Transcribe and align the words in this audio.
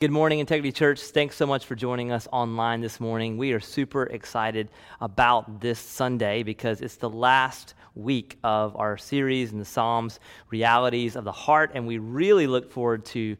Good 0.00 0.10
morning, 0.10 0.38
Integrity 0.38 0.72
Church. 0.72 0.98
Thanks 0.98 1.36
so 1.36 1.44
much 1.44 1.66
for 1.66 1.74
joining 1.74 2.10
us 2.10 2.26
online 2.32 2.80
this 2.80 3.00
morning. 3.00 3.36
We 3.36 3.52
are 3.52 3.60
super 3.60 4.04
excited 4.04 4.70
about 4.98 5.60
this 5.60 5.78
Sunday 5.78 6.42
because 6.42 6.80
it's 6.80 6.96
the 6.96 7.10
last 7.10 7.74
week 7.94 8.38
of 8.42 8.74
our 8.76 8.96
series 8.96 9.52
in 9.52 9.58
the 9.58 9.64
Psalms, 9.66 10.18
Realities 10.48 11.16
of 11.16 11.24
the 11.24 11.32
Heart, 11.32 11.72
and 11.74 11.86
we 11.86 11.98
really 11.98 12.46
look 12.46 12.70
forward 12.72 13.04
to 13.04 13.36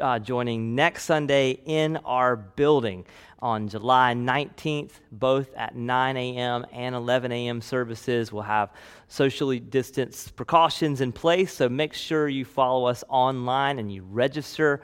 uh, 0.00 0.18
joining 0.18 0.74
next 0.74 1.04
Sunday 1.04 1.60
in 1.64 1.96
our 1.98 2.34
building 2.34 3.06
on 3.38 3.68
July 3.68 4.12
19th, 4.12 4.94
both 5.12 5.54
at 5.54 5.76
9 5.76 6.16
a.m. 6.16 6.66
and 6.72 6.96
11 6.96 7.30
a.m. 7.30 7.60
services. 7.60 8.32
We'll 8.32 8.42
have 8.42 8.72
socially 9.06 9.60
distanced 9.60 10.34
precautions 10.34 11.02
in 11.02 11.12
place, 11.12 11.52
so 11.52 11.68
make 11.68 11.94
sure 11.94 12.28
you 12.28 12.44
follow 12.44 12.86
us 12.86 13.04
online 13.08 13.78
and 13.78 13.92
you 13.92 14.02
register 14.02 14.82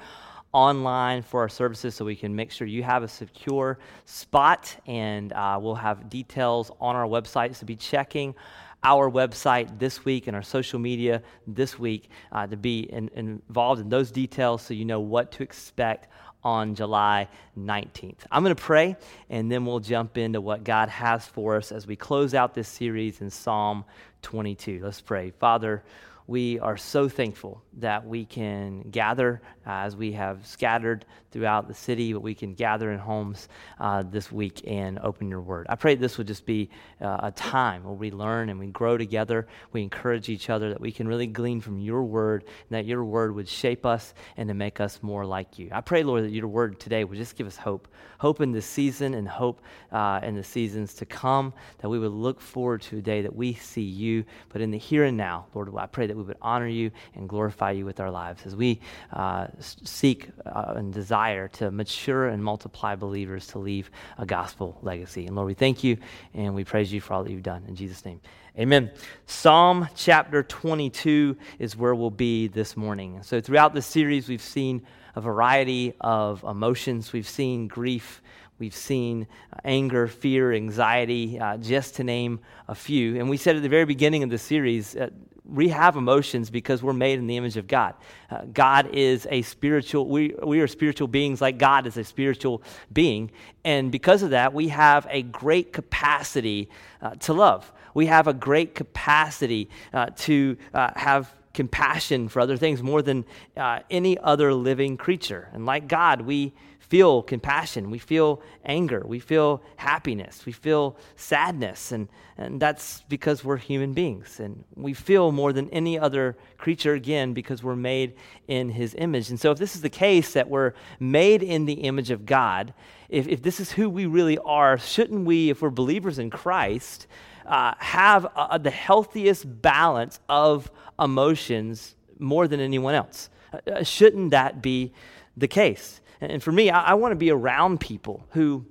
online 0.53 1.23
for 1.23 1.41
our 1.41 1.49
services 1.49 1.95
so 1.95 2.05
we 2.05 2.17
can 2.17 2.35
make 2.35 2.51
sure 2.51 2.67
you 2.67 2.83
have 2.83 3.03
a 3.03 3.09
secure 3.09 3.79
spot. 4.05 4.75
And 4.87 5.33
uh, 5.33 5.59
we'll 5.61 5.75
have 5.75 6.09
details 6.09 6.71
on 6.81 6.97
our 6.97 7.07
website. 7.07 7.55
So 7.55 7.67
be 7.67 7.77
checking 7.77 8.35
our 8.83 9.11
website 9.11 9.79
this 9.79 10.05
week 10.05 10.27
and 10.27 10.37
our 10.37 10.43
social 10.43 10.79
media 10.79 11.23
this 11.47 11.79
week 11.79 12.09
uh, 12.31 12.47
to 12.47 12.57
be 12.57 12.81
in, 12.81 13.09
involved 13.15 13.81
in 13.81 13.89
those 13.89 14.11
details 14.11 14.63
so 14.63 14.75
you 14.75 14.85
know 14.85 15.01
what 15.01 15.33
to 15.33 15.43
expect 15.43 16.09
on 16.45 16.77
July 16.77 17.27
19th. 17.59 18.19
I'm 18.31 18.45
going 18.45 18.55
to 18.55 18.63
pray 18.63 18.95
and 19.29 19.51
then 19.51 19.67
we'll 19.67 19.81
jump 19.81 20.17
into 20.17 20.41
what 20.41 20.63
God 20.63 20.89
has 20.89 21.27
for 21.27 21.57
us 21.57 21.73
as 21.73 21.89
we 21.89 21.97
close 21.97 22.35
out 22.35 22.55
this 22.55 22.69
series 22.69 23.21
in 23.21 23.31
Psalm 23.31 23.85
22. 24.23 24.81
Let's 24.83 25.01
pray. 25.01 25.33
Father, 25.33 25.83
we 26.27 26.59
are 26.61 26.77
so 26.77 27.09
thankful 27.09 27.63
that 27.75 28.07
we 28.07 28.25
can 28.25 28.83
gather 28.91 29.41
uh, 29.67 29.71
as 29.71 29.97
we 29.97 30.13
have 30.13 30.47
scattered 30.47 31.05
throughout 31.37 31.69
the 31.69 31.75
city, 31.75 32.15
but 32.15 32.21
we 32.21 32.35
can 32.35 32.55
gather 32.55 32.93
in 32.93 32.99
homes 32.99 33.51
uh, 33.79 34.03
this 34.11 34.33
week 34.33 34.63
and 34.67 34.99
open 35.01 35.29
your 35.29 35.43
word. 35.43 35.67
I 35.69 35.75
pray 35.77 35.95
this 35.95 36.17
would 36.17 36.27
just 36.27 36.47
be 36.47 36.71
uh, 37.03 37.19
a 37.25 37.31
time 37.31 37.85
where 37.85 37.93
we 37.93 38.11
learn 38.11 38.49
and 38.49 38.59
we 38.59 38.69
grow 38.69 38.97
together. 38.97 39.47
We 39.73 39.83
encourage 39.83 40.31
each 40.31 40.49
other 40.49 40.71
that 40.71 40.81
we 40.81 40.91
can 40.91 41.07
really 41.07 41.27
glean 41.27 41.61
from 41.61 41.79
your 41.79 42.05
word 42.05 42.45
and 42.45 42.71
that 42.71 42.87
your 42.87 43.05
word 43.05 43.35
would 43.35 43.49
shape 43.51 43.85
us 43.85 44.15
and 44.39 44.49
to 44.49 44.55
make 44.55 44.81
us 44.81 45.01
more 45.03 45.27
like 45.27 45.59
you. 45.59 45.69
I 45.73 45.83
pray, 45.83 46.03
Lord, 46.03 46.25
that 46.25 46.31
your 46.31 46.49
word 46.49 46.81
today 46.81 47.05
would 47.05 47.19
just 47.19 47.37
give 47.37 47.47
us 47.47 47.59
hope 47.59 47.87
hope 48.19 48.41
in 48.41 48.53
this 48.53 48.67
season 48.67 49.15
and 49.15 49.29
hope 49.29 49.61
uh, 49.93 50.21
in 50.23 50.35
the 50.35 50.45
seasons 50.45 50.95
to 50.95 51.07
come, 51.07 51.53
that 51.79 51.89
we 51.89 51.99
would 51.99 52.13
look 52.13 52.41
forward 52.41 52.83
to 52.83 52.99
a 52.99 53.03
day 53.03 53.23
that 53.23 53.35
we 53.35 53.55
see 53.55 53.83
you. 53.83 54.25
But 54.49 54.61
in 54.61 54.71
the 54.71 54.79
here 54.79 55.05
and 55.05 55.17
now, 55.17 55.47
Lord, 55.55 55.71
I 55.77 55.87
pray 55.87 56.07
that 56.07 56.17
we 56.17 56.23
would 56.23 56.37
honor 56.41 56.69
you 56.69 56.91
and 57.15 57.29
glorify 57.29 57.73
you 57.73 57.85
with 57.85 58.01
our 58.01 58.11
lives 58.11 58.43
as 58.47 58.57
we 58.57 58.81
uh, 59.13 59.49
seek 59.61 60.29
uh, 60.45 60.75
and 60.77 60.93
desire 60.93 61.17
to 61.35 61.71
mature 61.71 62.29
and 62.29 62.43
multiply 62.43 62.95
believers 62.95 63.47
to 63.49 63.59
leave 63.59 63.91
a 64.19 64.27
gospel 64.27 64.79
legacy. 64.83 65.27
And 65.27 65.35
Lord, 65.35 65.49
we 65.49 65.55
thank 65.55 65.83
you 65.83 65.99
and 66.35 66.55
we 66.55 66.65
praise 66.65 66.93
you 66.93 67.01
for 67.01 67.15
all 67.15 67.25
that 67.25 67.31
you've 67.31 67.43
done. 67.43 67.65
In 67.69 67.75
Jesus' 67.75 68.05
name. 68.05 68.21
Amen. 68.59 68.91
Psalm 69.27 69.89
chapter 69.95 70.43
22 70.43 71.37
is 71.59 71.77
where 71.77 71.95
we'll 71.95 72.11
be 72.11 72.49
this 72.49 72.77
morning. 72.77 73.23
So, 73.23 73.41
throughout 73.41 73.75
this 73.75 73.87
series, 73.87 74.29
we've 74.29 74.41
seen 74.41 74.83
a 75.15 75.21
variety 75.21 75.93
of 76.01 76.43
emotions. 76.43 77.13
We've 77.13 77.29
seen 77.29 77.69
grief, 77.69 78.23
We've 78.59 78.75
seen 78.75 79.27
uh, 79.53 79.57
anger, 79.65 80.07
fear, 80.07 80.53
anxiety, 80.53 81.39
uh, 81.39 81.59
just 81.59 81.97
to 81.97 82.05
name 82.05 82.41
a 82.69 82.75
few. 82.75 83.19
And 83.19 83.29
we 83.29 83.37
said 83.37 83.57
at 83.57 83.63
the 83.63 83.69
very 83.69 83.85
beginning 83.85 84.23
of 84.23 84.31
the 84.31 84.39
series, 84.39 84.97
uh, 84.97 85.11
we 85.49 85.69
have 85.69 85.97
emotions 85.97 86.51
because 86.51 86.83
we're 86.83 86.93
made 86.93 87.19
in 87.19 87.27
the 87.27 87.37
image 87.37 87.57
of 87.57 87.67
God. 87.67 87.95
Uh, 88.31 88.43
God 88.53 88.95
is 88.95 89.27
a 89.31 89.43
spiritual, 89.43 90.09
we, 90.09 90.35
we 90.43 90.61
are 90.61 90.67
spiritual 90.67 91.09
beings 91.09 91.41
like 91.41 91.59
God 91.59 91.87
is 91.87 91.97
a 91.97 92.05
spiritual 92.05 92.63
being. 92.93 93.31
And 93.65 93.93
because 93.93 94.23
of 94.23 94.31
that, 94.31 94.53
we 94.53 94.69
have 94.69 95.07
a 95.11 95.23
great 95.23 95.73
capacity 95.73 96.69
uh, 97.01 97.11
to 97.17 97.33
love. 97.33 97.73
We 97.95 98.07
have 98.07 98.27
a 98.27 98.35
great 98.35 98.75
capacity 98.75 99.71
uh, 99.93 100.11
to 100.17 100.57
uh, 100.75 100.91
have 100.97 101.33
compassion 101.55 102.29
for 102.29 102.41
other 102.41 102.57
things 102.57 102.83
more 102.83 103.01
than 103.01 103.25
uh, 103.57 103.81
any 103.91 104.19
other 104.19 104.53
living 104.53 104.97
creature. 104.97 105.49
And 105.53 105.65
like 105.65 105.89
God, 105.89 106.21
we 106.21 106.53
feel 106.89 107.23
compassion, 107.23 107.91
we 107.91 107.99
feel 107.99 108.41
anger, 108.65 109.03
we 109.05 109.19
feel 109.19 109.61
happiness, 109.77 110.47
we 110.47 110.53
feel 110.53 110.97
sadness, 111.17 111.91
and, 111.91 112.09
and 112.39 112.61
that's 112.61 113.03
because 113.09 113.43
we're 113.43 113.57
human 113.57 113.93
beings. 113.93 114.39
And 114.39 114.63
we 114.77 114.93
feel 114.93 115.33
more 115.33 115.53
than 115.53 115.69
any 115.71 115.99
other 115.99 116.37
creature, 116.59 116.95
again, 116.95 117.33
because 117.33 117.63
we're 117.63 117.77
made 117.77 118.15
in 118.47 118.71
his 118.71 118.95
image. 118.99 119.31
And 119.31 119.41
so, 119.41 119.51
if 119.51 119.59
this 119.59 119.75
is 119.75 119.83
the 119.83 119.91
case 119.91 120.33
that 120.35 120.49
we're 120.49 120.75
made 121.01 121.43
in 121.43 121.67
the 121.67 121.75
image 121.75 122.11
of 122.11 122.25
God, 122.25 122.73
if, 123.09 123.27
if 123.27 123.43
this 123.43 123.59
is 123.59 123.73
who 123.73 123.91
we 123.91 124.07
really 124.07 124.39
are, 124.39 124.79
shouldn't 124.79 125.25
we, 125.25 125.51
if 125.51 125.63
we're 125.63 125.71
believers 125.71 126.19
in 126.19 126.31
Christ, 126.31 127.09
uh, 127.47 127.75
have 127.79 128.27
uh, 128.37 128.59
the 128.59 128.71
healthiest 128.71 129.61
balance 129.63 130.21
of 130.29 130.71
emotions 131.01 131.97
more 132.19 132.47
than 132.47 132.61
anyone 132.61 132.95
else? 132.95 133.29
Uh, 133.53 133.71
uh 133.71 133.83
shouldn't 133.83 134.31
that 134.31 134.63
be 134.63 134.93
the 135.37 135.49
case? 135.49 136.01
And 136.21 136.43
for 136.43 136.53
me, 136.53 136.71
I, 136.71 136.91
I 136.91 136.95
want 136.95 137.13
to 137.13 137.17
be 137.17 137.31
around 137.31 137.81
people 137.81 138.27
who 138.31 138.65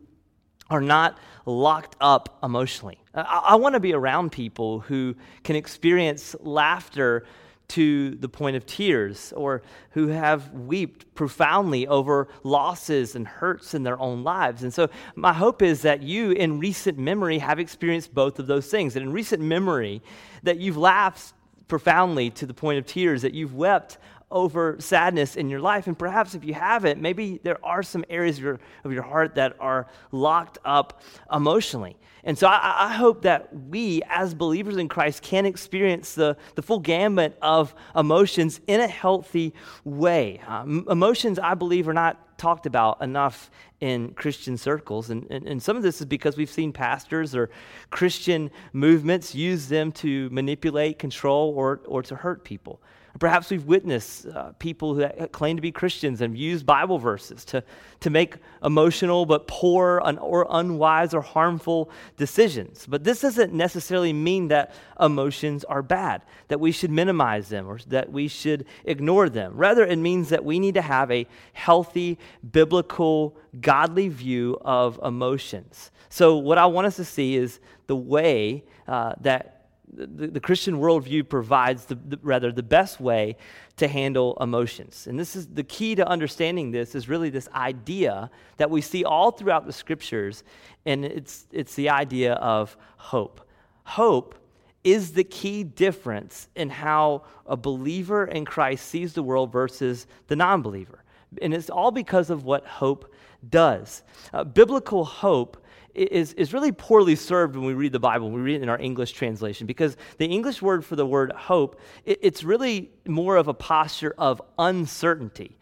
are 0.70 0.82
not 0.82 1.18
locked 1.46 1.96
up 2.02 2.40
emotionally. 2.42 3.00
I, 3.14 3.44
I 3.50 3.56
want 3.56 3.74
to 3.74 3.80
be 3.80 3.94
around 3.94 4.32
people 4.32 4.80
who 4.80 5.16
can 5.44 5.56
experience 5.56 6.36
laughter 6.40 7.26
to 7.68 8.12
the 8.16 8.30
point 8.30 8.56
of 8.56 8.66
tears 8.66 9.34
or 9.36 9.64
who 9.92 10.08
have 10.10 10.52
wept 10.52 11.14
profoundly 11.16 11.88
over 11.88 12.28
losses 12.44 13.16
and 13.16 13.28
hurts 13.28 13.74
in 13.74 13.84
their 13.84 14.00
own 14.00 14.24
lives. 14.24 14.64
And 14.64 14.74
so 14.74 14.90
my 15.16 15.34
hope 15.34 15.62
is 15.62 15.82
that 15.82 16.04
you 16.04 16.32
in 16.32 16.60
recent 16.60 16.98
memory 16.98 17.40
have 17.40 17.60
experienced 17.60 18.14
both 18.14 18.38
of 18.40 18.48
those 18.48 18.68
things. 18.68 18.96
And 18.96 19.06
in 19.06 19.12
recent 19.12 19.42
memory 19.42 20.04
that 20.44 20.60
you've 20.60 20.78
laughed 20.78 21.34
profoundly 21.68 22.30
to 22.32 22.46
the 22.46 22.54
point 22.54 22.78
of 22.78 22.86
tears, 22.86 23.24
that 23.24 23.34
you've 23.34 23.56
wept 23.56 23.98
over 24.32 24.76
sadness 24.80 25.36
in 25.36 25.50
your 25.50 25.60
life. 25.60 25.88
And 25.88 25.98
perhaps 25.98 26.36
if 26.36 26.44
you 26.44 26.54
haven't, 26.54 27.02
maybe 27.02 27.40
there 27.44 27.64
are 27.64 27.84
some 27.84 28.04
areas 28.10 28.38
of 28.38 28.44
your, 28.44 28.60
of 28.84 28.92
your 28.92 29.04
heart 29.04 29.36
that 29.36 29.56
are 29.60 29.88
locked 30.12 30.58
up 30.66 31.02
emotionally. 31.32 31.98
And 32.26 32.36
so 32.36 32.48
I, 32.48 32.88
I, 32.90 32.94
hope 32.94 33.22
that 33.22 33.56
we, 33.56 34.02
as 34.10 34.34
believers 34.34 34.78
in 34.78 34.90
Christ, 34.90 35.22
can 35.22 35.46
experience 35.46 36.16
the, 36.16 36.36
the 36.56 36.64
full 36.64 36.80
gamut 36.80 37.38
of 37.40 37.76
emotions 37.96 38.60
in 38.66 38.82
a 38.82 38.88
healthy 38.88 39.54
way. 39.84 40.42
Um, 40.48 40.88
emotions, 40.90 41.38
I 41.38 41.54
believe, 41.54 41.88
are 41.88 41.94
not 41.94 42.38
talked 42.40 42.66
about 42.66 43.02
enough 43.04 43.52
in 43.80 44.14
Christian 44.14 44.58
circles. 44.58 45.12
And, 45.12 45.28
and, 45.30 45.48
and, 45.48 45.62
some 45.62 45.78
of 45.78 45.84
this 45.84 46.00
is 46.02 46.08
because 46.08 46.36
we've 46.36 46.50
seen 46.50 46.74
pastors 46.74 47.36
or 47.36 47.52
Christian 47.92 48.50
movements 48.74 49.36
use 49.36 49.68
them 49.68 49.92
to 49.94 50.28
manipulate, 50.32 50.98
control, 50.98 51.54
or, 51.56 51.82
or 51.86 52.02
to 52.04 52.16
hurt 52.16 52.44
people. 52.44 52.82
Perhaps 53.20 53.50
we've 53.50 53.64
witnessed 53.64 54.28
uh, 54.28 54.52
people 54.60 54.94
who 54.94 55.08
claim 55.28 55.56
to 55.56 55.62
be 55.62 55.72
Christians 55.72 56.20
and 56.20 56.38
use 56.38 56.64
Bible 56.64 57.00
verses 57.00 57.46
to, 57.46 57.64
to 58.02 58.10
make 58.10 58.36
emotional 58.62 59.26
but 59.26 59.48
poor 59.48 60.02
un, 60.04 60.18
or 60.18 60.46
unwise 60.50 61.14
or 61.14 61.22
harmful 61.22 61.90
decisions. 62.18 62.86
But 62.86 63.06
this 63.06 63.22
doesn't 63.22 63.54
necessarily 63.54 64.12
mean 64.12 64.50
that 64.50 64.74
emotions 65.00 65.64
are 65.64 65.82
bad, 65.82 66.24
that 66.50 66.60
we 66.60 66.74
should 66.74 66.92
minimize 66.92 67.48
them 67.48 67.68
or 67.68 67.80
that 67.88 68.12
we 68.12 68.28
should 68.28 68.66
ignore 68.84 69.30
them. 69.30 69.54
Rather, 69.56 69.86
it 69.86 69.98
means 69.98 70.30
that 70.30 70.44
we 70.44 70.60
need 70.60 70.74
to 70.74 70.82
have 70.82 71.10
a 71.10 71.26
healthy, 71.54 72.20
biblical, 72.52 73.38
godly 73.62 74.10
view 74.10 74.58
of 74.62 75.00
emotions. 75.04 75.92
So, 76.10 76.36
what 76.36 76.58
I 76.58 76.66
want 76.66 76.88
us 76.88 76.98
to 76.98 77.06
see 77.06 77.36
is 77.36 77.60
the 77.88 77.96
way 77.96 78.66
uh, 78.88 79.14
that 79.22 79.55
the, 79.96 80.28
the 80.28 80.40
Christian 80.40 80.80
worldview 80.80 81.28
provides 81.28 81.86
the, 81.86 81.96
the, 81.96 82.20
rather 82.22 82.52
the 82.52 82.64
best 82.64 83.00
way 83.00 83.38
to 83.78 83.88
handle 83.88 84.38
emotions. 84.40 85.08
And 85.08 85.20
this 85.20 85.36
is 85.36 85.48
the 85.48 85.64
key 85.64 85.96
to 85.96 86.08
understanding 86.08 86.72
this 86.72 86.96
is 86.96 87.10
really 87.10 87.30
this 87.30 87.50
idea 87.54 88.30
that 88.58 88.70
we 88.70 88.82
see 88.82 89.04
all 89.04 89.32
throughout 89.32 89.66
the 89.66 89.74
scriptures, 89.74 90.44
and 90.86 91.06
it's, 91.06 91.46
it's 91.52 91.76
the 91.76 91.90
idea 91.90 92.34
of 92.34 92.76
hope. 92.98 93.42
Hope 93.84 94.36
is 94.84 95.14
the 95.14 95.24
key 95.24 95.64
difference 95.64 96.48
in 96.56 96.70
how 96.70 97.24
a 97.48 97.58
believer 97.58 98.26
in 98.26 98.46
Christ 98.46 98.88
sees 98.88 99.14
the 99.14 99.24
world 99.24 99.52
versus 99.52 100.08
the 100.28 100.36
non 100.36 100.62
believer. 100.62 101.04
And 101.42 101.54
it's 101.54 101.70
all 101.70 101.92
because 101.92 102.30
of 102.30 102.46
what 102.46 102.66
hope 102.66 103.12
does. 103.50 104.04
Uh, 104.34 104.44
biblical 104.44 105.04
hope 105.04 105.65
is, 105.96 106.34
is 106.34 106.54
really 106.54 106.72
poorly 106.72 107.16
served 107.16 107.56
when 107.56 107.66
we 107.66 107.74
read 107.74 107.92
the 107.92 108.00
Bible, 108.00 108.30
we 108.30 108.42
read 108.42 108.58
it 108.58 108.64
in 108.64 108.70
our 108.70 108.80
English 108.80 109.14
translation, 109.14 109.66
because 109.68 109.98
the 110.18 110.26
English 110.26 110.62
word 110.62 110.86
for 110.86 110.96
the 110.96 111.06
word 111.06 111.32
hope, 111.32 111.80
it, 112.06 112.20
it's 112.22 112.44
really 112.44 112.92
more 113.08 113.38
of 113.38 113.48
a 113.48 113.54
posture 113.54 114.14
of 114.18 114.42
uncertainty. 114.60 115.58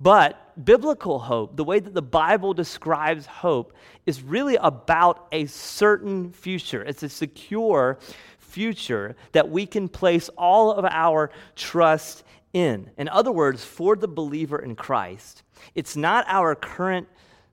But 0.00 0.64
biblical 0.64 1.18
hope, 1.18 1.56
the 1.56 1.64
way 1.64 1.80
that 1.80 1.92
the 1.92 2.02
Bible 2.02 2.54
describes 2.54 3.26
hope, 3.26 3.72
is 4.06 4.22
really 4.22 4.56
about 4.56 5.26
a 5.32 5.46
certain 5.46 6.32
future. 6.32 6.82
It's 6.82 7.02
a 7.02 7.08
secure 7.08 7.98
future 8.38 9.16
that 9.32 9.50
we 9.50 9.66
can 9.66 9.88
place 9.88 10.28
all 10.36 10.72
of 10.72 10.84
our 10.84 11.30
trust 11.56 12.24
in. 12.52 12.90
In 12.96 13.08
other 13.08 13.32
words, 13.32 13.64
for 13.64 13.96
the 13.96 14.08
believer 14.08 14.58
in 14.58 14.76
Christ, 14.76 15.42
it's 15.74 15.96
not 15.96 16.24
our 16.28 16.54
current 16.54 17.08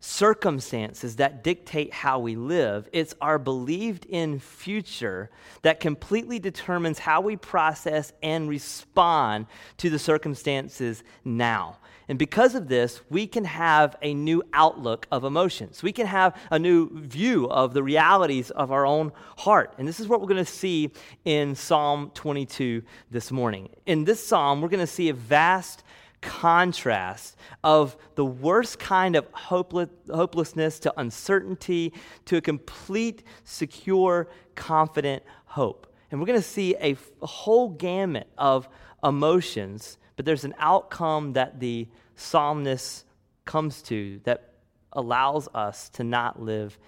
circumstances 0.05 1.15
that 1.15 1.43
dictate 1.43 1.91
how 1.91 2.19
we 2.19 2.35
live. 2.35 2.87
It's 2.93 3.15
our 3.21 3.39
believed 3.39 4.05
in 4.05 4.39
future 4.39 5.31
that 5.63 5.79
completely 5.79 6.37
determines 6.37 6.99
how 6.99 7.21
we 7.21 7.35
process 7.35 8.13
and 8.21 8.47
respond 8.47 9.47
to 9.77 9.89
the 9.89 9.97
circumstances 9.97 11.03
now. 11.23 11.77
And 12.07 12.19
because 12.19 12.53
of 12.53 12.67
this, 12.67 13.01
we 13.09 13.25
can 13.25 13.45
have 13.45 13.95
a 14.03 14.13
new 14.13 14.43
outlook 14.53 15.07
of 15.11 15.23
emotions. 15.23 15.81
We 15.81 15.91
can 15.91 16.05
have 16.05 16.39
a 16.51 16.59
new 16.59 16.89
view 16.93 17.49
of 17.49 17.73
the 17.73 17.81
realities 17.81 18.51
of 18.51 18.71
our 18.71 18.85
own 18.85 19.11
heart. 19.37 19.73
And 19.79 19.87
this 19.87 19.99
is 19.99 20.07
what 20.07 20.21
we're 20.21 20.27
going 20.27 20.45
to 20.45 20.45
see 20.45 20.91
in 21.25 21.55
Psalm 21.55 22.11
22 22.13 22.83
this 23.09 23.31
morning. 23.31 23.69
In 23.87 24.03
this 24.03 24.23
psalm, 24.23 24.61
we're 24.61 24.69
going 24.69 24.81
to 24.81 24.87
see 24.87 25.09
a 25.09 25.15
vast 25.15 25.83
contrast 26.25 27.37
of 27.63 27.95
the 28.15 28.25
worst 28.25 28.79
kind 28.79 29.15
of 29.15 29.27
hopeless, 29.31 29.89
hopelessness 30.11 30.79
to 30.79 30.93
uncertainty 30.97 31.93
to 32.25 32.37
a 32.37 32.41
complete, 32.41 33.23
secure, 33.43 34.27
confident 34.55 35.23
hope. 35.45 35.87
And 36.09 36.19
we're 36.19 36.25
going 36.25 36.39
to 36.39 36.47
see 36.47 36.75
a, 36.81 36.97
a 37.21 37.27
whole 37.27 37.69
gamut 37.69 38.27
of 38.37 38.67
emotions, 39.03 39.97
but 40.15 40.25
there's 40.25 40.43
an 40.43 40.55
outcome 40.59 41.33
that 41.33 41.59
the 41.59 41.87
psalmist 42.15 43.05
comes 43.45 43.81
to 43.83 44.19
that 44.23 44.53
allows 44.93 45.47
us 45.53 45.89
to 45.89 46.03
not 46.03 46.41
live 46.41 46.79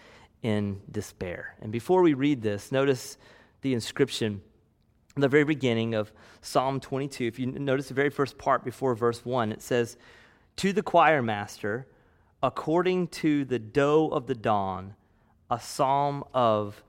in 0.41 0.81
despair. 0.91 1.55
And 1.61 1.71
before 1.71 2.01
we 2.01 2.13
read 2.13 2.41
this, 2.41 2.71
notice 2.71 3.17
the 3.61 3.73
inscription 3.73 4.41
the 5.21 5.27
very 5.27 5.43
beginning 5.43 5.93
of 5.93 6.11
Psalm 6.41 6.79
22, 6.79 7.25
if 7.25 7.39
you 7.39 7.47
notice 7.47 7.87
the 7.87 7.93
very 7.93 8.09
first 8.09 8.37
part 8.37 8.63
before 8.63 8.95
verse 8.95 9.25
1, 9.25 9.51
it 9.51 9.61
says, 9.61 9.97
To 10.57 10.73
the 10.73 10.83
choir 10.83 11.21
master, 11.21 11.87
according 12.41 13.07
to 13.07 13.45
the 13.45 13.59
doe 13.59 14.09
of 14.09 14.27
the 14.27 14.35
dawn, 14.35 14.95
a 15.49 15.59
psalm 15.59 16.23
of 16.33 16.83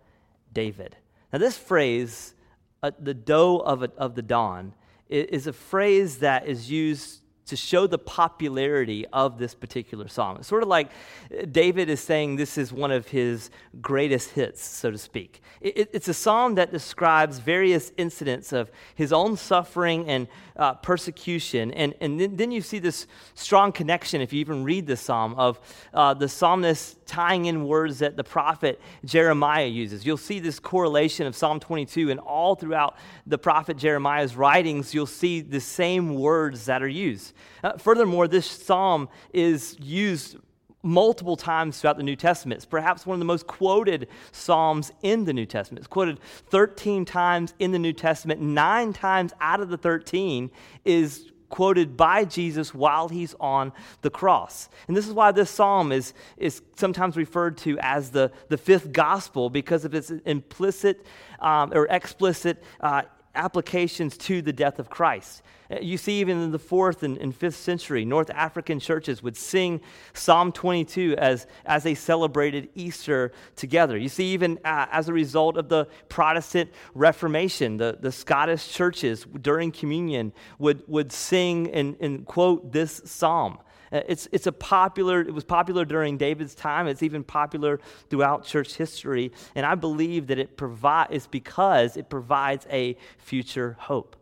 David. 0.53 0.97
Now, 1.33 1.39
this 1.39 1.57
phrase, 1.57 2.35
uh, 2.83 2.91
the 2.99 3.15
doe 3.15 3.59
of, 3.59 3.83
a, 3.83 3.91
of 3.97 4.15
the 4.15 4.23
dawn, 4.23 4.75
is 5.09 5.47
a 5.47 5.53
phrase 5.53 6.19
that 6.19 6.47
is 6.47 6.71
used 6.71 7.23
to 7.49 7.56
show 7.56 7.87
the 7.87 7.99
popularity 7.99 9.06
of 9.12 9.39
this 9.39 9.55
particular 9.55 10.09
psalm. 10.09 10.37
It's 10.37 10.49
sort 10.49 10.62
of 10.62 10.69
like 10.69 10.91
uh, 11.33 11.45
David 11.50 11.89
is 11.89 12.00
saying 12.00 12.37
this 12.37 12.56
is 12.56 12.73
one 12.73 12.91
of 12.91 13.09
his 13.09 13.50
greatest 13.81 14.31
hits, 14.31 14.62
so 14.62 14.91
to 14.91 14.99
speak. 14.99 15.43
It's 15.61 16.06
a 16.06 16.15
psalm 16.15 16.55
that 16.55 16.71
describes 16.71 17.41
various 17.41 17.91
incidents 17.97 18.53
of 18.53 18.71
his 18.95 19.12
own 19.12 19.37
suffering 19.37 20.09
and 20.09 20.29
uh, 20.56 20.75
persecution. 20.75 21.73
And, 21.73 21.95
and 22.00 22.39
then, 22.39 22.53
you 22.53 22.61
see 22.61 22.79
this 22.79 23.06
strong 23.35 23.73
connection, 23.73 24.21
if 24.21 24.33
you 24.33 24.41
even 24.41 24.62
read 24.62 24.87
the 24.87 24.97
psalm, 24.97 25.35
of 25.35 25.59
uh, 25.93 26.15
the 26.15 26.29
psalmist 26.29 27.05
tying 27.06 27.47
in 27.47 27.65
words 27.65 27.99
that 28.01 28.17
the 28.17 28.25
prophet 28.25 28.81
Jeremiah 29.05 29.67
uses. 29.67 30.06
You'll 30.06 30.17
see 30.17 30.39
this 30.39 30.61
correlation 30.61 31.27
of 31.27 31.35
Psalm 31.35 31.59
22, 31.59 32.11
and 32.11 32.21
all 32.21 32.55
throughout 32.55 32.97
the 33.27 33.39
prophet 33.39 33.77
Jeremiah's 33.77 34.37
writings, 34.37 34.94
you'll 34.94 35.06
see 35.06 35.41
the 35.41 35.61
same 35.61 36.15
words 36.15 36.67
that 36.67 36.83
are 36.83 36.89
used. 36.89 37.33
Uh, 37.62 37.76
furthermore, 37.76 38.29
this 38.29 38.46
psalm 38.46 39.08
is 39.32 39.76
used 39.81 40.37
multiple 40.82 41.37
times 41.37 41.81
throughout 41.81 41.96
the 41.96 42.02
New 42.02 42.17
Testament. 42.17 42.58
It's 42.58 42.67
perhaps 42.67 43.05
one 43.05 43.14
of 43.14 43.19
the 43.19 43.25
most 43.25 43.46
quoted 43.46 44.08
Psalms 44.32 44.93
in 45.02 45.25
the 45.25 45.32
New 45.32 45.46
Testament. 45.46 45.81
It's 45.81 45.88
quoted 45.88 46.20
13 46.50 47.05
times 47.05 47.55
in 47.58 47.73
the 47.73 47.79
New 47.79 47.93
Testament. 47.93 48.40
Nine 48.40 48.93
times 48.93 49.32
out 49.40 49.61
of 49.61 49.69
the 49.69 49.76
13 49.76 50.50
is 50.85 51.32
quoted 51.49 51.96
by 51.96 52.25
Jesus 52.25 52.75
while 52.75 53.08
he's 53.08 53.35
on 53.41 53.73
the 54.02 54.11
cross. 54.11 54.69
And 54.87 54.96
this 54.96 55.06
is 55.06 55.14
why 55.14 55.32
this 55.32 55.50
psalm 55.50 55.93
is, 55.93 56.12
is 56.37 56.62
sometimes 56.76 57.17
referred 57.17 57.56
to 57.58 57.79
as 57.81 58.11
the, 58.11 58.31
the 58.49 58.58
fifth 58.58 58.93
gospel 58.93 59.49
because 59.50 59.84
of 59.84 59.94
its 59.94 60.11
implicit 60.11 61.06
um, 61.41 61.73
or 61.75 61.87
explicit 61.88 62.62
uh, 62.81 63.02
applications 63.38 64.19
to 64.19 64.43
the 64.43 64.52
death 64.52 64.79
of 64.79 64.90
Christ. 64.90 65.43
Uh, 65.70 65.76
you 65.81 65.96
see, 65.96 66.20
even 66.20 66.43
in 66.43 66.50
the 66.50 66.58
fourth 66.58 67.02
and, 67.02 67.17
and, 67.19 67.35
fifth 67.35 67.56
century, 67.56 68.05
North 68.05 68.31
African 68.31 68.81
churches 68.81 69.23
would 69.23 69.37
sing 69.37 69.81
Psalm 70.12 70.50
22 70.50 71.14
as, 71.17 71.46
as 71.64 71.85
they 71.85 71.94
celebrated 71.94 72.69
Easter 72.75 73.32
together. 73.55 73.96
You 73.96 74.08
see, 74.08 74.32
even 74.32 74.58
uh, 74.64 74.87
as 74.90 75.08
a 75.08 75.12
result 75.12 75.56
of 75.56 75.69
the 75.69 75.87
Protestant 76.08 76.70
Reformation, 76.94 77.76
the, 77.76 77.96
the 78.00 78.12
Scottish 78.12 78.73
churches 78.73 79.25
during 79.41 79.70
communion 79.70 80.32
would, 80.58 80.82
would 80.88 81.12
sing 81.12 81.70
and, 81.70 81.96
and 82.00 82.26
quote 82.26 82.73
this 82.73 83.00
psalm. 83.05 83.58
Uh, 83.93 84.00
it's, 84.08 84.29
it's 84.32 84.46
a 84.46 84.52
popular, 84.52 85.20
it 85.20 85.32
was 85.32 85.44
popular 85.44 85.85
during 85.85 86.17
David's 86.17 86.55
time. 86.55 86.87
It's 86.87 87.02
even 87.02 87.25
popular 87.25 87.81
throughout 88.11 88.44
church 88.44 88.75
history. 88.75 89.32
And 89.55 89.64
I 89.64 89.75
believe 89.75 90.26
that 90.29 90.38
it 90.38 90.56
provides, 90.56 91.11
it's 91.12 91.26
because 91.26 91.96
it 91.96 92.08
provides 92.08 92.67
a 92.70 92.96
future 93.19 93.76
hope. 93.79 94.17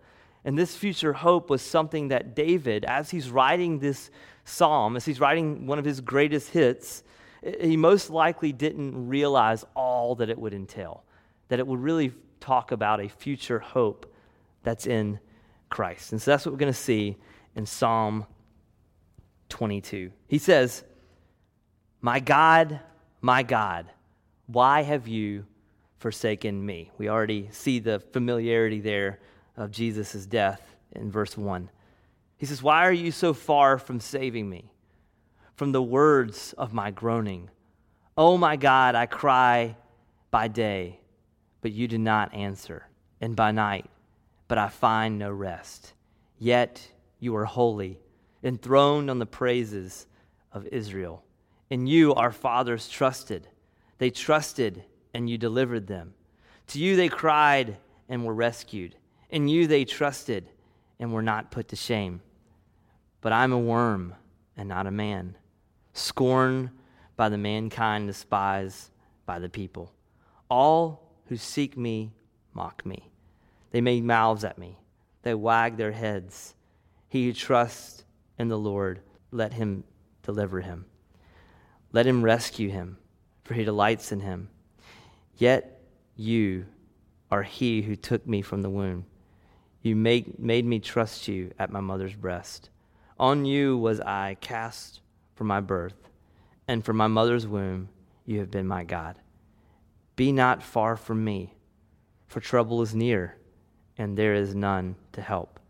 And 0.44 0.56
this 0.56 0.76
future 0.76 1.12
hope 1.12 1.50
was 1.50 1.60
something 1.62 2.08
that 2.08 2.36
David, 2.36 2.84
as 2.84 3.10
he's 3.10 3.30
writing 3.30 3.80
this 3.80 4.10
psalm, 4.44 4.96
as 4.96 5.04
he's 5.04 5.18
writing 5.18 5.66
one 5.66 5.78
of 5.78 5.84
his 5.84 6.00
greatest 6.00 6.50
hits, 6.50 7.02
he 7.60 7.76
most 7.76 8.10
likely 8.10 8.52
didn't 8.52 9.08
realize 9.08 9.64
all 9.74 10.14
that 10.16 10.30
it 10.30 10.38
would 10.38 10.54
entail, 10.54 11.04
that 11.48 11.58
it 11.58 11.66
would 11.66 11.80
really 11.80 12.12
talk 12.40 12.70
about 12.70 13.00
a 13.00 13.08
future 13.08 13.58
hope 13.58 14.12
that's 14.62 14.86
in 14.86 15.18
Christ. 15.68 16.12
And 16.12 16.22
so 16.22 16.30
that's 16.30 16.46
what 16.46 16.52
we're 16.52 16.58
going 16.58 16.72
to 16.72 16.78
see 16.78 17.16
in 17.54 17.66
Psalm 17.66 18.26
22. 19.48 20.10
He 20.26 20.38
says, 20.38 20.84
My 22.00 22.20
God, 22.20 22.80
my 23.20 23.42
God, 23.42 23.86
why 24.46 24.82
have 24.82 25.08
you 25.08 25.44
forsaken 25.98 26.64
me? 26.64 26.90
We 26.98 27.08
already 27.08 27.48
see 27.52 27.78
the 27.78 28.00
familiarity 28.00 28.80
there 28.80 29.20
of 29.56 29.70
Jesus' 29.70 30.26
death 30.26 30.76
in 30.92 31.10
verse 31.10 31.36
1. 31.36 31.70
He 32.36 32.46
says, 32.46 32.62
Why 32.62 32.86
are 32.86 32.92
you 32.92 33.10
so 33.10 33.32
far 33.32 33.78
from 33.78 34.00
saving 34.00 34.48
me? 34.48 34.70
From 35.54 35.72
the 35.72 35.82
words 35.82 36.54
of 36.58 36.74
my 36.74 36.90
groaning. 36.90 37.50
Oh 38.16 38.36
my 38.36 38.56
God, 38.56 38.94
I 38.94 39.06
cry 39.06 39.76
by 40.30 40.48
day, 40.48 41.00
but 41.62 41.72
you 41.72 41.88
do 41.88 41.98
not 41.98 42.34
answer, 42.34 42.86
and 43.20 43.34
by 43.34 43.52
night, 43.52 43.86
but 44.48 44.58
I 44.58 44.68
find 44.68 45.18
no 45.18 45.30
rest. 45.30 45.94
Yet 46.38 46.86
you 47.18 47.34
are 47.36 47.46
holy 47.46 47.98
enthroned 48.46 49.10
on 49.10 49.18
the 49.18 49.26
praises 49.26 50.06
of 50.52 50.66
Israel. 50.68 51.24
In 51.68 51.86
you 51.86 52.14
our 52.14 52.30
fathers 52.30 52.88
trusted. 52.88 53.48
They 53.98 54.10
trusted, 54.10 54.84
and 55.12 55.28
you 55.28 55.36
delivered 55.36 55.86
them. 55.86 56.14
To 56.68 56.78
you 56.78 56.96
they 56.96 57.08
cried 57.08 57.76
and 58.08 58.24
were 58.24 58.34
rescued. 58.34 58.94
In 59.30 59.48
you 59.48 59.66
they 59.66 59.84
trusted 59.84 60.48
and 60.98 61.12
were 61.12 61.22
not 61.22 61.50
put 61.50 61.68
to 61.68 61.76
shame. 61.76 62.20
But 63.20 63.32
I'm 63.32 63.52
a 63.52 63.58
worm 63.58 64.14
and 64.56 64.68
not 64.68 64.86
a 64.86 64.90
man, 64.90 65.36
scorned 65.92 66.70
by 67.16 67.28
the 67.28 67.38
mankind, 67.38 68.06
despised 68.06 68.90
by 69.26 69.38
the 69.38 69.48
people. 69.48 69.92
All 70.48 71.10
who 71.26 71.36
seek 71.36 71.76
me 71.76 72.12
mock 72.54 72.86
me. 72.86 73.10
They 73.72 73.80
make 73.80 74.04
mouths 74.04 74.44
at 74.44 74.58
me, 74.58 74.78
they 75.22 75.34
wag 75.34 75.76
their 75.76 75.92
heads. 75.92 76.54
He 77.08 77.26
who 77.26 77.32
trusts 77.32 78.04
in 78.38 78.48
the 78.48 78.58
Lord, 78.58 79.00
let 79.30 79.52
him 79.52 79.84
deliver 80.22 80.60
him. 80.60 80.86
Let 81.92 82.06
him 82.06 82.24
rescue 82.24 82.68
him, 82.68 82.98
for 83.44 83.54
he 83.54 83.64
delights 83.64 84.12
in 84.12 84.20
him. 84.20 84.48
Yet 85.36 85.80
you 86.16 86.66
are 87.30 87.42
he 87.42 87.82
who 87.82 87.96
took 87.96 88.26
me 88.26 88.42
from 88.42 88.62
the 88.62 88.70
womb. 88.70 89.06
You 89.82 89.96
make, 89.96 90.38
made 90.38 90.64
me 90.64 90.78
trust 90.80 91.28
you 91.28 91.52
at 91.58 91.70
my 91.70 91.80
mother's 91.80 92.14
breast. 92.14 92.70
On 93.18 93.44
you 93.44 93.78
was 93.78 94.00
I 94.00 94.36
cast 94.40 95.00
from 95.34 95.46
my 95.46 95.60
birth, 95.60 96.08
and 96.68 96.84
from 96.84 96.96
my 96.96 97.06
mother's 97.06 97.46
womb 97.46 97.88
you 98.24 98.40
have 98.40 98.50
been 98.50 98.66
my 98.66 98.84
God. 98.84 99.16
Be 100.16 100.32
not 100.32 100.62
far 100.62 100.96
from 100.96 101.24
me, 101.24 101.54
for 102.26 102.40
trouble 102.40 102.82
is 102.82 102.94
near, 102.94 103.36
and 103.96 104.16
there 104.16 104.34
is 104.34 104.54
none 104.54 104.96
to 105.12 105.20
help. 105.22 105.60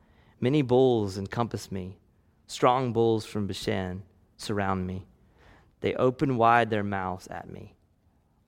Many 0.40 0.62
bulls 0.62 1.18
encompass 1.18 1.70
me 1.70 1.98
Strong 2.46 2.92
bulls 2.92 3.24
from 3.24 3.46
Bashan 3.46 4.02
surround 4.36 4.86
me. 4.86 5.06
They 5.80 5.94
open 5.94 6.36
wide 6.36 6.70
their 6.70 6.84
mouths 6.84 7.26
at 7.28 7.50
me, 7.50 7.74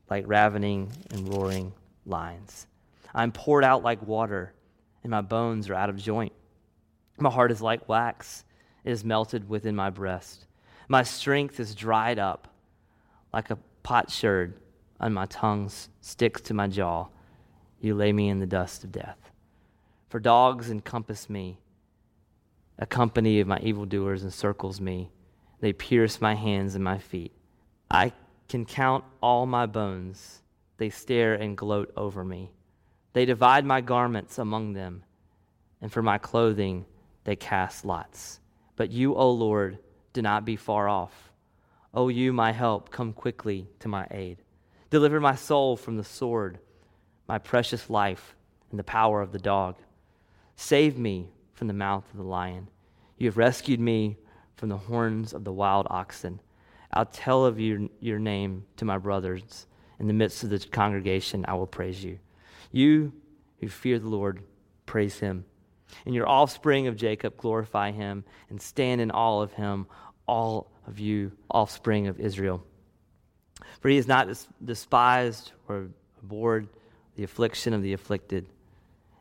like 0.09 0.25
ravening 0.27 0.93
and 1.11 1.33
roaring 1.33 1.73
lions. 2.07 2.67
I'm 3.15 3.33
poured 3.33 3.65
out 3.65 3.83
like 3.83 4.07
water, 4.07 4.55
and 5.03 5.11
my 5.11 5.21
bones 5.21 5.69
are 5.69 5.75
out 5.75 5.91
of 5.91 5.97
joint. 5.97 6.33
My 7.19 7.31
heart 7.31 7.51
is 7.51 7.61
like 7.61 7.89
wax, 7.89 8.45
it 8.85 8.93
is 8.93 9.05
melted 9.05 9.49
within 9.49 9.75
my 9.75 9.91
breast. 9.91 10.47
My 10.89 11.03
strength 11.03 11.59
is 11.59 11.75
dried 11.75 12.19
up 12.19 12.49
like 13.33 13.51
a 13.51 13.59
potsherd, 13.83 14.55
and 15.01 15.15
my 15.15 15.27
tongue 15.27 15.71
sticks 16.01 16.41
to 16.43 16.55
my 16.55 16.69
jaw. 16.69 17.09
You 17.81 17.95
lay 17.95 18.13
me 18.13 18.29
in 18.29 18.39
the 18.39 18.47
dust 18.47 18.85
of 18.85 18.93
death. 18.93 19.31
For 20.09 20.21
dogs 20.21 20.71
encompass 20.71 21.29
me 21.29 21.59
A 22.79 22.87
company 22.87 23.41
of 23.41 23.49
my 23.49 23.59
evildoers 23.59 24.23
encircles 24.23 24.81
me. 24.81 25.11
They 25.61 25.73
pierce 25.73 26.21
my 26.21 26.35
hands 26.35 26.75
and 26.77 26.85
my 26.85 26.99
feet. 26.99 27.33
I 27.91 28.13
can 28.49 28.65
count 28.65 29.05
all 29.21 29.47
my 29.47 29.67
bones. 29.67 30.43
They 30.77 30.91
stare 30.91 31.35
and 31.35 31.57
gloat 31.57 31.93
over 31.97 32.25
me. 32.25 32.53
They 33.15 33.25
divide 33.25 33.65
my 33.65 33.81
garments 33.81 34.39
among 34.39 34.75
them, 34.75 35.03
and 35.81 35.91
for 35.91 36.03
my 36.03 36.19
clothing 36.19 36.87
they 37.25 37.35
cast 37.35 37.85
lots. 37.85 38.39
But 38.77 38.93
you, 38.93 39.15
O 39.17 39.31
Lord, 39.31 39.79
do 40.13 40.23
not 40.23 40.45
be 40.45 40.55
far 40.55 40.89
off. 40.89 41.33
O 41.93 42.09
you, 42.09 42.33
my 42.33 42.53
help, 42.53 42.91
come 42.91 43.13
quickly 43.13 43.67
to 43.81 43.89
my 43.89 44.07
aid. 44.13 44.39
Deliver 44.91 45.19
my 45.19 45.35
soul 45.35 45.77
from 45.77 45.97
the 45.97 46.05
sword, 46.05 46.61
my 47.27 47.39
precious 47.39 47.91
life 47.91 48.37
and 48.71 48.79
the 48.79 48.85
power 48.85 49.21
of 49.21 49.33
the 49.33 49.39
dog. 49.39 49.77
Save 50.55 50.97
me 50.97 51.31
from 51.59 51.67
the 51.67 51.75
mouth 51.75 52.05
of 52.13 52.17
the 52.17 52.25
lion. 52.25 52.69
You 53.19 53.27
have 53.27 53.37
rescued 53.37 53.81
me 53.81 54.17
from 54.57 54.69
the 54.69 54.77
horns 54.77 55.33
of 55.33 55.45
the 55.45 55.53
wild 55.53 55.89
oxen. 55.91 56.41
I'll 56.93 57.05
tell 57.05 57.45
of 57.45 57.59
your, 57.61 57.89
your 58.01 58.21
name 58.21 58.65
to 58.77 58.85
my 58.85 58.97
brothers. 58.97 59.67
In 59.99 60.07
the 60.07 60.15
midst 60.15 60.45
of 60.45 60.51
the 60.51 60.61
congregation, 60.61 61.45
I 61.49 61.55
will 61.55 61.67
praise 61.67 62.03
you. 62.03 62.21
You 62.71 63.13
who 63.61 63.69
fear 63.69 63.99
the 63.99 64.09
Lord, 64.09 64.43
praise 64.87 65.19
him. 65.19 65.45
And 66.07 66.15
your 66.15 66.29
offspring 66.29 66.87
of 66.87 66.97
Jacob, 66.97 67.37
glorify 67.37 67.91
him 67.91 68.25
and 68.51 68.63
stand 68.63 69.01
in 69.01 69.11
awe 69.11 69.43
of 69.43 69.53
him, 69.55 69.87
all 70.27 70.71
of 70.87 71.01
you, 71.01 71.33
offspring 71.51 72.07
of 72.07 72.21
Israel. 72.21 72.63
For 73.81 73.89
he 73.89 73.97
has 73.97 74.07
not 74.07 74.29
despised 74.65 75.53
or 75.69 75.89
abhorred 76.23 76.69
the 77.17 77.25
affliction 77.25 77.73
of 77.73 77.83
the 77.83 77.93
afflicted. 77.93 78.47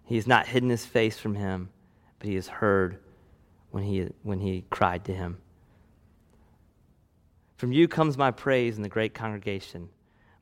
He 0.06 0.16
has 0.16 0.28
not 0.28 0.48
hidden 0.48 0.70
his 0.70 0.86
face 0.86 1.18
from 1.18 1.36
him, 1.36 1.70
but 2.20 2.28
he 2.28 2.36
has 2.36 2.48
heard 2.48 3.00
when 3.72 3.84
he, 3.84 4.10
when 4.24 4.40
he 4.40 4.64
cried 4.70 5.06
to 5.06 5.14
him. 5.14 5.38
From 7.58 7.72
you 7.72 7.88
comes 7.88 8.18
my 8.18 8.32
praise 8.32 8.78
in 8.78 8.84
the 8.84 8.90
great 8.90 9.14
congregation. 9.14 9.90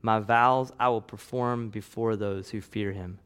My 0.01 0.19
vows 0.19 0.71
I 0.79 0.89
will 0.89 1.01
perform 1.01 1.69
before 1.69 2.15
those 2.15 2.49
who 2.49 2.61
fear 2.61 2.91
him. 2.91 3.19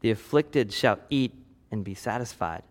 The 0.00 0.10
afflicted 0.10 0.72
shall 0.72 0.98
eat 1.10 1.34
and 1.70 1.84
be 1.84 1.94
satisfied. 1.94 2.62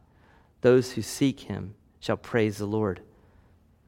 Those 0.61 0.93
who 0.93 1.01
seek 1.01 1.41
him 1.41 1.75
shall 1.99 2.17
praise 2.17 2.57
the 2.57 2.65
Lord. 2.65 3.01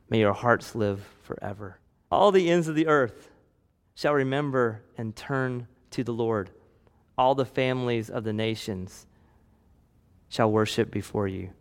May 0.09 0.19
your 0.19 0.33
hearts 0.33 0.75
live 0.75 1.07
forever. 1.23 1.79
All 2.11 2.31
the 2.31 2.49
ends 2.49 2.67
of 2.67 2.75
the 2.75 2.87
earth 2.87 3.29
shall 3.95 4.13
remember 4.13 4.83
and 4.97 5.15
turn 5.15 5.67
to 5.91 6.03
the 6.03 6.13
Lord. 6.13 6.51
All 7.17 7.35
the 7.35 7.45
families 7.45 8.09
of 8.09 8.23
the 8.23 8.33
nations 8.33 9.07
shall 10.29 10.51
worship 10.51 10.91
before 10.91 11.27
you. 11.27 11.51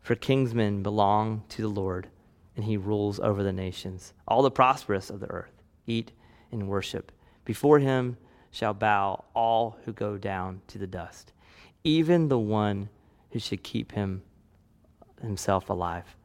For 0.00 0.14
kingsmen 0.14 0.82
belong 0.82 1.44
to 1.50 1.62
the 1.62 1.68
Lord, 1.68 2.08
and 2.56 2.64
he 2.64 2.76
rules 2.76 3.20
over 3.20 3.42
the 3.42 3.52
nations. 3.52 4.14
All 4.26 4.42
the 4.42 4.50
prosperous 4.50 5.10
of 5.10 5.20
the 5.20 5.30
earth 5.30 5.62
eat 5.86 6.12
and 6.50 6.68
worship. 6.68 7.12
Before 7.44 7.78
him 7.78 8.16
shall 8.50 8.74
bow 8.74 9.24
all 9.34 9.78
who 9.84 9.92
go 9.92 10.16
down 10.16 10.62
to 10.68 10.78
the 10.78 10.86
dust, 10.86 11.32
even 11.84 12.28
the 12.28 12.38
one 12.38 12.88
who 13.30 13.38
should 13.38 13.62
keep 13.62 13.92
him 13.92 14.22
himself 15.20 15.70
alive. 15.70 16.16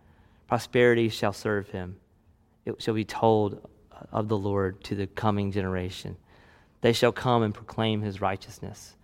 Prosperity 0.47 1.09
shall 1.09 1.33
serve 1.33 1.69
him. 1.69 1.97
It 2.65 2.81
shall 2.81 2.93
be 2.93 3.05
told 3.05 3.67
of 4.11 4.27
the 4.27 4.37
Lord 4.37 4.83
to 4.85 4.95
the 4.95 5.07
coming 5.07 5.51
generation. 5.51 6.17
They 6.81 6.93
shall 6.93 7.11
come 7.11 7.43
and 7.43 7.53
proclaim 7.53 8.01
his 8.01 8.21
righteousness 8.21 8.95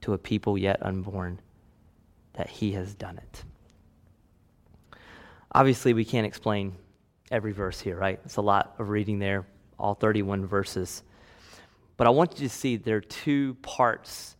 to 0.00 0.12
a 0.12 0.18
people 0.18 0.56
yet 0.56 0.82
unborn, 0.82 1.40
that 2.38 2.48
he 2.48 2.72
has 2.72 2.94
done 2.94 3.18
it. 3.18 3.44
Obviously, 5.52 5.92
we 5.92 6.04
can't 6.04 6.26
explain 6.26 6.72
every 7.32 7.52
verse 7.52 7.80
here, 7.80 7.96
right? 7.96 8.20
It's 8.24 8.36
a 8.36 8.40
lot 8.42 8.76
of 8.78 8.90
reading 8.90 9.18
there, 9.18 9.44
all 9.76 9.94
31 9.94 10.46
verses. 10.46 11.02
But 11.96 12.06
I 12.06 12.10
want 12.10 12.38
you 12.38 12.48
to 12.48 12.54
see 12.54 12.76
there 12.76 12.96
are 12.96 13.00
two 13.00 13.54
parts 13.60 14.36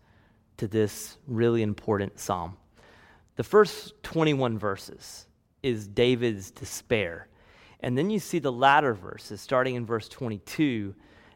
to 0.58 0.68
this 0.68 1.18
really 1.26 1.62
important 1.62 2.20
psalm. 2.20 2.56
The 3.34 3.42
first 3.42 4.00
21 4.04 4.58
verses 4.58 5.26
is 5.64 5.88
David's 5.88 6.52
despair. 6.52 7.26
And 7.80 7.98
then 7.98 8.10
you 8.10 8.20
see 8.20 8.38
the 8.38 8.52
latter 8.52 8.94
verses, 8.94 9.40
starting 9.40 9.74
in 9.74 9.84
verse 9.84 10.08
22, 10.08 10.94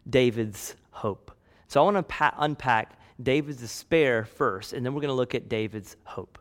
David's 0.08 0.76
hope. 0.90 1.32
So 1.66 1.80
I 1.80 1.84
want 1.84 1.96
to 1.96 2.02
pa- 2.04 2.34
unpack 2.38 3.00
David's 3.20 3.58
despair 3.58 4.24
first, 4.24 4.72
and 4.72 4.86
then 4.86 4.94
we're 4.94 5.00
going 5.00 5.08
to 5.08 5.14
look 5.14 5.34
at 5.34 5.48
David's 5.48 5.96
hope. 6.04 6.38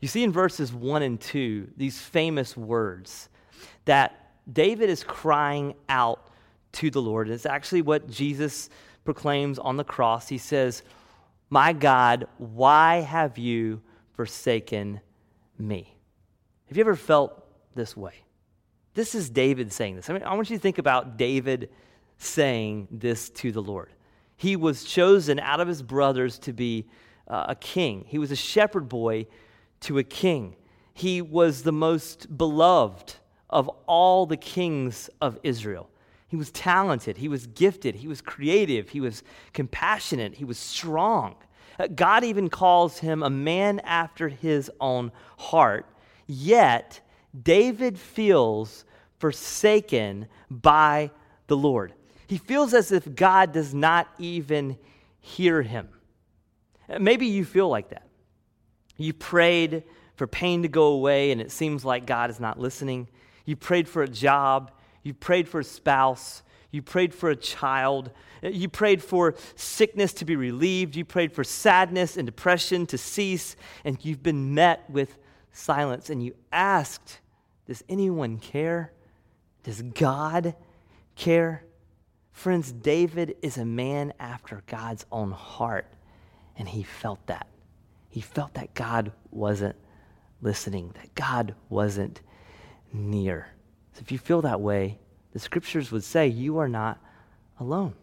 You 0.00 0.08
see 0.08 0.24
in 0.24 0.32
verses 0.32 0.72
1 0.72 1.02
and 1.02 1.20
2 1.20 1.72
these 1.76 2.00
famous 2.00 2.56
words 2.56 3.28
that 3.84 4.32
David 4.50 4.88
is 4.88 5.04
crying 5.04 5.74
out 5.88 6.26
to 6.72 6.90
the 6.90 7.02
Lord. 7.02 7.28
It's 7.28 7.46
actually 7.46 7.82
what 7.82 8.08
Jesus 8.08 8.70
proclaims 9.04 9.58
on 9.58 9.76
the 9.76 9.84
cross. 9.84 10.28
He 10.28 10.38
says, 10.38 10.82
My 11.50 11.72
God, 11.72 12.26
why 12.38 13.00
have 13.00 13.38
you 13.38 13.82
forsaken 14.12 15.00
me? 15.58 15.94
Have 16.68 16.76
you 16.76 16.82
ever 16.82 16.96
felt 16.96 17.44
this 17.74 17.96
way? 17.96 18.14
This 18.94 19.14
is 19.14 19.30
David 19.30 19.72
saying 19.72 19.96
this. 19.96 20.08
I 20.08 20.14
mean, 20.14 20.22
I 20.22 20.34
want 20.34 20.50
you 20.50 20.56
to 20.56 20.62
think 20.62 20.78
about 20.78 21.16
David 21.16 21.70
saying 22.18 22.88
this 22.90 23.30
to 23.30 23.52
the 23.52 23.62
Lord. 23.62 23.90
He 24.36 24.56
was 24.56 24.84
chosen 24.84 25.38
out 25.38 25.60
of 25.60 25.68
his 25.68 25.82
brothers 25.82 26.38
to 26.40 26.52
be 26.52 26.86
uh, 27.28 27.46
a 27.48 27.54
king. 27.54 28.04
He 28.06 28.18
was 28.18 28.30
a 28.30 28.36
shepherd 28.36 28.88
boy 28.88 29.26
to 29.80 29.98
a 29.98 30.04
king. 30.04 30.56
He 30.92 31.22
was 31.22 31.62
the 31.62 31.72
most 31.72 32.36
beloved 32.36 33.14
of 33.48 33.68
all 33.86 34.26
the 34.26 34.36
kings 34.36 35.10
of 35.20 35.38
Israel. 35.42 35.88
He 36.28 36.36
was 36.36 36.52
talented, 36.52 37.16
he 37.16 37.26
was 37.26 37.46
gifted, 37.48 37.96
he 37.96 38.06
was 38.06 38.20
creative, 38.20 38.90
he 38.90 39.00
was 39.00 39.24
compassionate, 39.52 40.34
he 40.34 40.44
was 40.44 40.58
strong. 40.58 41.34
Uh, 41.78 41.88
God 41.88 42.22
even 42.22 42.48
calls 42.48 42.98
him 42.98 43.22
a 43.22 43.30
man 43.30 43.80
after 43.80 44.28
his 44.28 44.70
own 44.80 45.10
heart. 45.38 45.86
Yet, 46.26 47.00
David 47.42 47.98
feels 47.98 48.84
forsaken 49.18 50.28
by 50.48 51.10
the 51.48 51.56
Lord. 51.56 51.94
He 52.28 52.38
feels 52.38 52.74
as 52.74 52.92
if 52.92 53.12
God 53.14 53.52
does 53.52 53.74
not 53.74 54.06
even 54.18 54.78
hear 55.20 55.62
him. 55.62 55.88
Uh, 56.88 57.00
maybe 57.00 57.26
you 57.26 57.44
feel 57.44 57.68
like 57.68 57.88
that. 57.90 58.06
You 59.00 59.14
prayed 59.14 59.84
for 60.14 60.26
pain 60.26 60.60
to 60.60 60.68
go 60.68 60.88
away, 60.88 61.32
and 61.32 61.40
it 61.40 61.50
seems 61.50 61.86
like 61.86 62.04
God 62.04 62.28
is 62.28 62.38
not 62.38 62.60
listening. 62.60 63.08
You 63.46 63.56
prayed 63.56 63.88
for 63.88 64.02
a 64.02 64.08
job. 64.08 64.70
You 65.02 65.14
prayed 65.14 65.48
for 65.48 65.60
a 65.60 65.64
spouse. 65.64 66.42
You 66.70 66.82
prayed 66.82 67.14
for 67.14 67.30
a 67.30 67.36
child. 67.36 68.10
You 68.42 68.68
prayed 68.68 69.02
for 69.02 69.36
sickness 69.54 70.12
to 70.14 70.26
be 70.26 70.36
relieved. 70.36 70.96
You 70.96 71.06
prayed 71.06 71.32
for 71.32 71.44
sadness 71.44 72.18
and 72.18 72.26
depression 72.26 72.84
to 72.88 72.98
cease, 72.98 73.56
and 73.86 73.96
you've 74.04 74.22
been 74.22 74.52
met 74.52 74.88
with 74.90 75.16
silence. 75.50 76.10
And 76.10 76.22
you 76.22 76.34
asked, 76.52 77.20
Does 77.66 77.82
anyone 77.88 78.36
care? 78.36 78.92
Does 79.62 79.80
God 79.80 80.54
care? 81.16 81.64
Friends, 82.32 82.70
David 82.70 83.36
is 83.40 83.56
a 83.56 83.64
man 83.64 84.12
after 84.20 84.62
God's 84.66 85.06
own 85.10 85.30
heart, 85.30 85.86
and 86.58 86.68
he 86.68 86.82
felt 86.82 87.26
that. 87.28 87.46
He 88.10 88.20
felt 88.20 88.54
that 88.54 88.74
God 88.74 89.12
wasn't 89.30 89.76
listening, 90.42 90.92
that 91.00 91.14
God 91.14 91.54
wasn't 91.68 92.20
near. 92.92 93.48
So 93.92 94.00
if 94.00 94.10
you 94.10 94.18
feel 94.18 94.42
that 94.42 94.60
way, 94.60 94.98
the 95.32 95.38
scriptures 95.38 95.92
would 95.92 96.02
say 96.02 96.26
you 96.26 96.58
are 96.58 96.68
not 96.68 96.98
alone. 97.60 97.94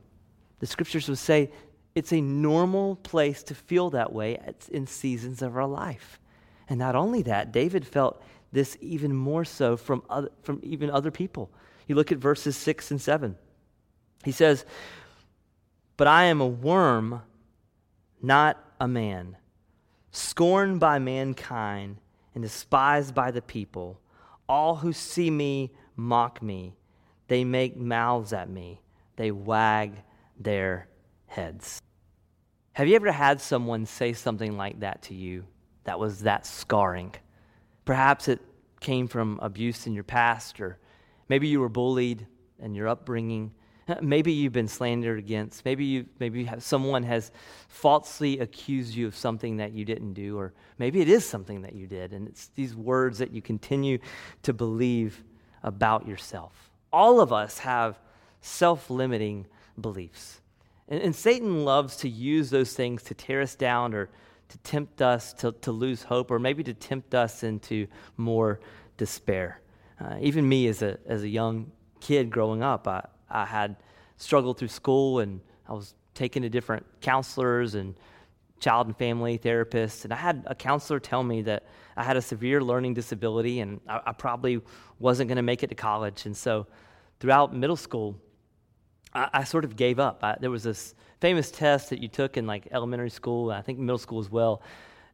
The 0.60 0.66
scriptures 0.66 1.10
would 1.10 1.18
say 1.18 1.52
it's 1.94 2.14
a 2.14 2.22
normal 2.22 2.96
place 2.96 3.44
to 3.44 3.56
feel 3.56 3.90
that 3.92 4.14
way 4.14 4.40
in 4.72 4.88
seasons 4.88 5.42
of 5.42 5.58
our 5.58 5.68
life. 5.68 6.20
And 6.70 6.80
not 6.80 6.96
only 6.96 7.22
that, 7.24 7.52
David 7.52 7.86
felt 7.86 8.22
this 8.54 8.78
even 8.80 9.14
more 9.14 9.44
so 9.44 9.76
from, 9.76 10.04
other, 10.10 10.30
from 10.42 10.62
even 10.64 10.90
other 10.90 11.12
people. 11.12 11.52
You 11.86 11.96
look 11.96 12.14
at 12.14 12.18
verses 12.18 12.56
6 12.56 12.92
and 12.92 13.02
7. 13.02 13.36
He 14.24 14.32
says, 14.32 14.66
But 15.98 16.08
I 16.08 16.26
am 16.26 16.40
a 16.40 16.48
worm, 16.48 17.22
not 18.22 18.64
a 18.80 18.88
man 18.88 19.36
scorned 20.12 20.80
by 20.80 21.00
mankind 21.00 21.98
and 22.34 22.44
despised 22.44 23.14
by 23.14 23.32
the 23.32 23.42
people. 23.42 24.00
All 24.48 24.76
who 24.76 24.94
see 24.94 25.30
me 25.30 25.74
mock 25.96 26.42
me. 26.42 26.78
They 27.28 27.44
make 27.44 27.76
mouths 27.76 28.34
at 28.34 28.50
me. 28.50 28.82
They 29.16 29.32
wag 29.32 29.94
their 30.40 30.88
heads. 31.26 31.82
Have 32.74 32.88
you 32.88 32.96
ever 32.96 33.12
had 33.12 33.42
someone 33.42 33.86
say 33.86 34.14
something 34.14 34.56
like 34.56 34.80
that 34.82 35.02
to 35.04 35.16
you 35.16 35.46
that 35.84 36.00
was 36.00 36.22
that 36.22 36.46
scarring? 36.46 37.16
Perhaps 37.86 38.28
it 38.28 38.40
came 38.80 39.08
from 39.08 39.40
abuse 39.42 39.88
in 39.88 39.94
your 39.94 40.04
past, 40.04 40.62
or 40.62 40.78
maybe 41.28 41.48
you 41.48 41.60
were 41.60 41.70
bullied 41.70 42.28
in 42.60 42.76
your 42.76 42.88
upbringing. 42.88 43.52
Maybe 44.02 44.32
you've 44.32 44.54
been 44.54 44.68
slandered 44.68 45.20
against. 45.20 45.64
Maybe 45.66 45.86
you 45.86 46.06
maybe 46.20 46.46
have, 46.46 46.64
someone 46.64 47.04
has 47.04 47.32
falsely 47.68 48.40
accused 48.40 48.94
you 48.96 49.08
of 49.08 49.16
something 49.16 49.58
that 49.58 49.74
you 49.74 49.86
didn't 49.86 50.14
do, 50.14 50.38
or 50.38 50.54
maybe 50.78 51.02
it 51.02 51.10
is 51.10 51.28
something 51.28 51.62
that 51.62 51.74
you 51.74 51.88
did, 51.88 52.14
and 52.14 52.28
it's 52.28 52.48
these 52.56 52.76
words 52.76 53.18
that 53.20 53.32
you 53.32 53.42
continue 53.42 54.00
to 54.44 54.54
believe 54.54 55.24
about 55.64 56.08
yourself. 56.08 56.72
All 56.92 57.20
of 57.20 57.32
us 57.32 57.60
have 57.60 58.00
self-limiting 58.42 59.48
beliefs, 59.80 60.42
and, 60.88 61.02
and 61.02 61.16
Satan 61.16 61.64
loves 61.64 61.98
to 61.98 62.10
use 62.10 62.50
those 62.50 62.74
things 62.74 63.04
to 63.04 63.14
tear 63.14 63.42
us 63.42 63.56
down 63.56 63.94
or 63.94 64.10
to 64.50 64.58
tempt 64.60 65.02
us 65.02 65.34
to, 65.34 65.52
to 65.52 65.72
lose 65.72 66.04
hope, 66.04 66.32
or 66.32 66.40
maybe 66.40 66.64
to 66.64 66.74
tempt 66.74 67.14
us 67.14 67.44
into 67.44 67.88
more 68.16 68.60
despair. 68.96 69.62
Uh, 70.00 70.18
even 70.22 70.48
me 70.48 70.68
as 70.68 70.82
a 70.82 70.98
as 71.06 71.24
a 71.24 71.28
young 71.28 71.72
kid 72.00 72.30
growing 72.30 72.62
up, 72.62 72.88
I, 72.88 73.04
I 73.30 73.46
had 73.46 73.76
struggled 74.18 74.58
through 74.58 74.70
school 74.70 75.20
and 75.20 75.42
I 75.68 75.74
was 75.74 75.94
taken 76.14 76.44
to 76.44 76.50
different 76.50 76.86
counselors 77.02 77.76
and 77.76 77.96
child 78.60 78.88
and 78.88 78.98
family 78.98 79.38
therapists. 79.38 80.04
And 80.04 80.12
I 80.12 80.16
had 80.16 80.44
a 80.48 80.56
counselor 80.56 81.00
tell 81.00 81.24
me 81.24 81.42
that 81.44 81.64
I 81.96 82.04
had 82.04 82.18
a 82.18 82.22
severe 82.22 82.62
learning 82.62 82.96
disability 82.96 83.60
and 83.60 83.80
I, 83.88 84.02
I 84.08 84.12
probably 84.14 84.62
wasn't 85.00 85.28
going 85.28 85.38
to 85.38 85.44
make 85.44 85.64
it 85.64 85.68
to 85.68 85.76
college. 85.76 86.26
And 86.26 86.36
so 86.36 86.66
throughout 87.20 87.54
middle 87.54 87.76
school, 87.76 88.16
I, 89.14 89.30
I 89.34 89.44
sort 89.44 89.64
of 89.64 89.76
gave 89.76 90.00
up. 90.00 90.24
I, 90.24 90.38
there 90.40 90.52
was 90.52 90.64
this 90.64 90.96
famous 91.20 91.52
test 91.52 91.90
that 91.92 92.00
you 92.00 92.08
took 92.08 92.38
in 92.38 92.48
like 92.48 92.68
elementary 92.72 93.10
school, 93.10 93.52
I 93.52 93.62
think 93.62 93.80
middle 93.80 93.98
school 93.98 94.20
as 94.20 94.32
well. 94.32 94.62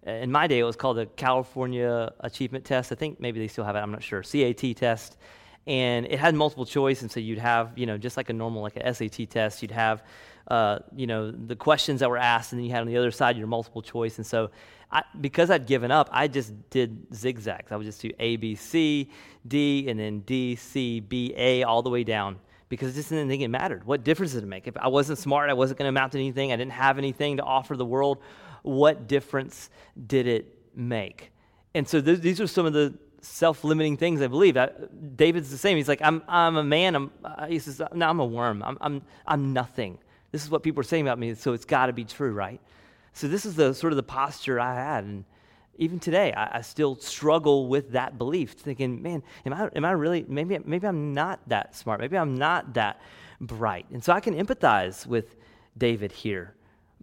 In 0.05 0.31
my 0.31 0.47
day, 0.47 0.59
it 0.59 0.63
was 0.63 0.75
called 0.75 0.97
the 0.97 1.05
California 1.05 2.11
Achievement 2.19 2.65
Test. 2.65 2.91
I 2.91 2.95
think 2.95 3.21
maybe 3.21 3.39
they 3.39 3.47
still 3.47 3.63
have 3.63 3.77
it. 3.77 3.79
I'm 3.79 3.91
not 3.91 4.03
sure. 4.03 4.21
CAT 4.21 4.75
test 4.75 5.17
and 5.65 6.05
it 6.05 6.19
had 6.19 6.35
multiple 6.35 6.65
choice 6.65 7.01
and 7.01 7.11
so 7.11 7.19
you'd 7.19 7.39
have 7.39 7.71
you 7.77 7.85
know 7.85 7.97
just 7.97 8.17
like 8.17 8.29
a 8.29 8.33
normal 8.33 8.61
like 8.61 8.75
a 8.75 8.93
SAT 8.93 9.29
test 9.29 9.61
you'd 9.61 9.71
have 9.71 10.03
uh, 10.49 10.79
you 10.95 11.07
know 11.07 11.31
the 11.31 11.55
questions 11.55 12.01
that 12.01 12.09
were 12.09 12.17
asked 12.17 12.51
and 12.51 12.59
then 12.59 12.65
you 12.65 12.71
had 12.71 12.81
on 12.81 12.87
the 12.87 12.97
other 12.97 13.11
side 13.11 13.37
your 13.37 13.47
multiple 13.47 13.81
choice. 13.81 14.17
And 14.17 14.27
so 14.27 14.51
I, 14.91 15.03
because 15.21 15.49
i'd 15.49 15.65
given 15.65 15.89
up 15.89 16.09
i 16.11 16.27
just 16.27 16.53
did 16.69 17.15
zigzags. 17.15 17.71
I 17.71 17.77
would 17.77 17.85
just 17.85 18.01
do 18.01 18.11
a 18.19 18.35
b 18.35 18.55
c 18.55 19.09
d 19.47 19.87
and 19.87 19.99
then 19.99 20.19
d 20.19 20.55
c 20.55 20.99
b 20.99 21.33
a 21.35 21.63
all 21.63 21.81
the 21.81 21.89
way 21.89 22.03
down 22.03 22.39
because 22.69 22.93
I 22.93 22.95
just 22.95 23.09
didn't 23.09 23.27
think 23.29 23.43
it 23.43 23.49
mattered. 23.49 23.85
What 23.85 24.03
difference 24.03 24.33
did 24.33 24.43
it 24.43 24.47
make? 24.47 24.67
If 24.67 24.75
i 24.77 24.87
wasn't 24.87 25.17
smart 25.17 25.49
i 25.49 25.53
wasn't 25.53 25.79
going 25.79 25.85
to 25.85 25.89
amount 25.89 26.11
to 26.11 26.17
anything 26.19 26.51
i 26.51 26.55
didn't 26.55 26.73
have 26.73 26.97
anything 26.97 27.37
to 27.37 27.43
offer 27.43 27.77
the 27.77 27.85
world 27.85 28.19
what 28.63 29.07
difference 29.07 29.69
did 30.07 30.25
it 30.25 30.57
make? 30.73 31.31
And 31.75 31.87
so 31.87 32.01
th- 32.01 32.19
these 32.19 32.41
are 32.41 32.47
some 32.47 32.65
of 32.65 32.73
the 32.73 32.93
self-limiting 33.23 33.97
things. 33.97 34.21
I 34.21 34.27
believe 34.27 34.57
I, 34.57 34.69
David's 35.15 35.49
the 35.49 35.57
same. 35.57 35.77
He's 35.77 35.87
like, 35.87 36.01
I'm, 36.01 36.21
I'm 36.27 36.57
a 36.57 36.63
man. 36.63 36.95
I'm, 36.95 37.11
uh, 37.23 37.47
he 37.47 37.59
says, 37.59 37.81
no, 37.93 38.09
I'm 38.09 38.19
a 38.19 38.25
worm. 38.25 38.61
I'm, 38.63 38.77
I'm, 38.81 39.01
I'm 39.25 39.53
nothing. 39.53 39.97
This 40.31 40.43
is 40.43 40.49
what 40.49 40.63
people 40.63 40.81
are 40.81 40.83
saying 40.83 41.07
about 41.07 41.19
me. 41.19 41.33
So 41.35 41.53
it's 41.53 41.65
got 41.65 41.87
to 41.87 41.93
be 41.93 42.03
true, 42.03 42.33
right? 42.33 42.59
So 43.13 43.27
this 43.27 43.45
is 43.45 43.55
the 43.55 43.73
sort 43.73 43.93
of 43.93 43.97
the 43.97 44.03
posture 44.03 44.59
I 44.59 44.75
had, 44.75 45.03
and 45.03 45.23
even 45.77 45.99
today, 45.99 46.33
I, 46.33 46.57
I, 46.57 46.61
still 46.61 46.95
struggle 46.95 47.67
with 47.67 47.91
that 47.91 48.17
belief, 48.17 48.51
thinking, 48.51 49.01
man, 49.01 49.23
am 49.45 49.53
I, 49.53 49.69
am 49.75 49.85
I 49.85 49.91
really? 49.91 50.25
Maybe, 50.27 50.59
maybe 50.63 50.85
I'm 50.85 51.13
not 51.13 51.39
that 51.47 51.75
smart. 51.75 51.99
Maybe 51.99 52.17
I'm 52.17 52.35
not 52.35 52.73
that 52.75 53.01
bright. 53.41 53.85
And 53.91 54.03
so 54.03 54.13
I 54.13 54.19
can 54.19 54.35
empathize 54.35 55.05
with 55.07 55.35
David 55.77 56.11
here. 56.11 56.55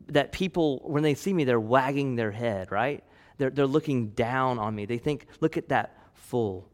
That 0.08 0.32
people, 0.32 0.80
when 0.84 1.02
they 1.02 1.14
see 1.14 1.32
me, 1.32 1.44
they're 1.44 1.60
wagging 1.60 2.16
their 2.16 2.30
head, 2.30 2.70
right? 2.70 3.02
They're, 3.38 3.50
they're 3.50 3.66
looking 3.66 4.10
down 4.10 4.58
on 4.58 4.74
me. 4.74 4.84
They 4.84 4.98
think, 4.98 5.26
look 5.40 5.56
at 5.56 5.68
that 5.68 5.96
full. 6.30 6.68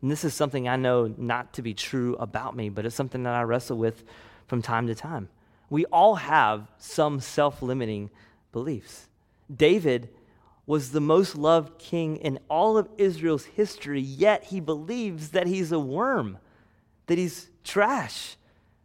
And 0.00 0.10
this 0.10 0.24
is 0.24 0.34
something 0.34 0.68
I 0.68 0.76
know 0.76 1.14
not 1.16 1.52
to 1.54 1.62
be 1.62 1.74
true 1.74 2.16
about 2.16 2.56
me, 2.56 2.70
but 2.70 2.86
it's 2.86 2.96
something 2.96 3.22
that 3.22 3.34
I 3.34 3.42
wrestle 3.42 3.76
with 3.76 4.02
from 4.46 4.62
time 4.62 4.86
to 4.88 4.94
time. 4.94 5.28
We 5.70 5.84
all 5.86 6.16
have 6.16 6.66
some 6.78 7.20
self 7.20 7.62
limiting 7.62 8.10
beliefs. 8.50 9.08
David 9.54 10.08
was 10.66 10.90
the 10.90 11.00
most 11.00 11.36
loved 11.36 11.78
king 11.78 12.16
in 12.16 12.38
all 12.48 12.78
of 12.78 12.88
Israel's 12.98 13.44
history, 13.44 14.00
yet 14.00 14.44
he 14.44 14.60
believes 14.60 15.30
that 15.30 15.46
he's 15.46 15.72
a 15.72 15.78
worm, 15.78 16.38
that 17.06 17.18
he's 17.18 17.50
trash, 17.64 18.36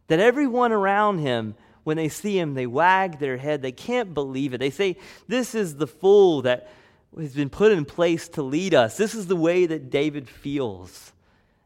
that 0.08 0.20
everyone 0.20 0.72
around 0.72 1.18
him, 1.18 1.54
when 1.84 1.96
they 1.96 2.08
see 2.08 2.38
him, 2.38 2.54
they 2.54 2.66
wag 2.66 3.18
their 3.18 3.38
head. 3.38 3.62
They 3.62 3.72
can't 3.72 4.12
believe 4.12 4.52
it. 4.52 4.58
They 4.58 4.70
say, 4.70 4.96
This 5.26 5.54
is 5.54 5.76
the 5.76 5.86
fool 5.86 6.42
that 6.42 6.70
has 7.16 7.34
been 7.34 7.50
put 7.50 7.72
in 7.72 7.84
place 7.84 8.28
to 8.30 8.42
lead 8.42 8.74
us. 8.74 8.96
This 8.96 9.14
is 9.14 9.26
the 9.26 9.36
way 9.36 9.66
that 9.66 9.90
David 9.90 10.28
feels. 10.28 11.12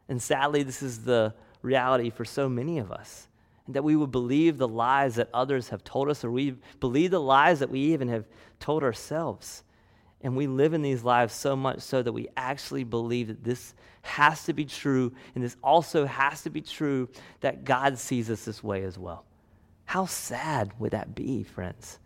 And 0.07 0.21
sadly, 0.21 0.63
this 0.63 0.81
is 0.81 1.03
the 1.03 1.33
reality 1.61 2.09
for 2.09 2.25
so 2.25 2.49
many 2.49 2.79
of 2.79 2.91
us. 2.91 3.27
That 3.67 3.83
we 3.83 3.95
would 3.95 4.11
believe 4.11 4.57
the 4.57 4.67
lies 4.67 5.15
that 5.15 5.29
others 5.33 5.69
have 5.69 5.83
told 5.83 6.09
us, 6.09 6.23
or 6.23 6.31
we 6.31 6.55
believe 6.79 7.11
the 7.11 7.21
lies 7.21 7.59
that 7.59 7.69
we 7.69 7.79
even 7.93 8.09
have 8.09 8.25
told 8.59 8.83
ourselves. 8.83 9.63
And 10.21 10.35
we 10.35 10.47
live 10.47 10.73
in 10.73 10.81
these 10.81 11.03
lives 11.03 11.33
so 11.33 11.55
much 11.55 11.79
so 11.79 12.01
that 12.01 12.11
we 12.11 12.27
actually 12.35 12.83
believe 12.83 13.27
that 13.27 13.43
this 13.43 13.73
has 14.01 14.43
to 14.45 14.53
be 14.53 14.65
true, 14.65 15.13
and 15.33 15.43
this 15.43 15.55
also 15.63 16.05
has 16.05 16.43
to 16.43 16.49
be 16.49 16.61
true 16.61 17.07
that 17.39 17.63
God 17.63 17.97
sees 17.97 18.29
us 18.29 18.43
this 18.43 18.63
way 18.63 18.83
as 18.83 18.97
well. 18.97 19.25
How 19.85 20.05
sad 20.05 20.71
would 20.79 20.91
that 20.91 21.15
be, 21.15 21.43
friends? 21.43 21.99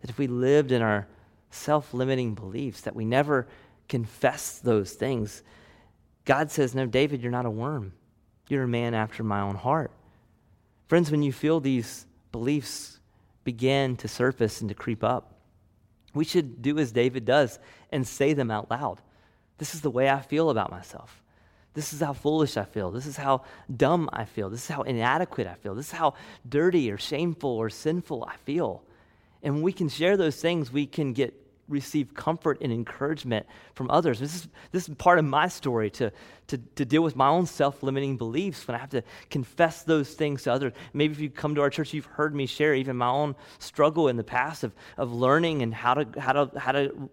That 0.00 0.10
if 0.10 0.18
we 0.18 0.26
lived 0.28 0.70
in 0.70 0.80
our 0.80 1.08
self 1.50 1.92
limiting 1.92 2.34
beliefs, 2.34 2.82
that 2.82 2.96
we 2.96 3.04
never 3.04 3.46
confess 3.88 4.58
those 4.58 4.92
things. 4.92 5.42
God 6.24 6.50
says, 6.50 6.74
No, 6.74 6.86
David, 6.86 7.22
you're 7.22 7.32
not 7.32 7.46
a 7.46 7.50
worm. 7.50 7.92
You're 8.48 8.64
a 8.64 8.68
man 8.68 8.94
after 8.94 9.22
my 9.22 9.40
own 9.40 9.54
heart. 9.54 9.92
Friends, 10.88 11.10
when 11.10 11.22
you 11.22 11.32
feel 11.32 11.60
these 11.60 12.06
beliefs 12.32 12.98
begin 13.44 13.96
to 13.96 14.08
surface 14.08 14.60
and 14.60 14.68
to 14.68 14.74
creep 14.74 15.04
up, 15.04 15.40
we 16.14 16.24
should 16.24 16.60
do 16.60 16.78
as 16.78 16.90
David 16.90 17.24
does 17.24 17.58
and 17.92 18.06
say 18.06 18.32
them 18.32 18.50
out 18.50 18.70
loud. 18.70 19.00
This 19.58 19.74
is 19.74 19.82
the 19.82 19.90
way 19.90 20.10
I 20.10 20.20
feel 20.20 20.50
about 20.50 20.70
myself. 20.70 21.22
This 21.74 21.92
is 21.92 22.00
how 22.00 22.12
foolish 22.12 22.56
I 22.56 22.64
feel. 22.64 22.90
This 22.90 23.06
is 23.06 23.16
how 23.16 23.44
dumb 23.74 24.10
I 24.12 24.24
feel. 24.24 24.50
This 24.50 24.62
is 24.62 24.68
how 24.68 24.82
inadequate 24.82 25.46
I 25.46 25.54
feel. 25.54 25.74
This 25.74 25.86
is 25.86 25.92
how 25.92 26.14
dirty 26.48 26.90
or 26.90 26.98
shameful 26.98 27.50
or 27.50 27.70
sinful 27.70 28.24
I 28.24 28.36
feel. 28.38 28.82
And 29.42 29.54
when 29.54 29.62
we 29.62 29.72
can 29.72 29.88
share 29.88 30.16
those 30.16 30.40
things, 30.40 30.72
we 30.72 30.86
can 30.86 31.12
get 31.12 31.34
receive 31.70 32.12
comfort 32.12 32.58
and 32.60 32.72
encouragement 32.72 33.46
from 33.74 33.90
others. 33.90 34.18
This 34.18 34.34
is, 34.34 34.48
this 34.72 34.88
is 34.88 34.94
part 34.96 35.18
of 35.18 35.24
my 35.24 35.48
story 35.48 35.88
to, 35.90 36.12
to, 36.48 36.58
to 36.58 36.84
deal 36.84 37.02
with 37.02 37.16
my 37.16 37.28
own 37.28 37.46
self 37.46 37.82
limiting 37.82 38.16
beliefs 38.16 38.66
when 38.66 38.74
I 38.74 38.78
have 38.78 38.90
to 38.90 39.02
confess 39.30 39.84
those 39.84 40.12
things 40.12 40.42
to 40.42 40.52
others. 40.52 40.72
Maybe 40.92 41.12
if 41.12 41.20
you 41.20 41.30
come 41.30 41.54
to 41.54 41.62
our 41.62 41.70
church, 41.70 41.94
you've 41.94 42.06
heard 42.06 42.34
me 42.34 42.46
share 42.46 42.74
even 42.74 42.96
my 42.96 43.08
own 43.08 43.36
struggle 43.58 44.08
in 44.08 44.16
the 44.16 44.24
past 44.24 44.64
of, 44.64 44.74
of 44.98 45.12
learning 45.12 45.62
and 45.62 45.72
how 45.72 45.94
to, 45.94 46.20
how, 46.20 46.32
to, 46.32 46.58
how 46.58 46.72
to 46.72 47.08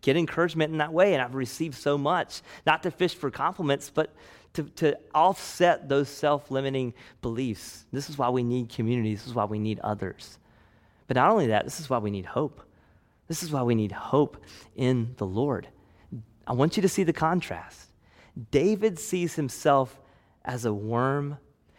get 0.00 0.16
encouragement 0.16 0.72
in 0.72 0.78
that 0.78 0.92
way. 0.92 1.12
And 1.12 1.22
I've 1.22 1.34
received 1.34 1.76
so 1.76 1.98
much, 1.98 2.42
not 2.66 2.82
to 2.84 2.90
fish 2.90 3.14
for 3.14 3.30
compliments, 3.30 3.90
but 3.90 4.14
to, 4.54 4.64
to 4.64 4.98
offset 5.14 5.88
those 5.88 6.08
self 6.08 6.50
limiting 6.50 6.94
beliefs. 7.20 7.84
This 7.92 8.08
is 8.08 8.16
why 8.16 8.30
we 8.30 8.42
need 8.42 8.70
community, 8.70 9.14
this 9.14 9.26
is 9.26 9.34
why 9.34 9.44
we 9.44 9.58
need 9.58 9.78
others. 9.80 10.37
But 11.08 11.16
not 11.16 11.30
only 11.30 11.48
that, 11.48 11.64
this 11.64 11.80
is 11.80 11.90
why 11.90 11.98
we 11.98 12.12
need 12.12 12.26
hope. 12.26 12.62
This 13.26 13.42
is 13.42 13.50
why 13.50 13.62
we 13.62 13.74
need 13.74 13.90
hope 13.90 14.36
in 14.76 15.14
the 15.16 15.26
Lord. 15.26 15.66
I 16.46 16.52
want 16.52 16.76
you 16.76 16.82
to 16.82 16.88
see 16.88 17.02
the 17.02 17.12
contrast. 17.12 17.90
David 18.50 18.98
sees 18.98 19.34
himself 19.34 19.98
as 20.44 20.64
a 20.64 20.72
worm. 20.72 21.38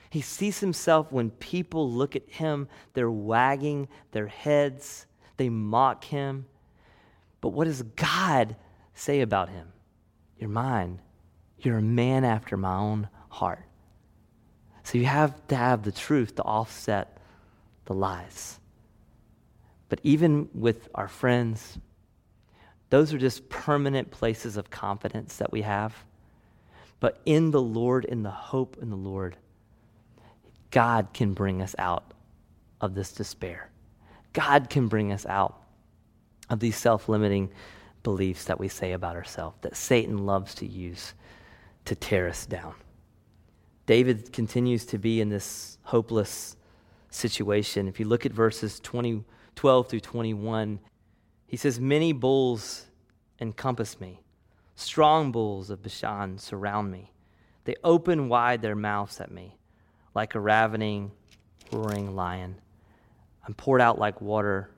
He 0.09 0.21
sees 0.21 0.59
himself 0.59 1.11
when 1.11 1.29
people 1.29 1.91
look 1.91 2.15
at 2.15 2.27
him, 2.27 2.67
they're 2.93 3.09
wagging 3.09 3.87
their 4.11 4.27
heads, 4.27 5.05
they 5.37 5.49
mock 5.49 6.03
him. 6.03 6.45
But 7.41 7.49
what 7.49 7.65
does 7.65 7.83
God 7.83 8.55
say 8.93 9.21
about 9.21 9.49
him? 9.49 9.71
You're 10.37 10.49
mine. 10.49 10.99
You're 11.59 11.77
a 11.77 11.83
man 11.83 12.23
after 12.23 12.57
my 12.57 12.75
own 12.75 13.09
heart. 13.29 13.63
So 14.83 14.97
you 14.97 15.05
have 15.05 15.47
to 15.47 15.55
have 15.55 15.83
the 15.83 15.91
truth 15.91 16.35
to 16.35 16.43
offset 16.43 17.17
the 17.85 17.93
lies. 17.93 18.59
But 19.89 19.99
even 20.03 20.49
with 20.53 20.87
our 20.95 21.07
friends, 21.07 21.77
those 22.89 23.13
are 23.13 23.17
just 23.17 23.49
permanent 23.49 24.11
places 24.11 24.57
of 24.57 24.69
confidence 24.69 25.37
that 25.37 25.51
we 25.51 25.63
have. 25.63 25.95
But 26.99 27.21
in 27.25 27.51
the 27.51 27.61
Lord, 27.61 28.05
in 28.05 28.23
the 28.23 28.31
hope 28.31 28.77
in 28.81 28.89
the 28.89 28.95
Lord, 28.95 29.35
God 30.71 31.09
can 31.13 31.33
bring 31.33 31.61
us 31.61 31.75
out 31.77 32.13
of 32.81 32.93
this 32.93 33.11
despair. 33.11 33.69
God 34.33 34.69
can 34.69 34.87
bring 34.87 35.11
us 35.11 35.25
out 35.25 35.61
of 36.49 36.59
these 36.59 36.75
self 36.75 37.09
limiting 37.09 37.49
beliefs 38.03 38.45
that 38.45 38.59
we 38.59 38.67
say 38.67 38.93
about 38.93 39.15
ourselves, 39.15 39.57
that 39.61 39.75
Satan 39.75 40.25
loves 40.25 40.55
to 40.55 40.65
use 40.65 41.13
to 41.85 41.95
tear 41.95 42.27
us 42.27 42.45
down. 42.45 42.75
David 43.85 44.31
continues 44.31 44.85
to 44.85 44.97
be 44.97 45.19
in 45.19 45.29
this 45.29 45.79
hopeless 45.83 46.55
situation. 47.09 47.87
If 47.87 47.99
you 47.99 48.05
look 48.05 48.25
at 48.25 48.31
verses 48.31 48.79
20 48.79 49.23
12 49.55 49.89
through 49.89 49.99
21, 49.99 50.79
he 51.45 51.57
says, 51.57 51.79
Many 51.79 52.13
bulls 52.13 52.85
encompass 53.39 53.99
me, 53.99 54.21
strong 54.75 55.31
bulls 55.31 55.69
of 55.69 55.81
Bashan 55.81 56.37
surround 56.37 56.91
me. 56.91 57.11
They 57.65 57.75
open 57.83 58.29
wide 58.29 58.61
their 58.61 58.75
mouths 58.75 59.19
at 59.19 59.31
me 59.31 59.57
like 60.15 60.35
a 60.35 60.39
ravening 60.39 61.11
roaring 61.71 62.15
lion. 62.15 62.55
I'm 63.45 63.53
poured 63.53 63.81
out 63.81 63.99
like 63.99 64.21
water. 64.21 64.69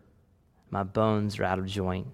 My 0.70 0.84
bones 0.84 1.40
are 1.40 1.44
out 1.44 1.60
of 1.60 1.66
joint. 1.66 2.08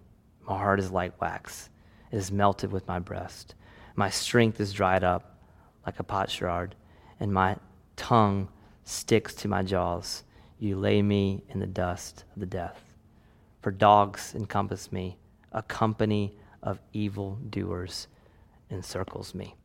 My 0.48 0.58
heart 0.58 0.80
is 0.80 0.92
like 0.92 1.20
wax. 1.22 1.70
It 2.12 2.18
is 2.18 2.32
melted 2.32 2.72
with 2.72 2.88
my 2.88 3.00
breast. 3.00 3.56
My 3.96 4.10
strength 4.10 4.60
is 4.60 4.74
dried 4.74 5.04
up 5.04 5.38
like 5.86 6.00
a 6.00 6.04
potsherd, 6.04 6.76
and 7.20 7.34
my 7.34 7.58
tongue 7.96 8.50
sticks 8.84 9.34
to 9.36 9.48
my 9.48 9.64
jaws. 9.64 10.24
You 10.60 10.78
lay 10.78 11.02
me 11.02 11.44
in 11.50 11.60
the 11.60 11.68
dust 11.68 12.24
of 12.34 12.40
the 12.40 12.46
death. 12.46 12.82
For 13.62 13.72
dogs 13.72 14.34
encompass 14.36 14.92
me, 14.92 15.18
a 15.52 15.62
company 15.62 16.34
of 16.64 16.80
evil 16.94 17.38
doers 17.50 18.08
encircles 18.72 19.36
me. 19.36 19.56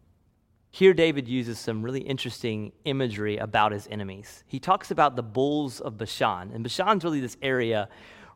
Here, 0.70 0.94
David 0.94 1.28
uses 1.28 1.58
some 1.58 1.82
really 1.82 2.00
interesting 2.00 2.72
imagery 2.84 3.36
about 3.36 3.72
his 3.72 3.86
enemies. 3.90 4.44
He 4.46 4.58
talks 4.58 4.90
about 4.90 5.16
the 5.16 5.22
bulls 5.22 5.80
of 5.80 5.98
Bashan, 5.98 6.50
and 6.52 6.64
Bashan's 6.64 7.04
really 7.04 7.20
this 7.20 7.36
area 7.42 7.88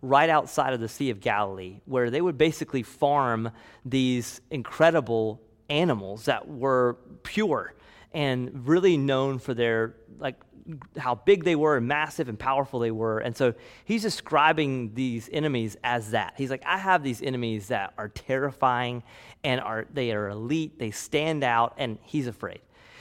right 0.02 0.28
outside 0.28 0.72
of 0.72 0.80
the 0.80 0.88
Sea 0.88 1.10
of 1.10 1.20
Galilee 1.20 1.80
where 1.86 2.10
they 2.10 2.20
would 2.20 2.36
basically 2.36 2.82
farm 2.82 3.50
these 3.84 4.40
incredible 4.50 5.40
animals 5.68 6.26
that 6.26 6.46
were 6.46 6.98
pure 7.22 7.74
and 8.16 8.66
really 8.66 8.96
known 8.96 9.38
for 9.38 9.52
their 9.52 9.94
like 10.18 10.36
how 10.96 11.14
big 11.14 11.44
they 11.44 11.54
were 11.54 11.76
and 11.76 11.86
massive 11.86 12.30
and 12.30 12.38
powerful 12.38 12.80
they 12.80 12.90
were. 12.90 13.18
And 13.18 13.36
so 13.36 13.52
he's 13.84 14.00
describing 14.00 14.94
these 14.94 15.28
enemies 15.30 15.76
as 15.84 16.12
that. 16.12 16.32
He's 16.38 16.50
like, 16.50 16.62
I 16.64 16.78
have 16.78 17.02
these 17.02 17.20
enemies 17.20 17.68
that 17.68 17.92
are 17.98 18.08
terrifying 18.08 19.02
and 19.44 19.60
are 19.60 19.86
they 19.92 20.12
are 20.12 20.30
elite, 20.30 20.78
they 20.78 20.92
stand 20.92 21.44
out, 21.44 21.74
and 21.76 21.98
he's 22.02 22.26
afraid. 22.26 22.60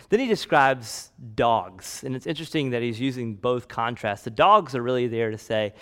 Then 0.09 0.19
he 0.19 0.27
describes 0.27 1.11
dogs, 1.33 2.03
and 2.03 2.13
it's 2.13 2.27
interesting 2.27 2.71
that 2.71 2.81
he's 2.81 2.99
using 2.99 3.35
both 3.35 3.69
contrasts. 3.69 4.25
The 4.25 4.31
dogs 4.31 4.75
are 4.75 4.81
really 4.81 5.07
there 5.07 5.31
to 5.31 5.37
say 5.37 5.73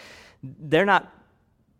they're 0.43 0.85
not 0.85 1.11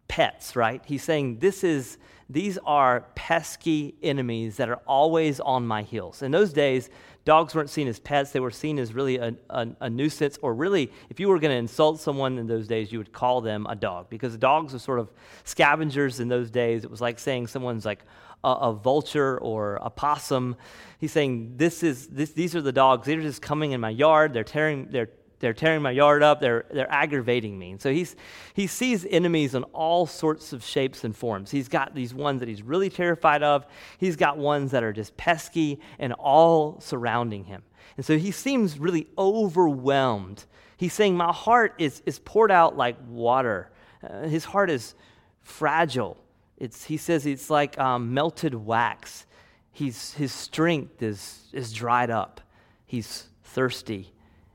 pets, 0.08 0.56
right? 0.56 0.82
He's 0.86 1.04
saying 1.04 1.38
this 1.38 1.64
is 1.64 2.00
these 2.30 2.58
are 2.66 3.06
pesky 3.16 3.96
enemies 4.02 4.58
that 4.58 4.70
are 4.70 4.82
always 4.88 5.40
on 5.40 5.68
my 5.68 5.84
heels. 5.84 6.22
In 6.22 6.32
those 6.32 6.52
days, 6.52 6.90
dogs 7.26 7.56
weren't 7.56 7.70
seen 7.70 7.88
as 7.88 8.00
pets, 8.00 8.32
they 8.32 8.40
were 8.40 8.52
seen 8.52 8.78
as 8.80 8.94
really 8.94 9.18
a, 9.18 9.34
a, 9.50 9.68
a 9.82 9.90
nuisance, 9.90 10.38
or 10.42 10.54
really, 10.54 10.92
if 11.10 11.20
you 11.20 11.30
were 11.30 11.40
going 11.40 11.52
to 11.52 11.58
insult 11.58 12.00
someone 12.00 12.38
in 12.38 12.48
those 12.48 12.68
days, 12.68 12.92
you 12.92 12.98
would 12.98 13.14
call 13.14 13.42
them 13.42 13.66
a 13.70 13.76
dog 13.76 14.10
because 14.10 14.36
dogs 14.38 14.74
were 14.74 14.80
sort 14.80 15.00
of 15.00 15.12
scavengers 15.44 16.20
in 16.20 16.28
those 16.28 16.52
days. 16.52 16.84
It 16.84 16.92
was 16.92 17.02
like 17.02 17.20
saying 17.20 17.48
someone's 17.48 17.86
like 17.86 18.04
a, 18.44 18.50
a 18.50 18.74
vulture 18.74 19.38
or 19.40 19.80
a 19.82 19.90
possum. 19.90 20.58
He's 21.00 21.12
saying, 21.12 21.54
this 21.58 21.84
is, 21.84 22.08
this, 22.08 22.32
These 22.32 22.56
are 22.56 22.62
the 22.62 22.74
dogs. 22.74 23.08
They're 23.08 23.22
just 23.22 23.42
coming 23.42 23.72
in 23.72 23.82
my 23.82 23.90
yard, 23.90 24.34
they're 24.34 24.44
tearing, 24.44 24.88
they're 24.92 25.10
they're 25.44 25.54
tearing 25.54 25.82
my 25.82 25.92
yard 25.92 26.24
up. 26.24 26.40
They're, 26.40 26.64
they're 26.72 26.90
aggravating 26.90 27.60
me. 27.60 27.72
And 27.72 27.82
so 27.82 27.92
he's, 27.92 28.16
he 28.54 28.66
sees 28.66 29.06
enemies 29.06 29.56
in 29.56 29.64
all 29.74 30.06
sorts 30.06 30.54
of 30.54 30.64
shapes 30.64 31.04
and 31.04 31.14
forms. 31.14 31.52
He's 31.52 31.68
got 31.68 31.94
these 31.94 32.14
ones 32.14 32.40
that 32.40 32.48
he's 32.48 32.64
really 32.64 32.90
terrified 32.90 33.44
of. 33.44 33.66
He's 33.98 34.16
got 34.16 34.38
ones 34.38 34.72
that 34.72 34.86
are 34.86 34.94
just 34.94 35.18
pesky 35.18 35.82
and 36.00 36.14
all 36.14 36.80
surrounding 36.80 37.44
him. 37.44 37.62
And 37.98 38.06
so 38.06 38.18
he 38.18 38.32
seems 38.32 38.80
really 38.80 39.06
overwhelmed. 39.18 40.46
He's 40.78 40.94
saying, 40.94 41.18
My 41.18 41.34
heart 41.34 41.76
is, 41.78 42.02
is 42.06 42.20
poured 42.20 42.50
out 42.50 42.78
like 42.78 42.96
water. 43.06 43.70
Uh, 44.02 44.22
his 44.22 44.46
heart 44.46 44.70
is 44.70 44.96
fragile. 45.42 46.16
It's, 46.58 46.86
he 46.86 46.96
says 46.96 47.26
it's 47.26 47.50
like 47.50 47.78
um, 47.78 48.14
melted 48.14 48.56
wax. 48.56 49.26
He's, 49.74 50.14
his 50.14 50.32
strength 50.32 51.04
is, 51.04 51.50
is 51.52 51.74
dried 51.74 52.12
up. 52.12 52.40
He's 52.86 53.28
thirsty 53.44 54.14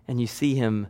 and 0.09 0.21
you 0.21 0.27
see 0.27 0.55
him 0.55 0.88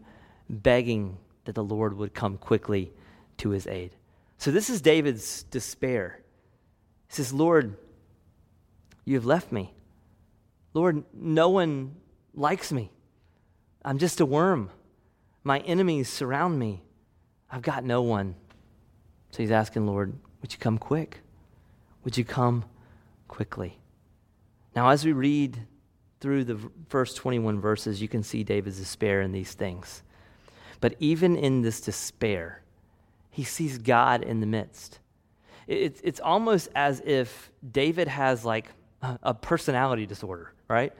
begging 0.48 1.18
that 1.44 1.54
the 1.54 1.64
Lord 1.64 1.94
would 1.96 2.14
come 2.14 2.38
quickly 2.38 2.92
to 3.38 3.50
his 3.50 3.66
aid. 3.66 3.90
So, 4.38 4.50
this 4.50 4.70
is 4.70 4.80
David's 4.80 5.42
despair. 5.44 6.20
He 7.08 7.16
says, 7.16 7.32
Lord, 7.32 7.76
you 9.04 9.16
have 9.16 9.26
left 9.26 9.50
me. 9.50 9.74
Lord, 10.74 11.02
no 11.12 11.48
one 11.48 11.96
likes 12.34 12.70
me. 12.70 12.90
I'm 13.84 13.98
just 13.98 14.20
a 14.20 14.26
worm. 14.26 14.70
My 15.42 15.60
enemies 15.60 16.08
surround 16.08 16.58
me. 16.58 16.82
I've 17.50 17.62
got 17.62 17.84
no 17.84 18.02
one. 18.02 18.34
So 19.30 19.42
he's 19.42 19.50
asking, 19.50 19.86
Lord, 19.86 20.12
would 20.40 20.52
you 20.52 20.58
come 20.58 20.78
quick? 20.78 21.20
Would 22.04 22.16
you 22.16 22.24
come 22.24 22.64
quickly? 23.28 23.78
Now, 24.76 24.90
as 24.90 25.04
we 25.04 25.12
read 25.12 25.58
through 26.20 26.44
the 26.44 26.58
first 26.88 27.16
21 27.16 27.60
verses, 27.60 28.02
you 28.02 28.08
can 28.08 28.22
see 28.22 28.42
David's 28.42 28.78
despair 28.78 29.20
in 29.22 29.32
these 29.32 29.54
things. 29.54 30.02
But 30.80 30.94
even 30.98 31.36
in 31.36 31.62
this 31.62 31.80
despair, 31.80 32.62
he 33.30 33.44
sees 33.44 33.78
God 33.78 34.22
in 34.22 34.40
the 34.40 34.46
midst. 34.46 34.98
It's, 35.66 36.00
it's 36.02 36.20
almost 36.20 36.68
as 36.74 37.00
if 37.04 37.50
David 37.70 38.08
has 38.08 38.44
like 38.44 38.70
a 39.22 39.34
personality 39.34 40.06
disorder, 40.06 40.52
right? 40.66 40.92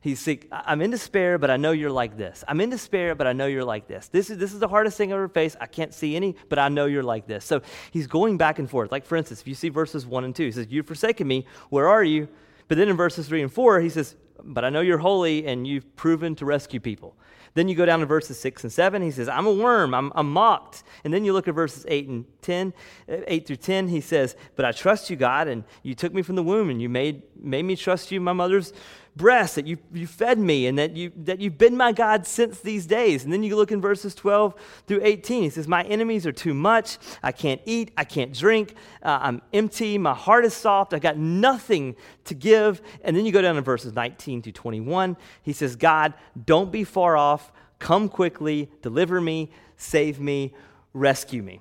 He's 0.00 0.20
sick. 0.20 0.46
I'm 0.52 0.82
in 0.82 0.90
despair, 0.90 1.36
but 1.36 1.50
I 1.50 1.56
know 1.56 1.72
you're 1.72 1.90
like 1.90 2.16
this. 2.16 2.44
I'm 2.46 2.60
in 2.60 2.70
despair, 2.70 3.14
but 3.14 3.26
I 3.26 3.32
know 3.32 3.46
you're 3.46 3.64
like 3.64 3.88
this. 3.88 4.08
This 4.08 4.30
is, 4.30 4.38
this 4.38 4.52
is 4.52 4.60
the 4.60 4.68
hardest 4.68 4.96
thing 4.96 5.12
I've 5.12 5.16
ever 5.16 5.28
faced. 5.28 5.56
I 5.60 5.66
can't 5.66 5.92
see 5.92 6.14
any, 6.14 6.36
but 6.48 6.58
I 6.58 6.68
know 6.68 6.86
you're 6.86 7.02
like 7.02 7.26
this. 7.26 7.44
So 7.44 7.60
he's 7.90 8.06
going 8.06 8.36
back 8.36 8.58
and 8.58 8.70
forth. 8.70 8.92
Like, 8.92 9.04
for 9.04 9.16
instance, 9.16 9.40
if 9.40 9.48
you 9.48 9.54
see 9.54 9.68
verses 9.68 10.06
1 10.06 10.24
and 10.24 10.34
2, 10.34 10.44
he 10.44 10.52
says, 10.52 10.66
You've 10.70 10.86
forsaken 10.86 11.26
me. 11.26 11.44
Where 11.70 11.88
are 11.88 12.04
you? 12.04 12.28
But 12.68 12.78
then 12.78 12.88
in 12.88 12.96
verses 12.96 13.26
3 13.28 13.42
and 13.42 13.52
4, 13.52 13.80
he 13.80 13.88
says, 13.88 14.14
but 14.42 14.64
I 14.64 14.70
know 14.70 14.80
you're 14.80 14.98
holy 14.98 15.46
and 15.46 15.66
you've 15.66 15.96
proven 15.96 16.34
to 16.36 16.44
rescue 16.44 16.80
people. 16.80 17.16
Then 17.54 17.68
you 17.68 17.74
go 17.74 17.86
down 17.86 18.00
to 18.00 18.06
verses 18.06 18.38
6 18.38 18.64
and 18.64 18.72
7. 18.72 19.00
He 19.00 19.10
says, 19.10 19.30
I'm 19.30 19.46
a 19.46 19.52
worm, 19.52 19.94
I'm, 19.94 20.12
I'm 20.14 20.30
mocked. 20.30 20.82
And 21.04 21.14
then 21.14 21.24
you 21.24 21.32
look 21.32 21.48
at 21.48 21.54
verses 21.54 21.86
8 21.88 22.08
and 22.08 22.24
10, 22.42 22.74
uh, 23.08 23.16
8 23.26 23.46
through 23.46 23.56
10. 23.56 23.88
He 23.88 24.02
says, 24.02 24.36
But 24.56 24.66
I 24.66 24.72
trust 24.72 25.08
you, 25.08 25.16
God, 25.16 25.48
and 25.48 25.64
you 25.82 25.94
took 25.94 26.12
me 26.12 26.20
from 26.20 26.36
the 26.36 26.42
womb 26.42 26.68
and 26.68 26.82
you 26.82 26.90
made, 26.90 27.22
made 27.40 27.62
me 27.62 27.74
trust 27.74 28.12
you, 28.12 28.20
my 28.20 28.34
mother's 28.34 28.74
breast, 29.16 29.54
that 29.54 29.66
you, 29.66 29.78
you 29.92 30.06
fed 30.06 30.38
me, 30.38 30.66
and 30.66 30.78
that, 30.78 30.96
you, 30.96 31.10
that 31.16 31.40
you've 31.40 31.56
been 31.56 31.76
my 31.76 31.92
God 31.92 32.26
since 32.26 32.60
these 32.60 32.86
days. 32.86 33.24
And 33.24 33.32
then 33.32 33.42
you 33.42 33.56
look 33.56 33.72
in 33.72 33.80
verses 33.80 34.14
12 34.14 34.54
through 34.86 35.00
18. 35.02 35.42
He 35.44 35.50
says, 35.50 35.66
My 35.66 35.82
enemies 35.84 36.26
are 36.26 36.32
too 36.32 36.54
much. 36.54 36.98
I 37.22 37.32
can't 37.32 37.60
eat. 37.64 37.92
I 37.96 38.04
can't 38.04 38.32
drink. 38.32 38.74
Uh, 39.02 39.18
I'm 39.22 39.42
empty. 39.52 39.96
My 39.98 40.14
heart 40.14 40.44
is 40.44 40.54
soft. 40.54 40.92
I 40.92 40.98
got 40.98 41.16
nothing 41.16 41.96
to 42.24 42.34
give. 42.34 42.82
And 43.02 43.16
then 43.16 43.24
you 43.24 43.32
go 43.32 43.42
down 43.42 43.54
to 43.54 43.62
verses 43.62 43.94
19 43.94 44.42
to 44.42 44.52
21. 44.52 45.16
He 45.42 45.52
says, 45.52 45.76
God, 45.76 46.14
don't 46.44 46.70
be 46.70 46.84
far 46.84 47.16
off. 47.16 47.50
Come 47.78 48.08
quickly. 48.08 48.70
Deliver 48.82 49.20
me. 49.20 49.50
Save 49.76 50.20
me. 50.20 50.54
Rescue 50.92 51.42
me. 51.42 51.60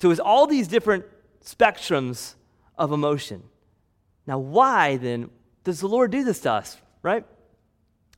So 0.00 0.10
it's 0.10 0.20
all 0.20 0.46
these 0.46 0.68
different 0.68 1.04
spectrums 1.44 2.34
of 2.76 2.92
emotion. 2.92 3.44
Now, 4.26 4.38
why 4.38 4.96
then 4.96 5.30
does 5.66 5.80
the 5.80 5.88
Lord 5.88 6.12
do 6.12 6.22
this 6.22 6.38
to 6.42 6.52
us, 6.52 6.76
right? 7.02 7.24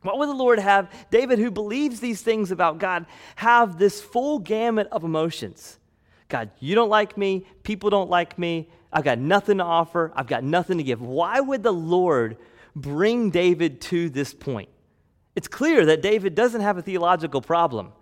Why 0.02 0.14
would 0.14 0.28
the 0.28 0.34
Lord 0.34 0.58
have 0.58 0.92
David, 1.10 1.38
who 1.38 1.50
believes 1.50 1.98
these 1.98 2.20
things 2.20 2.50
about 2.50 2.78
God, 2.78 3.06
have 3.36 3.78
this 3.78 4.02
full 4.02 4.38
gamut 4.38 4.86
of 4.92 5.02
emotions? 5.02 5.78
God, 6.28 6.50
you 6.60 6.74
don't 6.74 6.90
like 6.90 7.16
me. 7.16 7.46
People 7.62 7.88
don't 7.88 8.10
like 8.10 8.38
me. 8.38 8.68
I've 8.92 9.02
got 9.02 9.18
nothing 9.18 9.58
to 9.58 9.64
offer. 9.64 10.12
I've 10.14 10.26
got 10.26 10.44
nothing 10.44 10.76
to 10.76 10.84
give. 10.84 11.00
Why 11.00 11.40
would 11.40 11.62
the 11.62 11.72
Lord 11.72 12.36
bring 12.76 13.30
David 13.30 13.80
to 13.82 14.10
this 14.10 14.34
point? 14.34 14.68
It's 15.34 15.48
clear 15.48 15.86
that 15.86 16.02
David 16.02 16.34
doesn't 16.34 16.60
have 16.60 16.76
a 16.76 16.82
theological 16.82 17.40
problem. 17.40 17.92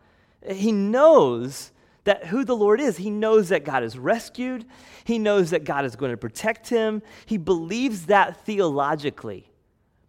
He 0.50 0.72
knows 0.72 1.70
that 2.07 2.27
who 2.27 2.45
the 2.45 2.57
Lord 2.57 2.81
is. 2.81 2.97
He 2.97 3.11
knows 3.11 3.51
that 3.51 3.64
God 3.64 3.83
is 3.83 3.99
rescued, 3.99 4.64
he 5.05 5.19
knows 5.19 5.51
that 5.51 5.64
God 5.64 5.85
is 5.85 5.95
going 5.95 6.12
to 6.12 6.16
protect 6.16 6.69
him. 6.69 7.03
He 7.27 7.37
believes 7.37 8.07
that 8.07 8.45
theologically. 8.45 9.51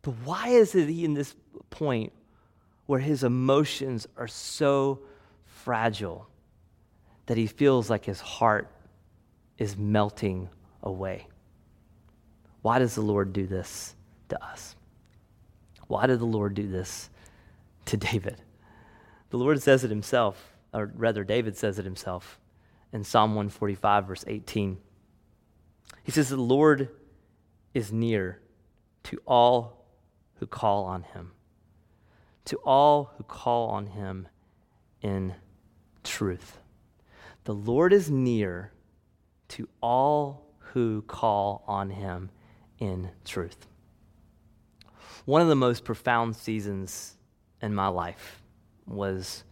But 0.02 0.16
why 0.24 0.50
is 0.50 0.72
he 0.72 1.04
in 1.04 1.14
this 1.14 1.36
point 1.70 2.14
where 2.86 3.00
his 3.00 3.24
emotions 3.24 4.08
are 4.16 4.28
so 4.28 5.02
fragile 5.46 6.28
that 7.26 7.36
he 7.36 7.46
feels 7.46 7.90
like 7.90 8.06
his 8.06 8.22
heart 8.22 8.72
is 9.58 9.76
melting 9.76 10.50
away? 10.82 11.28
Why 12.62 12.80
does 12.80 12.96
the 12.96 13.02
Lord 13.02 13.34
do 13.34 13.46
this 13.46 13.96
to 14.30 14.44
us? 14.44 14.76
Why 15.88 16.06
did 16.06 16.20
the 16.20 16.26
Lord 16.26 16.54
do 16.54 16.68
this 16.68 17.10
to 17.86 17.98
David? 17.98 18.42
The 19.30 19.38
Lord 19.38 19.62
says 19.62 19.84
it 19.84 19.90
himself 19.90 20.57
or 20.78 20.92
rather, 20.94 21.24
David 21.24 21.58
says 21.58 21.80
it 21.80 21.86
himself 21.86 22.40
in 22.94 23.04
Psalm 23.04 23.32
145, 23.32 24.06
verse 24.06 24.24
18. 24.28 24.78
He 26.04 26.12
says, 26.12 26.30
The 26.30 26.38
Lord 26.38 26.90
is 27.74 27.92
near 27.92 28.40
to 29.04 29.20
all 29.26 29.88
who 30.36 30.46
call 30.46 30.86
on 30.86 31.02
him, 31.02 31.32
to 32.46 32.58
all 32.58 33.12
who 33.18 33.24
call 33.24 33.70
on 33.70 33.88
him 33.88 34.28
in 35.02 35.34
truth. 36.04 36.60
The 37.46 37.56
Lord 37.56 37.92
is 37.92 38.12
near 38.12 38.72
to 39.50 39.68
all 39.82 40.46
who 40.60 41.02
call 41.02 41.64
on 41.68 41.90
him 41.90 42.30
in 42.78 43.10
truth. 43.26 43.66
One 45.26 45.42
of 45.42 45.48
the 45.48 45.56
most 45.56 45.84
profound 45.84 46.36
seasons 46.36 47.16
in 47.64 47.74
my 47.74 47.88
life 47.88 48.44
was 48.86 49.44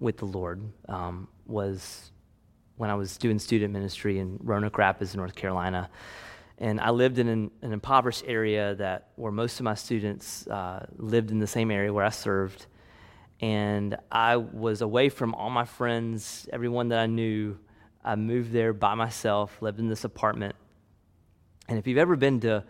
with 0.00 0.16
the 0.16 0.24
Lord 0.24 0.62
um, 0.88 1.28
was 1.46 2.10
when 2.76 2.90
I 2.90 2.94
was 2.94 3.18
doing 3.18 3.38
student 3.38 3.72
ministry 3.72 4.18
in 4.18 4.38
Roanoke 4.42 4.78
Rapids, 4.78 5.14
North 5.14 5.34
Carolina. 5.34 5.90
And 6.58 6.80
I 6.80 6.90
lived 6.90 7.18
in 7.18 7.28
an, 7.28 7.50
an 7.62 7.72
impoverished 7.72 8.24
area 8.26 8.74
that 8.76 9.08
where 9.16 9.30
most 9.30 9.60
of 9.60 9.64
my 9.64 9.74
students 9.74 10.46
uh, 10.46 10.86
lived 10.96 11.30
in 11.30 11.38
the 11.38 11.46
same 11.46 11.70
area 11.70 11.92
where 11.92 12.04
I 12.04 12.10
served. 12.10 12.66
And 13.40 13.96
I 14.10 14.36
was 14.36 14.80
away 14.80 15.10
from 15.10 15.34
all 15.34 15.50
my 15.50 15.64
friends, 15.64 16.48
everyone 16.52 16.88
that 16.88 16.98
I 16.98 17.06
knew. 17.06 17.58
I 18.02 18.16
moved 18.16 18.52
there 18.52 18.72
by 18.72 18.94
myself, 18.94 19.60
lived 19.60 19.78
in 19.78 19.88
this 19.88 20.04
apartment. 20.04 20.54
And 21.68 21.78
if 21.78 21.86
you've 21.86 21.98
ever 21.98 22.16
been 22.16 22.40
to 22.40 22.64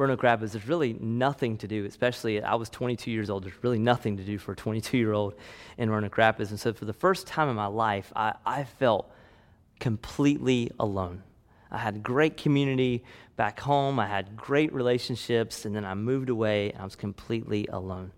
Roanoke 0.00 0.22
Rapids, 0.22 0.52
there's 0.52 0.66
really 0.66 0.94
nothing 0.94 1.58
to 1.58 1.68
do, 1.68 1.84
especially 1.84 2.42
I 2.42 2.54
was 2.54 2.70
22 2.70 3.10
years 3.10 3.28
old. 3.28 3.44
There's 3.44 3.62
really 3.62 3.78
nothing 3.78 4.16
to 4.16 4.24
do 4.24 4.38
for 4.38 4.52
a 4.52 4.56
22 4.56 4.96
year 4.96 5.12
old 5.12 5.34
in 5.76 5.90
Roanoke 5.90 6.16
Rapids. 6.16 6.50
And 6.50 6.58
so 6.58 6.72
for 6.72 6.86
the 6.86 6.94
first 6.94 7.26
time 7.26 7.50
in 7.50 7.54
my 7.54 7.66
life, 7.66 8.10
I, 8.16 8.32
I 8.46 8.64
felt 8.64 9.12
completely 9.78 10.70
alone. 10.80 11.22
I 11.70 11.76
had 11.76 12.02
great 12.02 12.38
community 12.38 13.04
back 13.36 13.60
home. 13.60 14.00
I 14.00 14.06
had 14.06 14.38
great 14.38 14.72
relationships, 14.72 15.66
and 15.66 15.76
then 15.76 15.84
I 15.84 15.92
moved 15.92 16.30
away 16.30 16.72
and 16.72 16.80
I 16.80 16.84
was 16.84 16.96
completely 16.96 17.66
alone. 17.66 18.10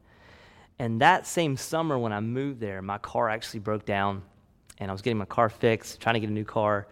And 0.79 1.01
that 1.01 1.27
same 1.27 1.57
summer 1.57 1.99
when 1.99 2.12
I 2.12 2.21
moved 2.21 2.61
there, 2.61 2.81
my 2.81 2.99
car 2.99 3.29
actually 3.29 3.59
broke 3.61 3.85
down, 3.85 4.23
and 4.79 4.88
I 4.88 4.95
was 4.95 5.03
getting 5.03 5.18
my 5.18 5.25
car 5.25 5.49
fixed, 5.49 6.01
trying 6.01 6.14
to 6.14 6.21
get 6.21 6.31
a 6.31 6.33
new 6.33 6.45
car. 6.45 6.87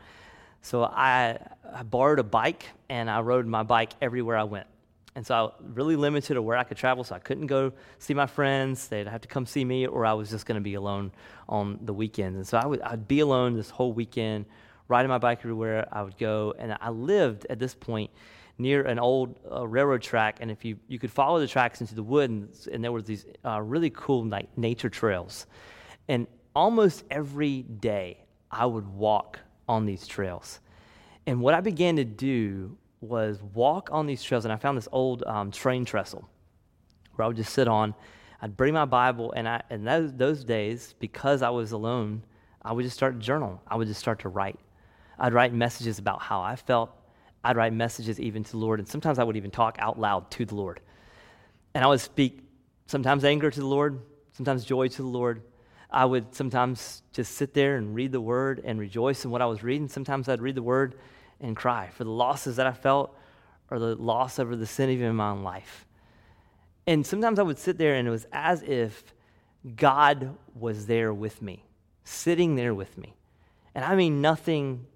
So 0.62 0.82
I, 0.82 1.38
I 1.72 1.84
borrowed 1.84 2.18
a 2.18 2.24
bike, 2.24 2.66
and 2.88 3.08
I 3.08 3.20
rode 3.20 3.46
my 3.46 3.62
bike 3.62 3.92
everywhere 4.02 4.36
I 4.36 4.42
went. 4.42 4.66
And 5.14 5.26
so 5.26 5.34
I 5.34 5.42
was 5.42 5.52
really 5.74 5.96
limited 5.96 6.34
to 6.34 6.42
where 6.42 6.56
I 6.56 6.62
could 6.62 6.76
travel, 6.76 7.02
so 7.02 7.14
I 7.14 7.18
couldn't 7.18 7.48
go 7.48 7.72
see 7.98 8.14
my 8.14 8.26
friends. 8.26 8.88
They'd 8.88 9.08
have 9.08 9.22
to 9.22 9.28
come 9.28 9.44
see 9.44 9.64
me, 9.64 9.86
or 9.86 10.06
I 10.06 10.12
was 10.12 10.30
just 10.30 10.46
going 10.46 10.54
to 10.54 10.62
be 10.62 10.74
alone 10.74 11.10
on 11.48 11.80
the 11.82 11.92
weekends. 11.92 12.36
And 12.36 12.46
so 12.46 12.58
I 12.58 12.66
would, 12.66 12.80
I'd 12.82 13.08
be 13.08 13.20
alone 13.20 13.54
this 13.54 13.70
whole 13.70 13.92
weekend, 13.92 14.46
riding 14.86 15.08
my 15.08 15.18
bike 15.18 15.40
everywhere 15.40 15.88
I 15.90 16.02
would 16.02 16.16
go. 16.16 16.54
And 16.58 16.76
I 16.80 16.90
lived 16.90 17.46
at 17.50 17.58
this 17.58 17.74
point 17.74 18.10
near 18.56 18.82
an 18.82 18.98
old 18.98 19.38
uh, 19.50 19.66
railroad 19.66 20.02
track, 20.02 20.38
and 20.40 20.50
if 20.50 20.64
you, 20.64 20.78
you 20.86 20.98
could 20.98 21.10
follow 21.10 21.40
the 21.40 21.46
tracks 21.46 21.80
into 21.80 21.94
the 21.94 22.02
woods, 22.02 22.66
and, 22.66 22.74
and 22.74 22.84
there 22.84 22.92
were 22.92 23.02
these 23.02 23.26
uh, 23.44 23.60
really 23.60 23.90
cool 23.90 24.24
like, 24.26 24.56
nature 24.56 24.90
trails. 24.90 25.46
And 26.08 26.26
almost 26.54 27.04
every 27.10 27.62
day, 27.62 28.18
I 28.50 28.66
would 28.66 28.86
walk 28.86 29.40
on 29.68 29.86
these 29.86 30.06
trails. 30.06 30.60
And 31.26 31.40
what 31.40 31.54
I 31.54 31.60
began 31.60 31.96
to 31.96 32.04
do 32.04 32.76
was 33.00 33.40
walk 33.54 33.88
on 33.92 34.06
these 34.06 34.22
trails, 34.22 34.44
and 34.44 34.52
I 34.52 34.56
found 34.56 34.76
this 34.76 34.88
old 34.92 35.22
um, 35.24 35.50
train 35.50 35.84
trestle 35.84 36.28
where 37.14 37.24
I 37.24 37.28
would 37.28 37.36
just 37.36 37.52
sit 37.52 37.68
on. 37.68 37.94
I'd 38.42 38.56
bring 38.56 38.74
my 38.74 38.84
Bible, 38.84 39.32
and 39.36 39.48
I, 39.48 39.62
and 39.70 39.86
those, 39.86 40.12
those 40.12 40.44
days, 40.44 40.94
because 40.98 41.42
I 41.42 41.50
was 41.50 41.72
alone, 41.72 42.22
I 42.62 42.72
would 42.72 42.84
just 42.84 42.96
start 42.96 43.14
to 43.14 43.20
journal. 43.20 43.60
I 43.66 43.76
would 43.76 43.88
just 43.88 44.00
start 44.00 44.20
to 44.20 44.28
write. 44.28 44.58
I'd 45.18 45.34
write 45.34 45.52
messages 45.52 45.98
about 45.98 46.22
how 46.22 46.40
I 46.40 46.56
felt. 46.56 46.90
I'd 47.42 47.56
write 47.56 47.72
messages 47.72 48.20
even 48.20 48.44
to 48.44 48.50
the 48.50 48.58
Lord, 48.58 48.80
and 48.80 48.88
sometimes 48.88 49.18
I 49.18 49.24
would 49.24 49.36
even 49.36 49.50
talk 49.50 49.76
out 49.78 49.98
loud 49.98 50.30
to 50.32 50.44
the 50.44 50.54
Lord. 50.54 50.80
And 51.74 51.84
I 51.84 51.86
would 51.86 52.00
speak 52.00 52.40
sometimes 52.86 53.24
anger 53.24 53.50
to 53.50 53.60
the 53.60 53.66
Lord, 53.66 54.00
sometimes 54.32 54.64
joy 54.64 54.88
to 54.88 55.02
the 55.02 55.08
Lord. 55.08 55.42
I 55.90 56.04
would 56.04 56.34
sometimes 56.34 57.02
just 57.12 57.34
sit 57.34 57.54
there 57.54 57.76
and 57.76 57.94
read 57.94 58.12
the 58.12 58.20
word 58.20 58.60
and 58.64 58.78
rejoice 58.78 59.24
in 59.24 59.30
what 59.30 59.42
I 59.42 59.46
was 59.46 59.62
reading. 59.62 59.88
Sometimes 59.88 60.28
I'd 60.28 60.40
read 60.40 60.54
the 60.54 60.62
word 60.62 60.96
and 61.40 61.56
cry 61.56 61.88
for 61.88 62.04
the 62.04 62.10
losses 62.10 62.56
that 62.56 62.66
I 62.66 62.72
felt 62.72 63.16
or 63.70 63.78
the 63.78 63.94
loss 63.94 64.38
over 64.38 64.56
the 64.56 64.66
sin 64.66 64.90
even 64.90 65.06
in 65.08 65.16
my 65.16 65.30
own 65.30 65.42
life. 65.42 65.86
And 66.86 67.06
sometimes 67.06 67.38
I 67.38 67.42
would 67.42 67.58
sit 67.58 67.78
there 67.78 67.94
and 67.94 68.08
it 68.08 68.10
was 68.10 68.26
as 68.32 68.62
if 68.62 69.14
God 69.76 70.36
was 70.54 70.86
there 70.86 71.12
with 71.12 71.42
me, 71.42 71.64
sitting 72.04 72.56
there 72.56 72.74
with 72.74 72.96
me. 72.98 73.14
And 73.74 73.84
I 73.84 73.94
mean 73.94 74.20
nothing 74.20 74.86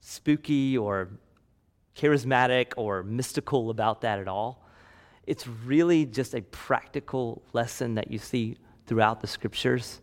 spooky 0.00 0.78
or 0.78 1.10
charismatic 1.96 2.72
or 2.76 3.02
mystical 3.02 3.70
about 3.70 4.02
that 4.02 4.18
at 4.18 4.28
all. 4.28 4.64
It's 5.26 5.46
really 5.46 6.06
just 6.06 6.34
a 6.34 6.42
practical 6.42 7.42
lesson 7.52 7.94
that 7.96 8.10
you 8.10 8.18
see 8.18 8.56
throughout 8.86 9.20
the 9.20 9.26
scriptures 9.26 10.00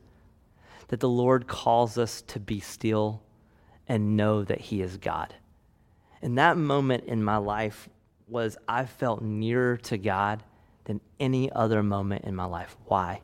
that 0.90 1.00
the 1.00 1.10
Lord 1.10 1.48
calls 1.48 1.98
us 1.98 2.22
to 2.24 2.40
be 2.40 2.60
still 2.60 3.24
and 3.88 4.18
know 4.18 4.44
that 4.44 4.60
He 4.60 4.82
is 4.82 4.98
God. 4.98 5.34
And 6.24 6.38
that 6.38 6.58
moment 6.58 7.04
in 7.04 7.22
my 7.22 7.36
life 7.36 7.90
was 8.30 8.58
I 8.66 8.86
felt 8.86 9.22
nearer 9.22 9.76
to 9.78 9.98
God 9.98 10.42
than 10.86 11.02
any 11.20 11.52
other 11.52 11.84
moment 11.84 12.24
in 12.24 12.34
my 12.34 12.46
life. 12.46 12.78
Why? 12.86 13.22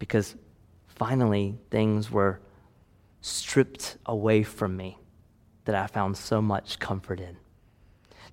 Because 0.00 0.34
finally 0.88 1.56
things 1.70 2.10
were 2.10 2.40
stripped 3.20 3.96
away 4.06 4.42
from 4.42 4.76
me 4.76 4.98
that 5.66 5.76
I 5.76 5.86
found 5.86 6.16
so 6.16 6.42
much 6.42 6.80
comfort 6.80 7.20
in. 7.20 7.36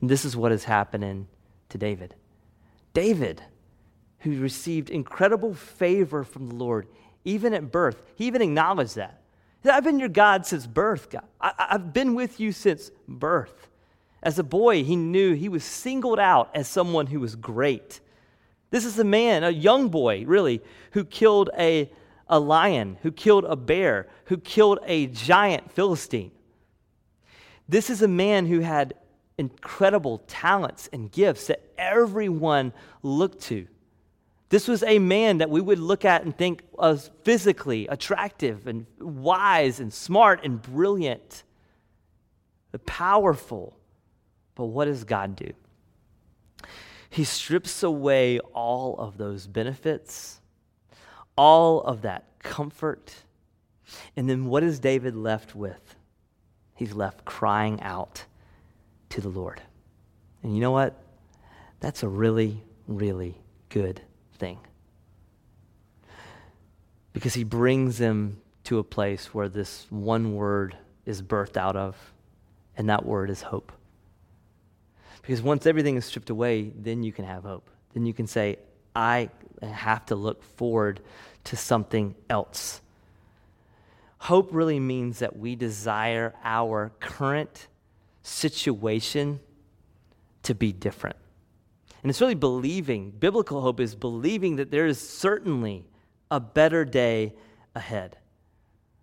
And 0.01 0.09
this 0.09 0.25
is 0.25 0.35
what 0.35 0.51
is 0.51 0.63
happening 0.63 1.27
to 1.69 1.77
David. 1.77 2.15
David, 2.95 3.43
who 4.19 4.39
received 4.39 4.89
incredible 4.89 5.53
favor 5.53 6.23
from 6.23 6.47
the 6.47 6.55
Lord, 6.55 6.87
even 7.25 7.53
at 7.53 7.71
birth, 7.71 8.01
he 8.15 8.25
even 8.25 8.41
acknowledged 8.41 8.95
that. 8.95 9.21
I've 9.67 9.83
been 9.83 9.99
your 9.99 10.09
God 10.09 10.45
since 10.45 10.67
birth, 10.67 11.09
God. 11.09 11.25
I, 11.39 11.67
have 11.71 11.93
been 11.93 12.15
with 12.15 12.39
you 12.39 12.51
since 12.51 12.91
birth. 13.07 13.67
As 14.23 14.39
a 14.39 14.43
boy, 14.43 14.83
he 14.83 14.95
knew 14.95 15.33
he 15.33 15.49
was 15.49 15.63
singled 15.63 16.19
out 16.19 16.49
as 16.55 16.67
someone 16.67 17.07
who 17.07 17.19
was 17.19 17.35
great. 17.35 17.99
This 18.71 18.85
is 18.85 18.99
a 18.99 19.03
man, 19.03 19.43
a 19.43 19.49
young 19.49 19.89
boy, 19.89 20.25
really, 20.25 20.61
who 20.91 21.05
killed 21.05 21.49
a, 21.57 21.91
a 22.27 22.39
lion, 22.39 22.97
who 23.01 23.11
killed 23.11 23.45
a 23.45 23.55
bear, 23.55 24.07
who 24.25 24.37
killed 24.37 24.79
a 24.85 25.07
giant 25.07 25.71
Philistine. 25.71 26.31
This 27.69 27.89
is 27.89 28.01
a 28.01 28.07
man 28.07 28.45
who 28.45 28.59
had 28.59 28.93
incredible 29.37 30.19
talents 30.27 30.89
and 30.91 31.11
gifts 31.11 31.47
that 31.47 31.61
everyone 31.77 32.73
looked 33.03 33.41
to. 33.43 33.67
This 34.49 34.67
was 34.67 34.81
a 34.83 34.99
man 34.99 35.39
that 35.39 35.49
we 35.49 35.59
would 35.59 35.79
look 35.79 36.05
at 36.05 36.23
and 36.23 36.35
think 36.35 36.63
was 36.71 37.11
physically 37.23 37.87
attractive 37.87 38.65
and 38.65 38.85
wise 38.99 39.79
and 39.79 39.93
smart 39.93 40.41
and 40.43 40.61
brilliant, 40.61 41.43
powerful. 42.85 43.75
But 44.55 44.65
what 44.65 44.85
does 44.85 45.03
God 45.03 45.35
do? 45.35 45.51
He 47.09 47.23
strips 47.23 47.83
away 47.83 48.39
all 48.39 48.95
of 48.99 49.17
those 49.17 49.47
benefits, 49.47 50.39
all 51.35 51.81
of 51.81 52.03
that 52.03 52.25
comfort. 52.39 53.13
And 54.15 54.29
then 54.29 54.45
what 54.45 54.63
is 54.63 54.79
David 54.79 55.15
left 55.15 55.55
with? 55.55 55.95
He's 56.75 56.93
left 56.93 57.25
crying 57.25 57.81
out 57.81 58.25
to 59.09 59.21
the 59.21 59.29
Lord. 59.29 59.61
And 60.43 60.53
you 60.53 60.61
know 60.61 60.71
what? 60.71 61.01
That's 61.79 62.03
a 62.03 62.07
really, 62.07 62.63
really 62.87 63.41
good 63.69 64.01
thing. 64.37 64.59
Because 67.13 67.33
he 67.33 67.43
brings 67.43 67.97
them 67.97 68.41
to 68.65 68.79
a 68.79 68.83
place 68.83 69.33
where 69.33 69.49
this 69.49 69.87
one 69.89 70.35
word 70.35 70.77
is 71.05 71.21
birthed 71.21 71.57
out 71.57 71.75
of, 71.75 71.95
and 72.75 72.89
that 72.89 73.05
word 73.05 73.29
is 73.29 73.41
hope. 73.41 73.71
Because 75.21 75.41
once 75.41 75.65
everything 75.65 75.95
is 75.95 76.05
stripped 76.05 76.29
away, 76.29 76.71
then 76.75 77.03
you 77.03 77.11
can 77.11 77.25
have 77.25 77.43
hope. 77.43 77.69
Then 77.93 78.05
you 78.05 78.13
can 78.13 78.27
say, 78.27 78.57
I 78.95 79.29
have 79.61 80.05
to 80.07 80.15
look 80.15 80.43
forward 80.43 80.99
to 81.45 81.55
something 81.55 82.15
else. 82.29 82.81
Hope 84.19 84.49
really 84.51 84.79
means 84.79 85.19
that 85.19 85.37
we 85.37 85.55
desire 85.55 86.33
our 86.43 86.91
current 86.99 87.67
situation 88.23 89.39
to 90.43 90.55
be 90.55 90.71
different. 90.71 91.17
And 92.03 92.09
it's 92.09 92.21
really 92.21 92.35
believing. 92.35 93.11
Biblical 93.11 93.61
hope 93.61 93.79
is 93.79 93.95
believing 93.95 94.57
that 94.57 94.71
there 94.71 94.85
is 94.85 94.99
certainly 94.99 95.85
a 96.29 96.39
better 96.39 96.85
day 96.85 97.33
ahead. 97.75 98.17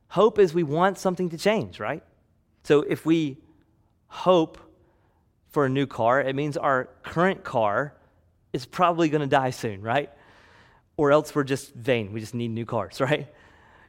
Hope 0.09 0.38
is 0.38 0.54
we 0.54 0.62
want 0.62 0.98
something 0.98 1.30
to 1.30 1.38
change, 1.38 1.80
right? 1.80 2.02
So 2.62 2.83
if 2.83 3.04
we 3.04 3.38
hope 4.07 4.59
for 5.50 5.66
a 5.66 5.68
new 5.68 5.87
car, 5.87 6.20
it 6.20 6.35
means 6.35 6.57
our 6.57 6.88
current 7.02 7.44
car 7.44 7.94
is 8.52 8.64
probably 8.66 9.09
going 9.09 9.22
to 9.22 9.26
die 9.26 9.50
soon, 9.50 9.83
right? 9.83 10.11
Or 10.96 11.11
else 11.11 11.35
we're 11.35 11.44
just 11.44 11.74
vain. 11.74 12.12
We 12.12 12.20
just 12.20 12.35
need 12.35 12.50
new 12.50 12.64
cars, 12.64 13.00
right? 13.00 13.26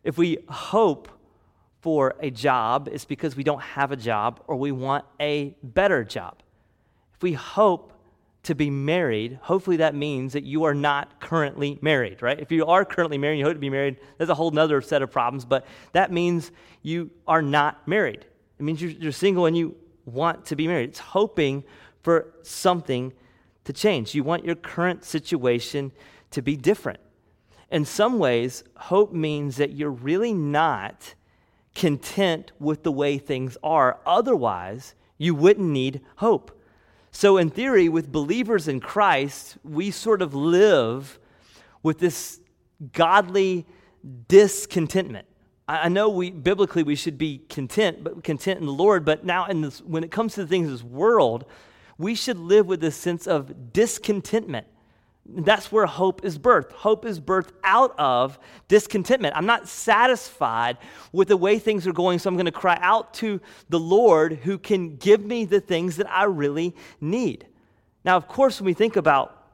If 0.03 0.17
we 0.17 0.39
hope 0.49 1.09
for 1.81 2.15
a 2.19 2.31
job, 2.31 2.89
it's 2.91 3.05
because 3.05 3.35
we 3.35 3.43
don't 3.43 3.61
have 3.61 3.91
a 3.91 3.95
job 3.95 4.41
or 4.47 4.55
we 4.55 4.71
want 4.71 5.05
a 5.19 5.55
better 5.61 6.03
job. 6.03 6.41
If 7.13 7.21
we 7.21 7.33
hope 7.33 7.93
to 8.45 8.55
be 8.55 8.69
married, 8.69 9.39
hopefully 9.41 9.77
that 9.77 9.95
means 9.95 10.33
that 10.33 10.43
you 10.43 10.63
are 10.63 10.73
not 10.73 11.19
currently 11.19 11.77
married, 11.81 12.21
right? 12.21 12.39
If 12.39 12.51
you 12.51 12.65
are 12.65 12.85
currently 12.85 13.17
married, 13.17 13.39
you 13.39 13.45
hope 13.45 13.53
to 13.53 13.59
be 13.59 13.69
married, 13.69 13.97
there's 14.17 14.29
a 14.29 14.35
whole 14.35 14.57
other 14.57 14.81
set 14.81 15.01
of 15.01 15.11
problems, 15.11 15.45
but 15.45 15.65
that 15.91 16.11
means 16.11 16.51
you 16.81 17.09
are 17.27 17.41
not 17.41 17.87
married. 17.87 18.25
It 18.59 18.63
means 18.63 18.81
you're, 18.81 18.91
you're 18.91 19.11
single 19.11 19.45
and 19.45 19.57
you 19.57 19.75
want 20.05 20.45
to 20.45 20.55
be 20.55 20.67
married. 20.67 20.89
It's 20.89 20.99
hoping 20.99 21.63
for 22.03 22.33
something 22.43 23.13
to 23.63 23.73
change. 23.73 24.13
You 24.13 24.23
want 24.23 24.45
your 24.45 24.55
current 24.55 25.03
situation 25.03 25.91
to 26.31 26.41
be 26.41 26.55
different. 26.55 26.99
in 27.71 27.83
some 27.83 28.19
ways, 28.19 28.63
hope 28.75 29.11
means 29.11 29.57
that 29.57 29.71
you're 29.71 29.89
really 29.89 30.33
not 30.33 31.15
content 31.73 32.51
with 32.59 32.83
the 32.83 32.91
way 32.91 33.17
things 33.17 33.57
are. 33.63 33.99
Otherwise, 34.05 34.95
you 35.17 35.33
wouldn't 35.35 35.67
need 35.67 36.01
hope. 36.17 36.54
So, 37.17 37.37
in 37.37 37.49
theory, 37.49 37.87
with 37.87 38.11
believers 38.11 38.67
in 38.67 38.81
Christ, 38.81 39.55
we 39.63 39.89
sort 39.89 40.21
of 40.21 40.35
live 40.35 41.17
with 41.81 41.97
this 41.97 42.41
godly 42.91 43.65
discontentment. 44.27 45.25
I 45.65 45.87
know 45.87 46.09
we 46.09 46.29
biblically 46.29 46.83
we 46.83 46.97
should 46.97 47.17
be 47.17 47.37
content, 47.47 48.03
but 48.03 48.21
content 48.21 48.59
in 48.59 48.65
the 48.65 48.73
Lord. 48.73 49.05
But 49.05 49.23
now, 49.23 49.45
in 49.45 49.61
this, 49.61 49.81
when 49.81 50.03
it 50.03 50.11
comes 50.11 50.33
to 50.33 50.41
the 50.41 50.47
things 50.47 50.67
of 50.67 50.73
this 50.73 50.83
world, 50.83 51.45
we 51.97 52.15
should 52.15 52.37
live 52.37 52.67
with 52.67 52.81
this 52.81 52.97
sense 52.97 53.27
of 53.27 53.71
discontentment. 53.71 54.67
That's 55.27 55.71
where 55.71 55.87
hope 55.87 56.23
is 56.23 56.37
birthed. 56.37 56.71
Hope 56.71 57.03
is 57.03 57.19
birthed 57.19 57.51
out 57.63 57.95
of 57.97 58.37
discontentment. 58.67 59.35
I'm 59.35 59.47
not 59.47 59.67
satisfied 59.67 60.77
with 61.11 61.29
the 61.29 61.37
way 61.37 61.57
things 61.57 61.87
are 61.87 61.93
going, 61.93 62.19
so 62.19 62.29
I'm 62.29 62.35
going 62.35 62.45
to 62.45 62.51
cry 62.51 62.77
out 62.79 63.13
to 63.15 63.41
the 63.69 63.79
Lord 63.79 64.33
who 64.33 64.59
can 64.59 64.97
give 64.97 65.25
me 65.25 65.45
the 65.45 65.59
things 65.59 65.97
that 65.97 66.09
I 66.11 66.25
really 66.25 66.75
need. 67.01 67.47
Now, 68.03 68.17
of 68.17 68.27
course, 68.27 68.59
when 68.59 68.67
we 68.67 68.73
think 68.75 68.97
about 68.97 69.45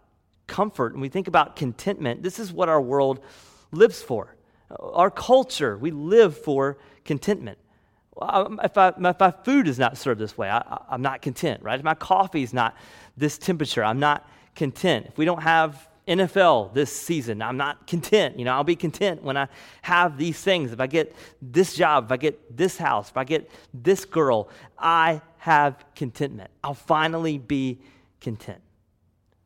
comfort 0.45 0.91
and 0.91 1.01
we 1.01 1.07
think 1.07 1.29
about 1.29 1.55
contentment, 1.55 2.21
this 2.21 2.37
is 2.37 2.51
what 2.51 2.67
our 2.67 2.81
world 2.81 3.21
lives 3.71 4.01
for. 4.01 4.35
Our 4.77 5.09
culture, 5.09 5.77
we 5.77 5.91
live 5.91 6.37
for 6.37 6.77
contentment. 7.05 7.57
Um, 8.21 8.59
if, 8.61 8.77
I, 8.77 8.89
if 8.89 9.19
my 9.19 9.31
food 9.31 9.69
is 9.69 9.79
not 9.79 9.97
served 9.97 10.19
this 10.19 10.37
way, 10.37 10.49
I, 10.49 10.81
am 10.91 11.01
not 11.01 11.21
content, 11.21 11.63
right? 11.63 11.79
If 11.79 11.85
my 11.85 11.93
coffee 11.93 12.43
is 12.43 12.53
not 12.53 12.75
this 13.15 13.37
temperature, 13.37 13.83
I'm 13.83 13.99
not 13.99 14.29
content. 14.55 15.07
If 15.07 15.17
we 15.17 15.25
don't 15.25 15.41
have 15.41 15.87
NFL 16.07 16.73
this 16.73 16.91
season, 16.91 17.41
I'm 17.41 17.57
not 17.57 17.87
content. 17.87 18.37
You 18.37 18.45
know, 18.45 18.53
I'll 18.53 18.63
be 18.63 18.75
content 18.75 19.23
when 19.23 19.37
I 19.37 19.47
have 19.81 20.17
these 20.17 20.39
things. 20.39 20.71
If 20.71 20.79
I 20.79 20.87
get 20.87 21.15
this 21.41 21.75
job, 21.75 22.05
if 22.05 22.11
I 22.11 22.17
get 22.17 22.57
this 22.57 22.77
house, 22.77 23.09
if 23.09 23.17
I 23.17 23.23
get 23.23 23.49
this 23.73 24.05
girl, 24.05 24.49
I 24.77 25.21
have 25.37 25.83
contentment. 25.95 26.51
I'll 26.63 26.73
finally 26.73 27.37
be 27.37 27.79
content. 28.19 28.61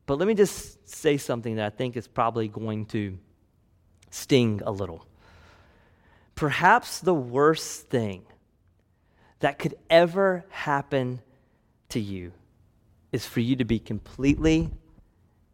But 0.05 0.17
let 0.17 0.27
me 0.27 0.33
just 0.33 0.87
say 0.87 1.17
something 1.17 1.55
that 1.55 1.65
I 1.65 1.69
think 1.69 1.97
is 1.97 2.07
probably 2.07 2.47
going 2.47 2.85
to 2.87 3.17
sting 4.11 4.61
a 4.65 4.71
little. 4.71 5.05
Perhaps 6.35 6.99
the 6.99 7.13
worst 7.13 7.87
thing 7.87 8.23
that 9.39 9.59
could 9.59 9.75
ever 9.89 10.45
happen 10.49 11.21
to 11.89 11.99
you 11.99 12.31
is 13.11 13.25
for 13.25 13.39
you 13.39 13.55
to 13.55 13.65
be 13.65 13.79
completely 13.79 14.69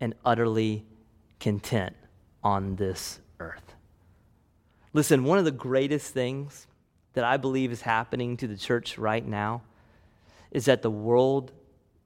and 0.01 0.13
utterly 0.25 0.83
content 1.39 1.95
on 2.43 2.75
this 2.75 3.21
earth. 3.39 3.75
Listen, 4.91 5.23
one 5.23 5.37
of 5.37 5.45
the 5.45 5.51
greatest 5.51 6.13
things 6.13 6.67
that 7.13 7.23
I 7.23 7.37
believe 7.37 7.71
is 7.71 7.81
happening 7.81 8.35
to 8.37 8.47
the 8.47 8.57
church 8.57 8.97
right 8.97 9.25
now 9.25 9.61
is 10.51 10.65
that 10.65 10.81
the 10.81 10.91
world 10.91 11.53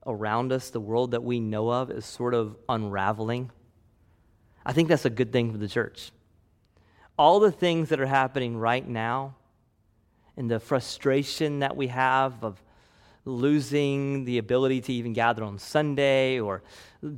around 0.06 0.52
us, 0.52 0.70
the 0.70 0.78
world 0.78 1.10
that 1.10 1.24
we 1.24 1.40
know 1.40 1.68
of, 1.70 1.90
is 1.90 2.04
sort 2.04 2.34
of 2.34 2.56
unraveling. 2.68 3.50
I 4.64 4.72
think 4.72 4.88
that's 4.88 5.04
a 5.04 5.10
good 5.10 5.32
thing 5.32 5.50
for 5.50 5.58
the 5.58 5.66
church. 5.66 6.12
All 7.18 7.40
the 7.40 7.50
things 7.50 7.88
that 7.88 8.00
are 8.00 8.06
happening 8.06 8.56
right 8.56 8.86
now, 8.86 9.34
and 10.36 10.50
the 10.50 10.60
frustration 10.60 11.60
that 11.60 11.76
we 11.76 11.86
have 11.86 12.44
of 12.44 12.62
losing 13.26 14.24
the 14.24 14.38
ability 14.38 14.80
to 14.80 14.92
even 14.92 15.12
gather 15.12 15.42
on 15.42 15.58
Sunday 15.58 16.38
or 16.38 16.62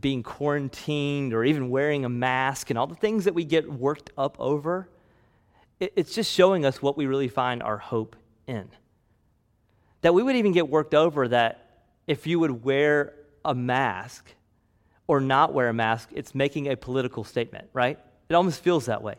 being 0.00 0.22
quarantined 0.22 1.34
or 1.34 1.44
even 1.44 1.68
wearing 1.68 2.04
a 2.04 2.08
mask 2.08 2.70
and 2.70 2.78
all 2.78 2.86
the 2.86 2.94
things 2.94 3.26
that 3.26 3.34
we 3.34 3.44
get 3.44 3.70
worked 3.70 4.10
up 4.16 4.34
over, 4.40 4.88
it's 5.78 6.14
just 6.14 6.32
showing 6.32 6.64
us 6.64 6.82
what 6.82 6.96
we 6.96 7.06
really 7.06 7.28
find 7.28 7.62
our 7.62 7.78
hope 7.78 8.16
in. 8.46 8.68
That 10.00 10.14
we 10.14 10.22
would 10.22 10.34
even 10.34 10.52
get 10.52 10.68
worked 10.68 10.94
over 10.94 11.28
that 11.28 11.84
if 12.06 12.26
you 12.26 12.40
would 12.40 12.64
wear 12.64 13.14
a 13.44 13.54
mask 13.54 14.34
or 15.06 15.20
not 15.20 15.52
wear 15.52 15.68
a 15.68 15.74
mask, 15.74 16.08
it's 16.14 16.34
making 16.34 16.68
a 16.68 16.76
political 16.76 17.22
statement, 17.22 17.68
right? 17.72 17.98
It 18.28 18.34
almost 18.34 18.62
feels 18.62 18.86
that 18.86 19.02
way. 19.02 19.16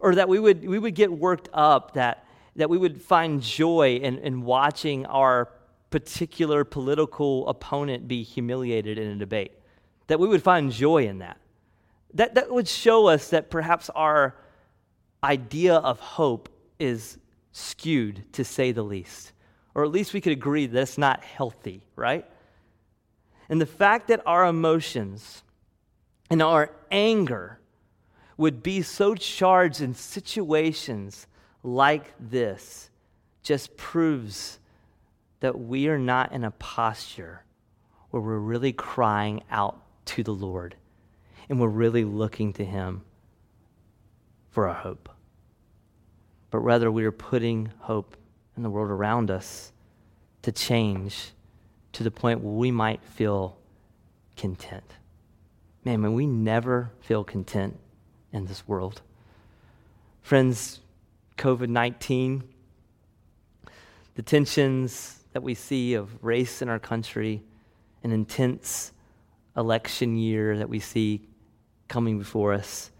Or 0.00 0.14
that 0.16 0.28
we 0.28 0.38
would, 0.38 0.66
we 0.66 0.78
would 0.78 0.94
get 0.94 1.12
worked 1.12 1.48
up 1.52 1.94
that, 1.94 2.26
that 2.56 2.68
we 2.68 2.78
would 2.78 3.00
find 3.00 3.40
joy 3.40 3.96
in, 3.96 4.18
in 4.18 4.42
watching 4.42 5.06
our 5.06 5.48
particular 5.90 6.64
political 6.64 7.48
opponent 7.48 8.08
be 8.08 8.22
humiliated 8.22 8.98
in 8.98 9.08
a 9.08 9.16
debate, 9.16 9.52
that 10.06 10.20
we 10.20 10.28
would 10.28 10.42
find 10.42 10.72
joy 10.72 11.06
in 11.06 11.18
that. 11.18 11.38
That, 12.14 12.34
that 12.34 12.50
would 12.50 12.68
show 12.68 13.06
us 13.06 13.30
that 13.30 13.50
perhaps 13.50 13.90
our 13.90 14.36
idea 15.22 15.74
of 15.74 16.00
hope 16.00 16.48
is 16.78 17.18
skewed, 17.52 18.24
to 18.32 18.44
say 18.44 18.72
the 18.72 18.82
least. 18.82 19.32
Or 19.74 19.84
at 19.84 19.90
least 19.90 20.12
we 20.12 20.20
could 20.20 20.32
agree 20.32 20.66
that 20.66 20.80
it's 20.80 20.98
not 20.98 21.22
healthy, 21.22 21.82
right? 21.96 22.24
And 23.48 23.60
the 23.60 23.66
fact 23.66 24.08
that 24.08 24.22
our 24.26 24.46
emotions 24.46 25.42
and 26.30 26.40
our 26.42 26.70
anger 26.90 27.58
would 28.36 28.62
be 28.62 28.82
so 28.82 29.14
charged 29.14 29.80
in 29.80 29.94
situations 29.94 31.26
like 31.62 32.14
this 32.18 32.90
just 33.42 33.76
proves 33.76 34.59
that 35.40 35.58
we 35.58 35.88
are 35.88 35.98
not 35.98 36.32
in 36.32 36.44
a 36.44 36.50
posture 36.50 37.44
where 38.10 38.22
we're 38.22 38.38
really 38.38 38.72
crying 38.72 39.42
out 39.50 39.80
to 40.04 40.22
the 40.22 40.32
Lord 40.32 40.76
and 41.48 41.60
we're 41.60 41.68
really 41.68 42.04
looking 42.04 42.52
to 42.54 42.64
Him 42.64 43.02
for 44.50 44.68
our 44.68 44.74
hope. 44.74 45.08
But 46.50 46.58
rather, 46.58 46.90
we 46.90 47.04
are 47.04 47.12
putting 47.12 47.72
hope 47.80 48.16
in 48.56 48.62
the 48.62 48.70
world 48.70 48.90
around 48.90 49.30
us 49.30 49.72
to 50.42 50.52
change 50.52 51.30
to 51.92 52.02
the 52.02 52.10
point 52.10 52.40
where 52.40 52.54
we 52.54 52.70
might 52.70 53.02
feel 53.04 53.56
content. 54.36 54.94
Man, 55.84 56.12
we 56.12 56.26
never 56.26 56.90
feel 57.00 57.24
content 57.24 57.78
in 58.32 58.46
this 58.46 58.66
world. 58.68 59.00
Friends, 60.22 60.80
COVID 61.38 61.68
19, 61.68 62.44
the 64.14 64.22
tensions, 64.22 65.19
that 65.32 65.42
we 65.42 65.54
see 65.54 65.94
of 65.94 66.22
race 66.22 66.62
in 66.62 66.68
our 66.68 66.78
country, 66.78 67.42
an 68.02 68.12
intense 68.12 68.92
election 69.56 70.16
year 70.16 70.58
that 70.58 70.68
we 70.68 70.80
see 70.80 71.28
coming 71.88 72.18
before 72.18 72.52
us, 72.52 72.90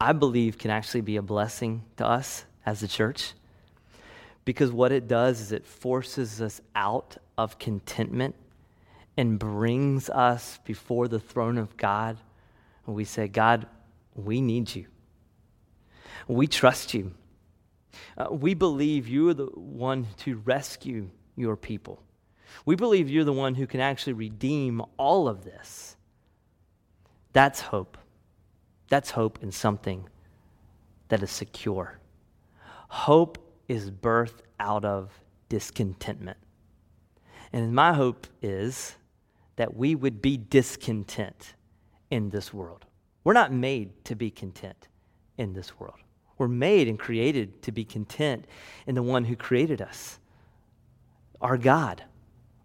I 0.00 0.12
believe 0.12 0.58
can 0.58 0.70
actually 0.70 1.02
be 1.02 1.16
a 1.16 1.22
blessing 1.22 1.84
to 1.98 2.06
us 2.06 2.44
as 2.64 2.82
a 2.82 2.88
church. 2.88 3.34
Because 4.44 4.72
what 4.72 4.90
it 4.90 5.06
does 5.06 5.40
is 5.40 5.52
it 5.52 5.66
forces 5.66 6.40
us 6.40 6.60
out 6.74 7.16
of 7.36 7.58
contentment 7.58 8.34
and 9.16 9.38
brings 9.38 10.08
us 10.08 10.58
before 10.64 11.08
the 11.08 11.20
throne 11.20 11.58
of 11.58 11.76
God. 11.76 12.16
And 12.86 12.96
we 12.96 13.04
say, 13.04 13.28
God, 13.28 13.66
we 14.14 14.40
need 14.40 14.74
you. 14.74 14.86
We 16.26 16.46
trust 16.46 16.94
you. 16.94 17.12
Uh, 18.16 18.28
we 18.30 18.54
believe 18.54 19.08
you 19.08 19.28
are 19.28 19.34
the 19.34 19.46
one 19.46 20.06
to 20.18 20.36
rescue 20.38 21.10
your 21.36 21.56
people. 21.56 22.02
We 22.64 22.76
believe 22.76 23.08
you're 23.08 23.24
the 23.24 23.32
one 23.32 23.54
who 23.54 23.66
can 23.66 23.80
actually 23.80 24.12
redeem 24.14 24.82
all 24.96 25.28
of 25.28 25.44
this. 25.44 25.96
That's 27.32 27.60
hope. 27.60 27.96
That's 28.88 29.10
hope 29.10 29.38
in 29.42 29.52
something 29.52 30.08
that 31.08 31.22
is 31.22 31.30
secure. 31.30 31.98
Hope 32.88 33.38
is 33.68 33.90
birthed 33.90 34.40
out 34.58 34.84
of 34.84 35.12
discontentment. 35.48 36.38
And 37.52 37.74
my 37.74 37.92
hope 37.92 38.26
is 38.42 38.96
that 39.56 39.76
we 39.76 39.94
would 39.94 40.22
be 40.22 40.36
discontent 40.36 41.54
in 42.10 42.30
this 42.30 42.54
world. 42.54 42.86
We're 43.24 43.32
not 43.32 43.52
made 43.52 44.04
to 44.06 44.14
be 44.14 44.30
content 44.30 44.88
in 45.36 45.52
this 45.52 45.78
world. 45.78 45.98
We're 46.38 46.48
made 46.48 46.88
and 46.88 46.98
created 46.98 47.62
to 47.62 47.72
be 47.72 47.84
content 47.84 48.46
in 48.86 48.94
the 48.94 49.02
one 49.02 49.24
who 49.24 49.36
created 49.36 49.82
us 49.82 50.19
our 51.40 51.56
God, 51.56 52.02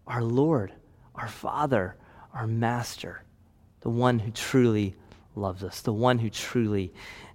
our 0.06 0.22
Lord, 0.22 0.72
our 1.14 1.28
Father, 1.28 1.96
our 2.34 2.46
Master, 2.46 3.22
the 3.80 3.90
one 3.90 4.18
who 4.18 4.30
truly 4.30 4.94
loves 5.34 5.62
us, 5.62 5.80
the 5.80 5.92
one 5.92 6.18
who 6.18 6.30
truly 6.30 6.92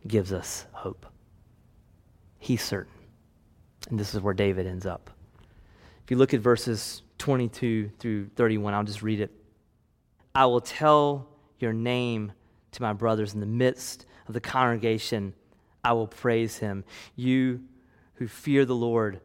gives 0.08 0.34
us 0.34 0.66
hope. 0.72 1.06
He's 2.40 2.62
certain. 2.62 2.94
And 3.90 4.00
this 4.00 4.14
is 4.14 4.22
where 4.22 4.34
David 4.34 4.68
ends 4.68 4.86
up. 4.86 5.10
If 6.04 6.12
you 6.12 6.18
look 6.18 6.34
at 6.34 6.42
verses 6.42 7.04
22 7.18 7.92
through 8.00 8.30
31, 8.36 8.74
I'll 8.74 8.84
just 8.84 9.02
read 9.02 9.20
it. 9.20 9.32
I 10.34 10.46
will 10.46 10.62
tell 10.62 11.28
your 11.60 11.74
name 11.74 12.32
to 12.72 12.82
my 12.82 12.94
brothers 12.94 13.34
in 13.34 13.40
the 13.40 13.46
midst 13.46 14.06
of 14.28 14.34
the 14.34 14.42
congregation. 14.42 15.34
I 15.84 15.94
will 15.94 16.08
praise 16.08 16.58
him. 16.58 16.84
You 17.16 17.62
who 18.16 18.28
fear 18.28 18.66
the 18.66 18.76
Lord, 18.76 19.20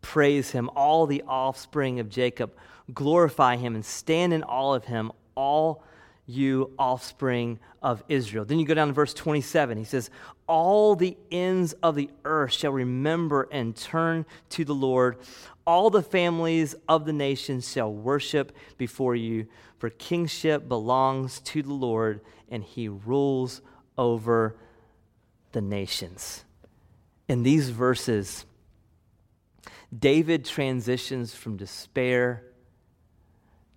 praise 0.00 0.50
him, 0.50 0.70
all 0.74 1.06
the 1.06 1.22
offspring 1.26 2.00
of 2.00 2.08
Jacob. 2.08 2.52
Glorify 2.92 3.56
him 3.56 3.74
and 3.74 3.84
stand 3.84 4.32
in 4.32 4.42
awe 4.42 4.74
of 4.74 4.84
him, 4.84 5.12
all 5.34 5.82
you 6.26 6.72
offspring 6.78 7.58
of 7.82 8.02
Israel. 8.08 8.44
Then 8.44 8.58
you 8.58 8.66
go 8.66 8.74
down 8.74 8.88
to 8.88 8.94
verse 8.94 9.14
27. 9.14 9.78
He 9.78 9.84
says, 9.84 10.10
All 10.46 10.94
the 10.94 11.16
ends 11.30 11.72
of 11.82 11.94
the 11.96 12.10
earth 12.24 12.52
shall 12.52 12.72
remember 12.72 13.48
and 13.50 13.74
turn 13.74 14.26
to 14.50 14.64
the 14.64 14.74
Lord. 14.74 15.16
All 15.66 15.90
the 15.90 16.02
families 16.02 16.74
of 16.88 17.04
the 17.04 17.12
nations 17.12 17.70
shall 17.70 17.92
worship 17.92 18.52
before 18.78 19.14
you, 19.14 19.46
for 19.78 19.90
kingship 19.90 20.68
belongs 20.68 21.40
to 21.40 21.62
the 21.62 21.72
Lord, 21.72 22.20
and 22.48 22.62
he 22.62 22.88
rules 22.88 23.60
over 23.98 24.56
the 25.52 25.60
nations. 25.60 26.44
In 27.28 27.42
these 27.42 27.70
verses, 27.70 28.44
David 29.96 30.44
transitions 30.44 31.34
from 31.34 31.56
despair 31.56 32.44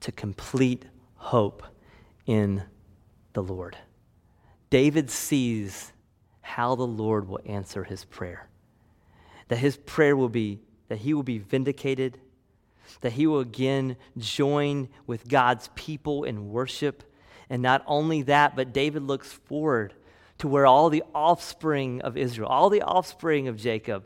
to 0.01 0.11
complete 0.11 0.85
hope 1.15 1.63
in 2.25 2.63
the 3.33 3.41
Lord. 3.41 3.77
David 4.69 5.09
sees 5.09 5.91
how 6.41 6.75
the 6.75 6.85
Lord 6.85 7.27
will 7.27 7.39
answer 7.45 7.83
his 7.83 8.05
prayer. 8.05 8.47
That 9.47 9.57
his 9.57 9.77
prayer 9.77 10.15
will 10.15 10.29
be, 10.29 10.61
that 10.87 10.99
he 10.99 11.13
will 11.13 11.23
be 11.23 11.39
vindicated, 11.39 12.19
that 13.01 13.13
he 13.13 13.25
will 13.25 13.39
again 13.39 13.95
join 14.17 14.89
with 15.07 15.27
God's 15.27 15.69
people 15.73 16.23
in 16.25 16.49
worship. 16.49 17.03
And 17.49 17.61
not 17.61 17.83
only 17.87 18.21
that, 18.23 18.55
but 18.55 18.73
David 18.73 19.03
looks 19.03 19.31
forward 19.31 19.93
to 20.39 20.47
where 20.47 20.65
all 20.65 20.89
the 20.89 21.03
offspring 21.15 22.01
of 22.01 22.17
Israel, 22.17 22.49
all 22.49 22.69
the 22.69 22.81
offspring 22.81 23.47
of 23.47 23.57
Jacob, 23.57 24.05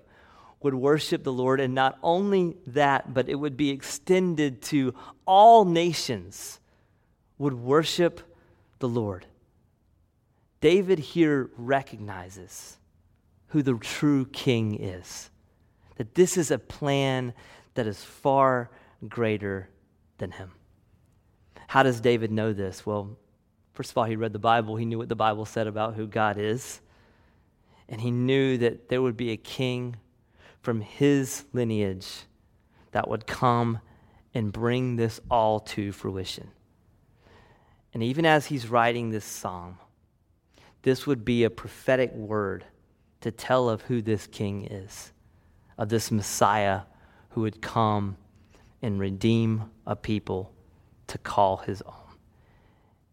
would 0.61 0.73
worship 0.73 1.23
the 1.23 1.33
Lord. 1.33 1.59
And 1.59 1.73
not 1.75 1.97
only 2.01 2.57
that, 2.67 3.13
but 3.13 3.29
it 3.29 3.35
would 3.35 3.57
be 3.57 3.69
extended 3.69 4.61
to 4.63 4.93
all 5.25 5.65
nations 5.65 6.59
would 7.37 7.53
worship 7.53 8.21
the 8.79 8.87
Lord. 8.87 9.25
David 10.59 10.99
here 10.99 11.51
recognizes 11.57 12.77
who 13.49 13.61
the 13.61 13.75
true 13.75 14.25
king 14.25 14.81
is, 14.81 15.29
that 15.97 16.15
this 16.15 16.37
is 16.37 16.51
a 16.51 16.57
plan 16.57 17.33
that 17.75 17.87
is 17.87 18.03
far 18.03 18.69
greater 19.07 19.69
than 20.17 20.31
him. 20.31 20.51
How 21.67 21.83
does 21.83 22.01
David 22.01 22.31
know 22.31 22.53
this? 22.53 22.85
Well, 22.85 23.17
first 23.73 23.91
of 23.91 23.97
all, 23.97 24.05
he 24.05 24.15
read 24.15 24.33
the 24.33 24.39
Bible. 24.39 24.75
He 24.75 24.85
knew 24.85 24.97
what 24.97 25.09
the 25.09 25.15
Bible 25.15 25.45
said 25.45 25.67
about 25.67 25.93
who 25.93 26.07
God 26.07 26.37
is. 26.37 26.81
And 27.87 28.01
he 28.01 28.09
knew 28.09 28.57
that 28.57 28.89
there 28.89 29.01
would 29.01 29.15
be 29.15 29.31
a 29.31 29.37
king 29.37 29.95
from 30.67 30.81
his 30.81 31.45
lineage 31.53 32.23
that 32.91 33.07
would 33.07 33.25
come 33.25 33.79
and 34.33 34.51
bring 34.51 34.97
this 34.97 35.21
all 35.31 35.61
to 35.61 35.93
fruition. 35.93 36.51
And 37.93 38.03
even 38.03 38.25
as 38.25 38.47
he's 38.47 38.67
writing 38.67 39.09
this 39.09 39.23
psalm, 39.23 39.77
this 40.81 41.07
would 41.07 41.23
be 41.23 41.45
a 41.45 41.49
prophetic 41.49 42.13
word 42.13 42.65
to 43.21 43.31
tell 43.31 43.69
of 43.69 43.83
who 43.83 44.01
this 44.01 44.27
king 44.27 44.65
is, 44.65 45.13
of 45.77 45.87
this 45.87 46.11
Messiah 46.11 46.81
who 47.29 47.39
would 47.43 47.61
come 47.61 48.17
and 48.81 48.99
redeem 48.99 49.71
a 49.85 49.95
people 49.95 50.51
to 51.07 51.17
call 51.17 51.55
his 51.55 51.81
own. 51.83 52.17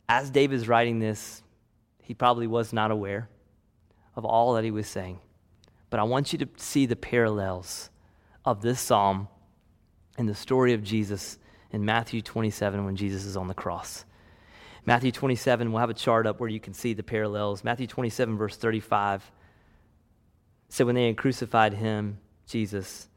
As 0.09 0.29
David's 0.29 0.67
writing 0.67 0.99
this, 0.99 1.45
he 2.03 2.15
probably 2.15 2.49
was 2.49 2.73
not 2.73 2.91
aware 2.91 3.29
of 4.17 4.25
all 4.25 4.55
that 4.55 4.65
he 4.65 4.73
was 4.73 4.89
saying. 4.89 5.21
But 5.91 6.01
I 6.01 6.03
want 6.05 6.33
you 6.33 6.39
to 6.41 6.49
see 6.57 6.87
the 6.87 6.97
parallels 6.97 7.91
of 8.45 8.63
this 8.63 8.81
psalm 8.81 9.29
and 10.19 10.29
the 10.29 10.35
story 10.35 10.73
of 10.73 10.83
Jesus 10.83 11.39
in 11.71 11.85
Matthew 11.85 12.23
27 12.23 12.85
when 12.85 12.97
Jesus 12.97 13.25
is 13.25 13.37
on 13.37 13.49
the 13.49 13.55
cross. 13.55 14.05
Matthew 14.87 15.13
27, 15.13 15.73
we'll 15.73 15.81
have 15.81 15.91
a 15.91 15.95
chart 15.95 16.27
up 16.27 16.41
where 16.41 16.49
you 16.49 16.61
can 16.61 16.75
see 16.75 16.93
the 16.93 17.03
parallels. 17.03 17.65
Matthew 17.65 17.87
27, 17.87 18.37
verse 18.37 18.57
35 18.57 19.31
said, 20.69 20.87
When 20.87 20.95
they 20.95 21.07
had 21.07 21.17
crucified 21.17 21.75
him, 21.75 22.19
Jesus, 22.47 23.09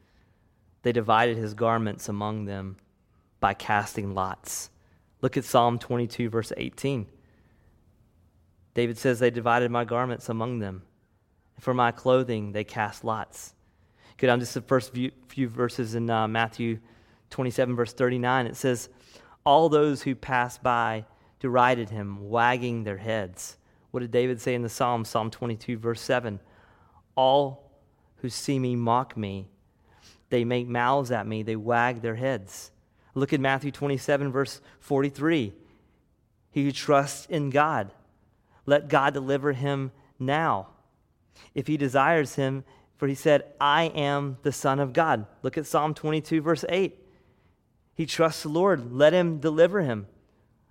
they 0.83 0.91
divided 0.91 1.37
his 1.37 1.53
garments 1.53 2.07
among 2.07 2.45
them 2.45 2.77
by 3.39 3.53
casting 3.53 4.13
lots. 4.13 4.69
Look 5.21 5.35
at 5.35 5.43
Psalm 5.43 5.77
22, 5.77 6.29
verse 6.29 6.53
18. 6.55 7.07
David 8.73 8.97
says, 8.97 9.19
They 9.19 9.29
divided 9.29 9.69
my 9.69 9.83
garments 9.83 10.29
among 10.29 10.59
them. 10.59 10.83
For 11.59 11.73
my 11.73 11.91
clothing, 11.91 12.51
they 12.51 12.63
cast 12.63 13.03
lots. 13.03 13.53
Go 14.17 14.27
down 14.27 14.39
just 14.39 14.53
the 14.53 14.61
first 14.61 14.93
few, 14.93 15.11
few 15.27 15.47
verses 15.47 15.95
in 15.95 16.09
uh, 16.09 16.27
Matthew 16.27 16.79
27, 17.29 17.75
verse 17.75 17.93
39. 17.93 18.47
It 18.47 18.55
says, 18.55 18.89
All 19.45 19.69
those 19.69 20.01
who 20.01 20.15
pass 20.15 20.57
by 20.57 21.05
derided 21.39 21.89
him, 21.89 22.29
wagging 22.29 22.83
their 22.83 22.97
heads. 22.97 23.57
What 23.91 24.01
did 24.01 24.11
David 24.11 24.41
say 24.41 24.55
in 24.55 24.63
the 24.63 24.69
Psalm, 24.69 25.05
Psalm 25.05 25.29
22, 25.29 25.77
verse 25.77 26.01
7? 26.01 26.39
All 27.15 27.71
who 28.17 28.29
see 28.29 28.59
me 28.59 28.75
mock 28.75 29.15
me. 29.15 29.47
They 30.29 30.43
make 30.43 30.67
mouths 30.67 31.11
at 31.11 31.27
me, 31.27 31.43
they 31.43 31.55
wag 31.55 32.01
their 32.01 32.15
heads. 32.15 32.71
Look 33.13 33.33
at 33.33 33.39
Matthew 33.39 33.71
27, 33.71 34.31
verse 34.31 34.61
43. 34.79 35.53
He 36.51 36.63
who 36.63 36.71
trusts 36.71 37.25
in 37.27 37.49
God, 37.49 37.91
let 38.65 38.89
God 38.89 39.13
deliver 39.13 39.53
him 39.53 39.91
now. 40.19 40.67
If 41.53 41.67
he 41.67 41.77
desires 41.77 42.35
him, 42.35 42.63
for 42.97 43.07
he 43.07 43.15
said, 43.15 43.45
I 43.59 43.85
am 43.85 44.37
the 44.41 44.51
Son 44.51 44.79
of 44.79 44.93
God. 44.93 45.25
Look 45.43 45.57
at 45.57 45.65
Psalm 45.65 45.93
22, 45.93 46.41
verse 46.41 46.65
8. 46.67 46.97
He 47.95 48.05
trusts 48.05 48.43
the 48.43 48.49
Lord, 48.49 48.93
let 48.93 49.13
him 49.13 49.39
deliver 49.39 49.81
him. 49.81 50.07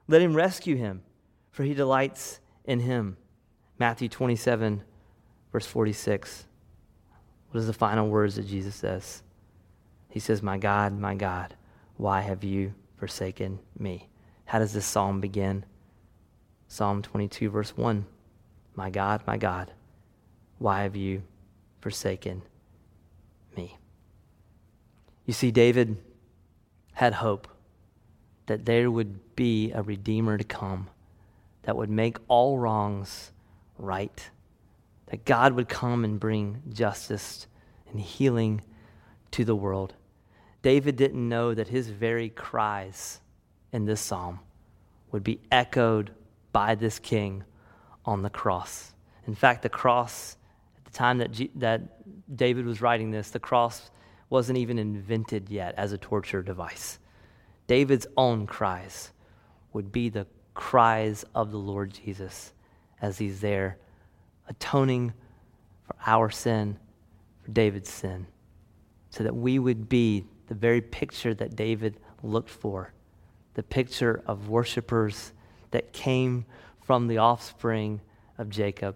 Let 0.08 0.22
him 0.22 0.34
rescue 0.34 0.76
him, 0.76 1.02
for 1.50 1.64
he 1.64 1.74
delights 1.74 2.40
in 2.64 2.80
him. 2.80 3.16
Matthew 3.78 4.08
27, 4.08 4.82
verse 5.52 5.66
46. 5.66 6.46
What 7.50 7.60
is 7.60 7.66
the 7.66 7.72
final 7.72 8.08
words 8.08 8.36
that 8.36 8.46
Jesus 8.46 8.74
says? 8.74 9.22
He 10.08 10.20
says, 10.20 10.42
My 10.42 10.58
God, 10.58 10.98
my 10.98 11.14
God, 11.14 11.54
why 11.96 12.20
have 12.20 12.44
you 12.44 12.74
forsaken 12.96 13.58
me? 13.78 14.08
How 14.46 14.58
does 14.58 14.72
this 14.72 14.86
psalm 14.86 15.20
begin? 15.20 15.64
Psalm 16.68 17.02
22, 17.02 17.50
verse 17.50 17.76
1. 17.76 18.06
My 18.74 18.90
God, 18.90 19.22
my 19.26 19.36
God, 19.36 19.72
why 20.58 20.82
have 20.82 20.96
you 20.96 21.22
forsaken 21.80 22.42
me? 23.56 23.76
You 25.24 25.32
see, 25.32 25.50
David 25.50 25.96
had 26.92 27.14
hope 27.14 27.48
that 28.46 28.64
there 28.64 28.90
would 28.90 29.36
be 29.36 29.72
a 29.72 29.82
Redeemer 29.82 30.38
to 30.38 30.44
come 30.44 30.88
that 31.62 31.76
would 31.76 31.90
make 31.90 32.18
all 32.28 32.58
wrongs 32.58 33.32
right, 33.76 34.30
that 35.06 35.24
God 35.24 35.52
would 35.52 35.68
come 35.68 36.04
and 36.04 36.18
bring 36.18 36.62
justice 36.72 37.46
and 37.90 38.00
healing 38.00 38.62
to 39.32 39.44
the 39.44 39.56
world. 39.56 39.94
David 40.62 40.96
didn't 40.96 41.28
know 41.28 41.54
that 41.54 41.68
his 41.68 41.88
very 41.88 42.28
cries 42.28 43.20
in 43.72 43.84
this 43.84 44.00
psalm 44.00 44.40
would 45.12 45.22
be 45.22 45.40
echoed 45.50 46.12
by 46.52 46.74
this 46.74 46.98
king 46.98 47.44
on 48.04 48.22
the 48.22 48.30
cross. 48.30 48.92
In 49.26 49.34
fact, 49.34 49.62
the 49.62 49.68
cross, 49.68 50.36
time 50.96 51.18
that, 51.18 51.32
G- 51.32 51.50
that 51.56 52.36
David 52.36 52.66
was 52.66 52.80
writing 52.80 53.10
this, 53.10 53.30
the 53.30 53.38
cross 53.38 53.90
wasn't 54.30 54.58
even 54.58 54.78
invented 54.78 55.48
yet 55.48 55.74
as 55.76 55.92
a 55.92 55.98
torture 55.98 56.42
device. 56.42 56.98
David's 57.66 58.06
own 58.16 58.46
cries 58.46 59.12
would 59.72 59.92
be 59.92 60.08
the 60.08 60.26
cries 60.54 61.24
of 61.34 61.50
the 61.52 61.58
Lord 61.58 61.92
Jesus 61.92 62.52
as 63.00 63.18
he's 63.18 63.40
there 63.40 63.78
atoning 64.48 65.12
for 65.86 65.96
our 66.06 66.30
sin, 66.30 66.78
for 67.42 67.50
David's 67.50 67.90
sin, 67.90 68.26
so 69.10 69.22
that 69.24 69.34
we 69.34 69.58
would 69.58 69.88
be 69.88 70.24
the 70.48 70.54
very 70.54 70.80
picture 70.80 71.34
that 71.34 71.56
David 71.56 71.98
looked 72.22 72.50
for 72.50 72.92
the 73.54 73.62
picture 73.62 74.22
of 74.26 74.50
worshipers 74.50 75.32
that 75.70 75.92
came 75.94 76.44
from 76.82 77.06
the 77.06 77.16
offspring 77.16 78.00
of 78.36 78.50
Jacob, 78.50 78.94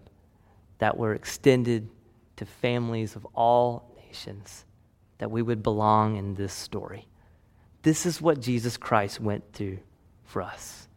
that 0.80 0.96
were 0.96 1.14
extended 1.14 1.88
to 2.36 2.46
families 2.46 3.14
of 3.14 3.26
all 3.34 3.94
nations, 4.06 4.64
that 5.18 5.30
we 5.30 5.42
would 5.42 5.62
belong 5.62 6.16
in 6.16 6.34
this 6.34 6.54
story. 6.54 7.06
This 7.82 8.06
is 8.06 8.20
what 8.20 8.40
Jesus 8.40 8.76
Christ 8.76 9.20
went 9.20 9.52
through 9.52 9.78
for 10.24 10.40
us. 10.42 10.88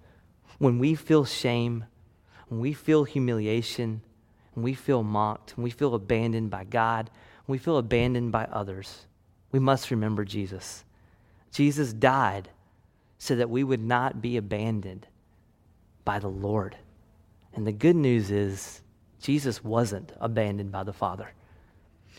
When 0.58 0.80
we 0.80 0.96
feel 0.96 1.26
shame, 1.26 1.86
when 2.48 2.62
we 2.62 2.72
feel 2.74 3.04
humiliation, 3.04 4.02
when 4.54 4.64
we 4.64 4.74
feel 4.74 5.04
mocked, 5.04 5.58
when 5.58 5.66
we 5.66 5.70
feel 5.70 5.96
abandoned 5.96 6.50
by 6.50 6.64
God, 6.64 7.10
when 7.46 7.54
we 7.56 7.58
feel 7.58 7.78
abandoned 7.78 8.32
by 8.32 8.46
others, 8.46 9.06
we 9.52 9.60
must 9.60 9.92
remember 9.92 10.24
Jesus. 10.24 10.86
Jesus 11.52 11.92
died 11.92 12.48
so 13.18 13.36
that 13.36 13.50
we 13.50 13.66
would 13.66 13.84
not 13.84 14.22
be 14.22 14.38
abandoned 14.38 15.08
by 16.06 16.20
the 16.20 16.30
Lord. 16.30 16.78
And 17.54 17.68
the 17.68 17.74
good 17.74 17.98
news 17.98 18.32
is, 18.32 18.82
Jesus 19.24 19.64
wasn't 19.64 20.12
abandoned 20.20 20.72
by 20.72 20.84
the 20.84 20.94
Father. 20.94 21.32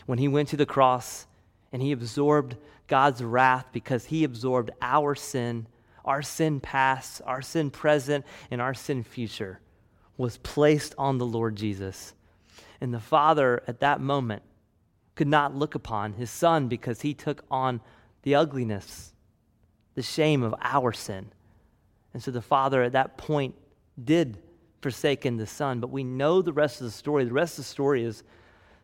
When 0.05 0.19
he 0.19 0.27
went 0.27 0.49
to 0.49 0.57
the 0.57 0.65
cross 0.65 1.25
and 1.71 1.81
he 1.81 1.93
absorbed 1.93 2.57
God's 2.87 3.23
wrath 3.23 3.67
because 3.71 4.05
he 4.05 4.25
absorbed 4.25 4.71
our 4.81 5.15
sin 5.15 5.67
our 6.05 6.21
sin 6.21 6.59
past, 6.59 7.21
our 7.25 7.41
sin 7.41 7.71
present, 7.71 8.25
and 8.51 8.61
our 8.61 8.73
sin 8.73 9.03
future 9.03 9.59
was 10.17 10.37
placed 10.37 10.95
on 10.97 11.17
the 11.17 11.25
Lord 11.25 11.55
Jesus. 11.55 12.13
And 12.79 12.93
the 12.93 12.99
Father 12.99 13.63
at 13.67 13.79
that 13.79 13.99
moment 13.99 14.43
could 15.15 15.27
not 15.27 15.55
look 15.55 15.75
upon 15.75 16.13
his 16.13 16.29
Son 16.29 16.67
because 16.67 17.01
he 17.01 17.13
took 17.13 17.43
on 17.49 17.81
the 18.21 18.35
ugliness, 18.35 19.13
the 19.95 20.01
shame 20.01 20.43
of 20.43 20.55
our 20.61 20.93
sin. 20.93 21.31
And 22.13 22.23
so 22.23 22.31
the 22.31 22.41
Father 22.41 22.83
at 22.83 22.93
that 22.93 23.17
point 23.17 23.55
did 24.01 24.37
forsaken 24.85 25.35
the 25.35 25.47
Son. 25.47 25.79
But 25.79 25.89
we 25.89 26.03
know 26.03 26.43
the 26.43 26.53
rest 26.53 26.79
of 26.79 26.85
the 26.85 26.91
story. 26.91 27.25
The 27.25 27.33
rest 27.33 27.57
of 27.57 27.65
the 27.65 27.69
story 27.69 28.03
is 28.03 28.21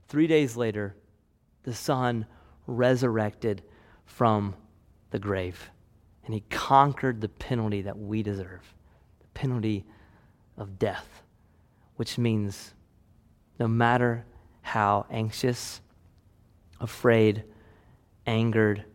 three 0.08 0.26
days 0.26 0.58
later, 0.58 0.96
the 1.62 1.76
Son 1.76 2.26
resurrected 2.66 3.62
from 4.06 4.56
the 5.12 5.20
grave. 5.20 5.70
And 6.26 6.34
he 6.34 6.40
conquered 6.50 7.22
the 7.22 7.30
penalty 7.30 7.84
that 7.84 8.00
we 8.00 8.24
deserve 8.24 8.74
the 9.20 9.28
penalty 9.36 9.86
of 10.58 10.80
death, 10.80 11.22
which 11.98 12.18
means 12.18 12.74
no 13.60 13.68
matter 13.68 14.26
how 14.64 15.06
anxious, 15.12 15.82
afraid, 16.80 17.44
angered, 18.26 18.86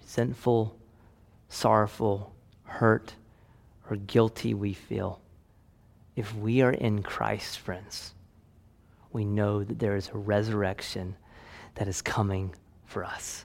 resentful, 0.00 0.78
sorrowful, 1.48 2.32
hurt, 2.62 3.16
or 3.90 3.96
guilty 3.96 4.54
we 4.54 4.72
feel, 4.72 5.20
if 6.16 6.34
we 6.36 6.62
are 6.62 6.72
in 6.72 7.02
Christ, 7.02 7.58
friends, 7.58 8.14
we 9.12 9.24
know 9.24 9.64
that 9.64 9.78
there 9.78 9.96
is 9.96 10.08
a 10.08 10.18
resurrection 10.18 11.16
that 11.74 11.88
is 11.88 12.02
coming 12.02 12.54
for 12.84 13.04
us. 13.04 13.44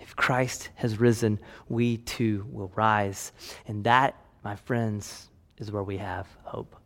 If 0.00 0.14
Christ 0.14 0.70
has 0.76 1.00
risen, 1.00 1.38
we 1.68 1.98
too 1.98 2.46
will 2.50 2.70
rise. 2.74 3.32
And 3.66 3.84
that, 3.84 4.14
my 4.44 4.56
friends, 4.56 5.30
is 5.58 5.72
where 5.72 5.82
we 5.82 5.96
have 5.98 6.26
hope. 6.44 6.76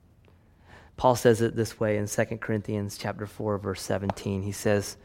Paul 0.97 1.17
says 1.17 1.41
it 1.41 1.57
this 1.57 1.81
way 1.81 1.97
in 1.97 2.07
2 2.07 2.25
Corinthians 2.39 2.99
chapter 2.99 3.27
4 3.27 3.59
verse 3.59 3.83
17. 3.83 4.43
He 4.43 4.53
says, 4.53 4.97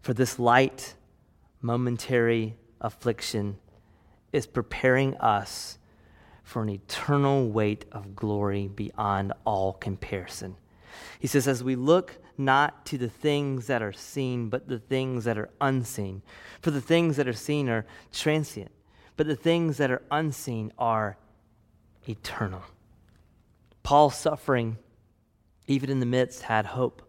"For 0.00 0.12
this 0.14 0.38
light 0.38 0.94
momentary 1.60 2.56
affliction 2.80 3.58
is 4.32 4.46
preparing 4.46 5.16
us 5.18 5.78
for 6.42 6.62
an 6.62 6.68
eternal 6.68 7.48
weight 7.48 7.84
of 7.92 8.16
glory 8.16 8.68
beyond 8.68 9.32
all 9.44 9.74
comparison. 9.74 10.56
He 11.18 11.26
says, 11.26 11.48
as 11.48 11.64
we 11.64 11.76
look 11.76 12.18
not 12.36 12.84
to 12.86 12.98
the 12.98 13.08
things 13.08 13.66
that 13.66 13.82
are 13.82 13.92
seen, 13.92 14.48
but 14.48 14.68
the 14.68 14.78
things 14.78 15.24
that 15.24 15.38
are 15.38 15.50
unseen. 15.60 16.22
For 16.60 16.70
the 16.70 16.80
things 16.80 17.16
that 17.16 17.28
are 17.28 17.32
seen 17.32 17.68
are 17.68 17.86
transient, 18.12 18.70
but 19.16 19.26
the 19.26 19.36
things 19.36 19.76
that 19.76 19.90
are 19.90 20.02
unseen 20.10 20.72
are 20.78 21.16
eternal. 22.08 22.62
Paul's 23.82 24.16
suffering, 24.16 24.78
even 25.66 25.90
in 25.90 26.00
the 26.00 26.06
midst, 26.06 26.42
had 26.42 26.66
hope. 26.66 27.02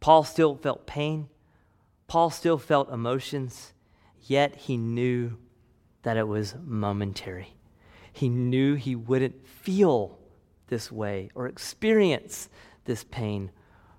Paul 0.00 0.24
still 0.24 0.56
felt 0.56 0.86
pain. 0.86 1.28
Paul 2.06 2.30
still 2.30 2.58
felt 2.58 2.90
emotions, 2.90 3.72
yet 4.22 4.56
he 4.56 4.76
knew 4.76 5.36
that 6.02 6.16
it 6.16 6.26
was 6.26 6.54
momentary. 6.64 7.54
He 8.18 8.28
knew 8.28 8.74
he 8.74 8.96
wouldn't 8.96 9.46
feel 9.46 10.18
this 10.66 10.90
way 10.90 11.30
or 11.36 11.46
experience 11.46 12.48
this 12.84 13.04
pain 13.04 13.52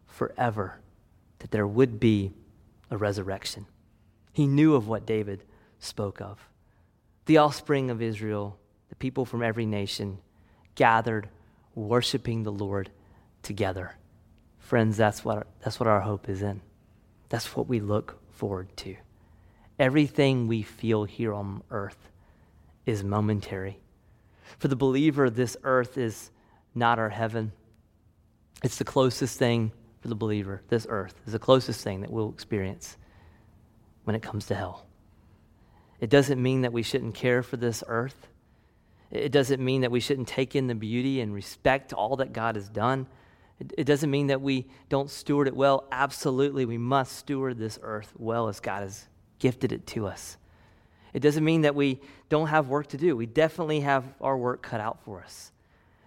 forever, 0.08 0.82
that 1.38 1.52
there 1.52 1.66
would 1.66 2.02
be 2.02 2.34
a 2.92 2.98
resurrection. 2.98 3.66
He 4.34 4.46
knew 4.46 4.76
of 4.76 4.90
what 4.90 5.06
David 5.06 5.46
spoke 5.80 6.20
of. 6.20 6.50
The 7.28 7.38
offspring 7.38 7.90
of 7.90 8.02
Israel, 8.02 8.60
the 8.90 8.96
people 8.96 9.24
from 9.24 9.42
every 9.42 9.66
nation, 9.66 10.18
gathered, 10.76 11.30
worshiping 11.74 12.44
the 12.44 12.52
Lord 12.52 12.90
together. 13.42 13.96
Friends, 14.58 14.98
that's 14.98 15.24
what, 15.24 15.38
our, 15.38 15.48
that's 15.64 15.80
what 15.80 15.88
our 15.88 16.02
hope 16.02 16.28
is 16.28 16.42
in. 16.42 16.60
That's 17.30 17.56
what 17.56 17.70
we 17.70 17.80
look 17.80 18.20
forward 18.34 18.76
to. 18.78 18.98
Everything 19.80 20.46
we 20.46 20.62
feel 20.62 21.06
here 21.06 21.34
on 21.34 21.64
earth 21.72 22.10
is 22.86 23.02
momentary. 23.02 23.80
For 24.58 24.68
the 24.68 24.76
believer, 24.76 25.30
this 25.30 25.56
earth 25.64 25.98
is 25.98 26.32
not 26.76 27.00
our 27.00 27.10
heaven. 27.10 27.52
It's 28.64 28.78
the 28.78 28.84
closest 28.84 29.38
thing 29.38 29.72
for 30.02 30.08
the 30.08 30.16
believer. 30.16 30.62
This 30.70 30.88
earth 30.90 31.16
is 31.26 31.34
the 31.34 31.40
closest 31.40 31.84
thing 31.84 32.02
that 32.02 32.12
we'll 32.12 32.30
experience 32.30 32.98
when 34.04 34.16
it 34.16 34.22
comes 34.22 34.48
to 34.48 34.56
hell. 34.56 34.86
It 36.00 36.10
doesn't 36.10 36.42
mean 36.42 36.62
that 36.62 36.74
we 36.74 36.84
shouldn't 36.84 37.14
care 37.14 37.44
for 37.44 37.58
this 37.58 37.84
earth. 37.88 38.28
It 39.12 39.32
doesn't 39.32 39.64
mean 39.64 39.82
that 39.82 39.92
we 39.92 40.00
shouldn't 40.00 40.28
take 40.28 40.56
in 40.56 40.68
the 40.68 40.76
beauty 40.76 41.20
and 41.22 41.34
respect 41.34 41.94
all 41.94 42.16
that 42.18 42.32
God 42.32 42.56
has 42.56 42.70
done. 42.70 43.08
It, 43.60 43.84
doesn't 43.86 44.10
mean 44.10 44.28
that 44.28 44.40
we 44.40 44.68
don't 44.88 45.10
steward 45.10 45.48
it 45.48 45.56
well. 45.56 45.86
Absolutely, 45.92 46.66
we 46.66 46.78
must 46.78 47.18
steward 47.18 47.58
this 47.58 47.78
earth 47.82 48.14
well 48.18 48.48
as 48.48 48.62
God 48.62 48.84
has 48.84 49.08
gifted 49.38 49.74
it 49.74 49.86
to 49.88 50.08
us. 50.08 50.38
It 51.14 51.20
doesn't 51.20 51.44
mean 51.44 51.62
that 51.62 51.76
we 51.76 52.00
don't 52.30 52.48
have 52.48 52.68
work 52.68 52.88
to 52.88 52.98
do. 52.98 53.16
We 53.16 53.26
definitely 53.26 53.82
have 53.82 54.04
our 54.22 54.38
work 54.38 54.62
cut 54.62 54.80
out 54.80 55.02
for 55.04 55.22
us 55.22 55.52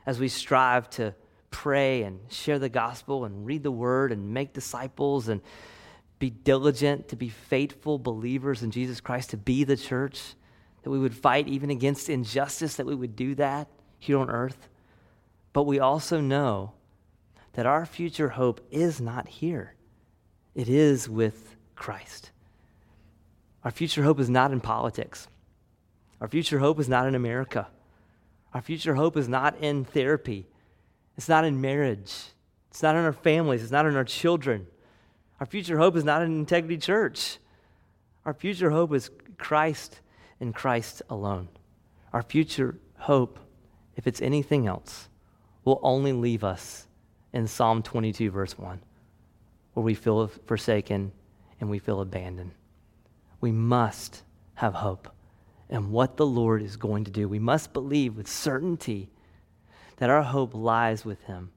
as 0.07 0.19
we 0.19 0.29
strive 0.29 0.91
to 0.91 1.15
pray 1.51 2.03
and 2.03 2.21
share 2.31 2.59
the 2.59 2.69
gospel 2.69 3.25
and 3.25 3.47
read 3.47 3.63
the 3.63 3.71
word 3.71 4.11
and 4.11 4.33
make 4.33 4.53
disciples 4.53 5.29
and 5.29 5.41
be 6.19 6.31
diligent 6.31 7.09
to 7.09 7.17
be 7.17 7.29
faithful 7.29 7.99
believers 7.99 8.63
in 8.63 8.71
Jesus 8.71 9.01
Christ, 9.01 9.31
to 9.31 9.37
be 9.37 9.65
the 9.65 9.77
church, 9.77 10.35
that 10.83 10.91
we 10.91 10.99
would 10.99 11.15
fight 11.15 11.49
even 11.49 11.71
against 11.71 12.09
injustice, 12.09 12.77
that 12.77 12.87
we 12.87 12.95
would 12.95 13.15
do 13.17 13.35
that 13.37 13.69
here 13.99 14.19
on 14.19 14.31
earth. 14.31 14.69
But 15.53 15.65
we 15.65 15.79
also 15.79 16.21
know 16.21 16.73
that 17.53 17.67
our 17.67 17.85
future 17.87 18.31
hope 18.31 18.61
is 18.71 19.01
not 19.01 19.29
here, 19.29 19.75
it 20.55 20.69
is 20.69 21.09
with 21.09 21.57
Christ. 21.77 22.32
Our 23.65 23.71
future 23.71 24.03
hope 24.03 24.19
is 24.19 24.29
not 24.29 24.53
in 24.53 24.61
politics. 24.61 25.29
Our 26.21 26.29
future 26.29 26.59
hope 26.59 26.81
is 26.81 26.89
not 26.89 27.07
in 27.07 27.15
America. 27.15 27.69
Our 28.55 28.61
future 28.61 28.95
hope 28.95 29.17
is 29.17 29.29
not 29.29 29.57
in 29.59 29.85
therapy. 29.85 30.47
It's 31.17 31.29
not 31.29 31.45
in 31.45 31.61
marriage. 31.61 32.13
It's 32.71 32.83
not 32.83 32.97
in 32.97 33.05
our 33.05 33.13
families. 33.13 33.63
It's 33.63 33.73
not 33.73 33.87
in 33.87 33.97
our 33.97 34.05
children. 34.05 34.67
Our 35.41 35.47
future 35.47 35.79
hope 35.79 35.97
is 35.97 36.05
not 36.05 36.23
in 36.23 36.39
Integrity 36.39 36.77
Church. 36.77 37.39
Our 38.25 38.35
future 38.35 38.71
hope 38.71 38.93
is 38.95 39.11
Christ 39.39 40.01
and 40.41 40.55
Christ 40.55 41.03
alone. 41.09 41.49
Our 42.13 42.23
future 42.23 42.79
hope, 42.99 43.39
if 43.97 44.07
it's 44.07 44.21
anything 44.21 44.67
else, 44.67 45.09
will 45.65 45.81
only 45.83 46.13
leave 46.13 46.45
us 46.45 46.87
in 47.33 47.47
Psalm 47.47 47.83
22, 47.83 48.31
verse 48.31 48.59
1, 48.59 48.81
where 49.75 49.85
we 49.85 49.95
feel 49.95 50.27
forsaken 50.27 51.13
and 51.61 51.71
we 51.71 51.79
feel 51.79 52.01
abandoned 52.01 52.53
we 53.43 53.53
must 53.53 54.23
have 54.55 54.73
hope 54.73 55.11
and 55.69 55.91
what 55.91 56.17
the 56.17 56.25
Lord 56.25 56.63
is 56.63 56.77
going 56.77 57.05
to 57.05 57.11
do. 57.11 57.29
We 57.29 57.39
must 57.39 57.73
believe 57.73 58.17
with 58.17 58.29
certainty 58.29 59.11
that 59.97 60.09
our 60.09 60.23
hope 60.23 60.55
lies 60.55 61.05
with 61.05 61.21
Him, 61.25 61.51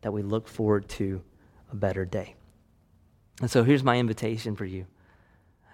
that 0.00 0.12
we 0.12 0.22
look 0.22 0.48
forward 0.48 0.88
to 0.90 1.22
a 1.70 1.76
better 1.76 2.04
day. 2.04 2.36
And 3.42 3.50
so 3.50 3.64
here's 3.64 3.82
my 3.82 3.98
invitation 3.98 4.56
for 4.56 4.64
you. 4.64 4.86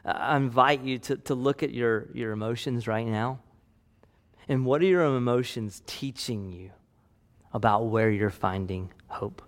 I 0.05 0.37
invite 0.37 0.83
you 0.83 0.99
to, 0.99 1.17
to 1.19 1.35
look 1.35 1.63
at 1.63 1.73
your, 1.73 2.09
your 2.15 2.33
emotions 2.33 2.89
right 2.89 3.07
now. 3.07 3.39
And 4.49 4.65
what 4.65 4.81
are 4.81 4.87
your 4.87 5.05
emotions 5.05 5.83
teaching 5.87 6.51
you 6.51 6.71
about 7.53 7.87
where 7.87 8.11
you're 8.11 8.31
finding 8.31 8.91
hope? 9.07 9.43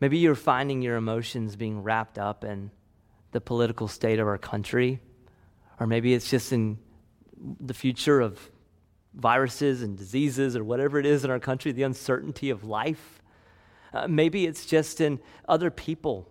Maybe 0.00 0.18
you're 0.18 0.34
finding 0.34 0.82
your 0.82 0.96
emotions 0.96 1.56
being 1.56 1.82
wrapped 1.82 2.18
up 2.18 2.44
in 2.44 2.70
the 3.36 3.40
political 3.42 3.86
state 3.86 4.18
of 4.18 4.26
our 4.26 4.38
country, 4.38 4.98
or 5.78 5.86
maybe 5.86 6.14
it's 6.14 6.30
just 6.30 6.54
in 6.54 6.78
the 7.60 7.74
future 7.74 8.18
of 8.18 8.50
viruses 9.12 9.82
and 9.82 9.98
diseases 9.98 10.56
or 10.56 10.64
whatever 10.64 10.98
it 10.98 11.04
is 11.04 11.22
in 11.22 11.30
our 11.30 11.38
country, 11.38 11.70
the 11.70 11.82
uncertainty 11.82 12.48
of 12.48 12.64
life. 12.64 13.20
Uh, 13.92 14.08
maybe 14.08 14.46
it's 14.46 14.64
just 14.64 15.02
in 15.02 15.20
other 15.46 15.70
people. 15.70 16.26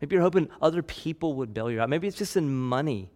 Maybe 0.00 0.16
you're 0.16 0.22
hoping 0.24 0.48
other 0.60 0.82
people 0.82 1.34
would 1.34 1.54
bail 1.54 1.70
you 1.70 1.80
out. 1.80 1.88
Maybe 1.88 2.08
it's 2.08 2.18
just 2.18 2.36
in 2.36 2.52
money, 2.52 3.12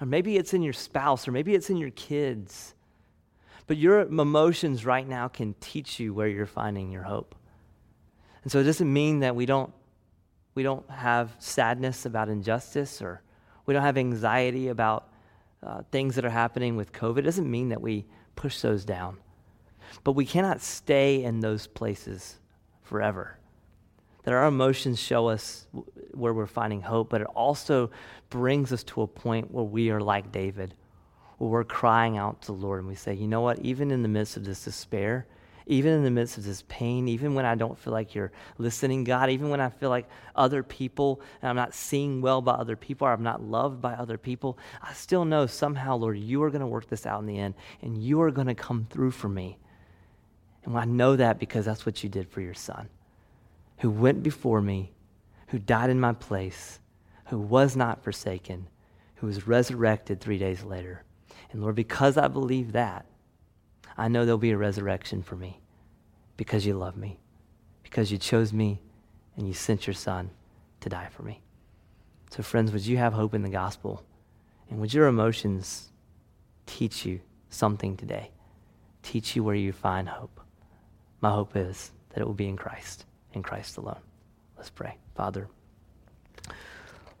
or 0.00 0.06
maybe 0.06 0.38
it's 0.38 0.54
in 0.54 0.62
your 0.62 0.72
spouse, 0.72 1.28
or 1.28 1.32
maybe 1.32 1.54
it's 1.54 1.68
in 1.68 1.76
your 1.76 1.90
kids. 1.90 2.74
But 3.66 3.76
your 3.76 4.00
emotions 4.00 4.86
right 4.86 5.06
now 5.06 5.28
can 5.28 5.56
teach 5.60 6.00
you 6.00 6.14
where 6.14 6.26
you're 6.26 6.46
finding 6.46 6.90
your 6.90 7.02
hope. 7.02 7.34
And 8.44 8.50
so 8.50 8.60
it 8.60 8.64
doesn't 8.64 8.90
mean 8.90 9.20
that 9.20 9.36
we 9.36 9.44
don't 9.44 9.74
we 10.54 10.62
don't 10.62 10.88
have 10.90 11.34
sadness 11.38 12.06
about 12.06 12.28
injustice 12.28 13.00
or 13.00 13.22
we 13.66 13.74
don't 13.74 13.82
have 13.82 13.98
anxiety 13.98 14.68
about 14.68 15.08
uh, 15.62 15.82
things 15.90 16.14
that 16.16 16.24
are 16.24 16.30
happening 16.30 16.76
with 16.76 16.92
COVID. 16.92 17.18
It 17.18 17.22
doesn't 17.22 17.50
mean 17.50 17.68
that 17.70 17.80
we 17.80 18.04
push 18.34 18.60
those 18.60 18.84
down. 18.84 19.18
But 20.04 20.12
we 20.12 20.26
cannot 20.26 20.60
stay 20.60 21.22
in 21.22 21.40
those 21.40 21.66
places 21.66 22.38
forever. 22.82 23.38
That 24.24 24.34
our 24.34 24.46
emotions 24.46 24.98
show 25.00 25.28
us 25.28 25.66
where 26.12 26.32
we're 26.32 26.46
finding 26.46 26.80
hope, 26.80 27.10
but 27.10 27.20
it 27.20 27.26
also 27.28 27.90
brings 28.30 28.72
us 28.72 28.82
to 28.84 29.02
a 29.02 29.06
point 29.06 29.50
where 29.50 29.64
we 29.64 29.90
are 29.90 30.00
like 30.00 30.32
David, 30.32 30.74
where 31.38 31.50
we're 31.50 31.64
crying 31.64 32.16
out 32.16 32.42
to 32.42 32.46
the 32.48 32.58
Lord 32.58 32.80
and 32.80 32.88
we 32.88 32.94
say, 32.94 33.14
you 33.14 33.26
know 33.26 33.40
what, 33.40 33.58
even 33.60 33.90
in 33.90 34.02
the 34.02 34.08
midst 34.08 34.36
of 34.36 34.44
this 34.44 34.64
despair, 34.64 35.26
even 35.66 35.92
in 35.92 36.04
the 36.04 36.10
midst 36.10 36.38
of 36.38 36.44
this 36.44 36.64
pain, 36.68 37.08
even 37.08 37.34
when 37.34 37.44
I 37.44 37.54
don't 37.54 37.78
feel 37.78 37.92
like 37.92 38.14
you're 38.14 38.32
listening, 38.58 39.04
God, 39.04 39.30
even 39.30 39.48
when 39.50 39.60
I 39.60 39.70
feel 39.70 39.90
like 39.90 40.08
other 40.34 40.62
people, 40.62 41.20
and 41.40 41.48
I'm 41.48 41.56
not 41.56 41.74
seeing 41.74 42.20
well 42.20 42.40
by 42.40 42.52
other 42.52 42.76
people, 42.76 43.06
or 43.06 43.12
I'm 43.12 43.22
not 43.22 43.42
loved 43.42 43.80
by 43.80 43.94
other 43.94 44.18
people, 44.18 44.58
I 44.82 44.92
still 44.92 45.24
know 45.24 45.46
somehow, 45.46 45.96
Lord, 45.96 46.18
you 46.18 46.42
are 46.42 46.50
going 46.50 46.60
to 46.60 46.66
work 46.66 46.88
this 46.88 47.06
out 47.06 47.20
in 47.20 47.26
the 47.26 47.38
end, 47.38 47.54
and 47.80 48.02
you 48.02 48.20
are 48.22 48.30
going 48.30 48.48
to 48.48 48.54
come 48.54 48.86
through 48.90 49.12
for 49.12 49.28
me. 49.28 49.58
And 50.64 50.76
I 50.76 50.84
know 50.84 51.16
that 51.16 51.38
because 51.38 51.64
that's 51.64 51.86
what 51.86 52.02
you 52.02 52.08
did 52.08 52.28
for 52.28 52.40
your 52.40 52.54
son, 52.54 52.88
who 53.78 53.90
went 53.90 54.22
before 54.22 54.60
me, 54.60 54.92
who 55.48 55.58
died 55.58 55.90
in 55.90 56.00
my 56.00 56.12
place, 56.12 56.80
who 57.26 57.38
was 57.38 57.76
not 57.76 58.02
forsaken, 58.02 58.68
who 59.16 59.26
was 59.26 59.46
resurrected 59.46 60.20
three 60.20 60.38
days 60.38 60.62
later. 60.62 61.04
And 61.50 61.62
Lord, 61.62 61.74
because 61.74 62.16
I 62.16 62.28
believe 62.28 62.72
that, 62.72 63.06
I 63.96 64.08
know 64.08 64.24
there'll 64.24 64.38
be 64.38 64.50
a 64.50 64.56
resurrection 64.56 65.22
for 65.22 65.36
me 65.36 65.60
because 66.36 66.64
you 66.66 66.74
love 66.74 66.96
me, 66.96 67.18
because 67.82 68.10
you 68.10 68.18
chose 68.18 68.52
me 68.52 68.80
and 69.36 69.46
you 69.46 69.54
sent 69.54 69.86
your 69.86 69.94
son 69.94 70.30
to 70.80 70.88
die 70.88 71.08
for 71.10 71.22
me. 71.22 71.40
So, 72.30 72.42
friends, 72.42 72.72
would 72.72 72.86
you 72.86 72.96
have 72.96 73.12
hope 73.12 73.34
in 73.34 73.42
the 73.42 73.50
gospel? 73.50 74.02
And 74.70 74.80
would 74.80 74.94
your 74.94 75.06
emotions 75.06 75.90
teach 76.66 77.04
you 77.04 77.20
something 77.50 77.96
today? 77.96 78.30
Teach 79.02 79.36
you 79.36 79.44
where 79.44 79.54
you 79.54 79.72
find 79.72 80.08
hope. 80.08 80.40
My 81.20 81.30
hope 81.30 81.56
is 81.56 81.92
that 82.10 82.20
it 82.20 82.26
will 82.26 82.34
be 82.34 82.48
in 82.48 82.56
Christ, 82.56 83.04
in 83.34 83.42
Christ 83.42 83.76
alone. 83.76 84.00
Let's 84.56 84.70
pray. 84.70 84.96
Father, 85.14 85.48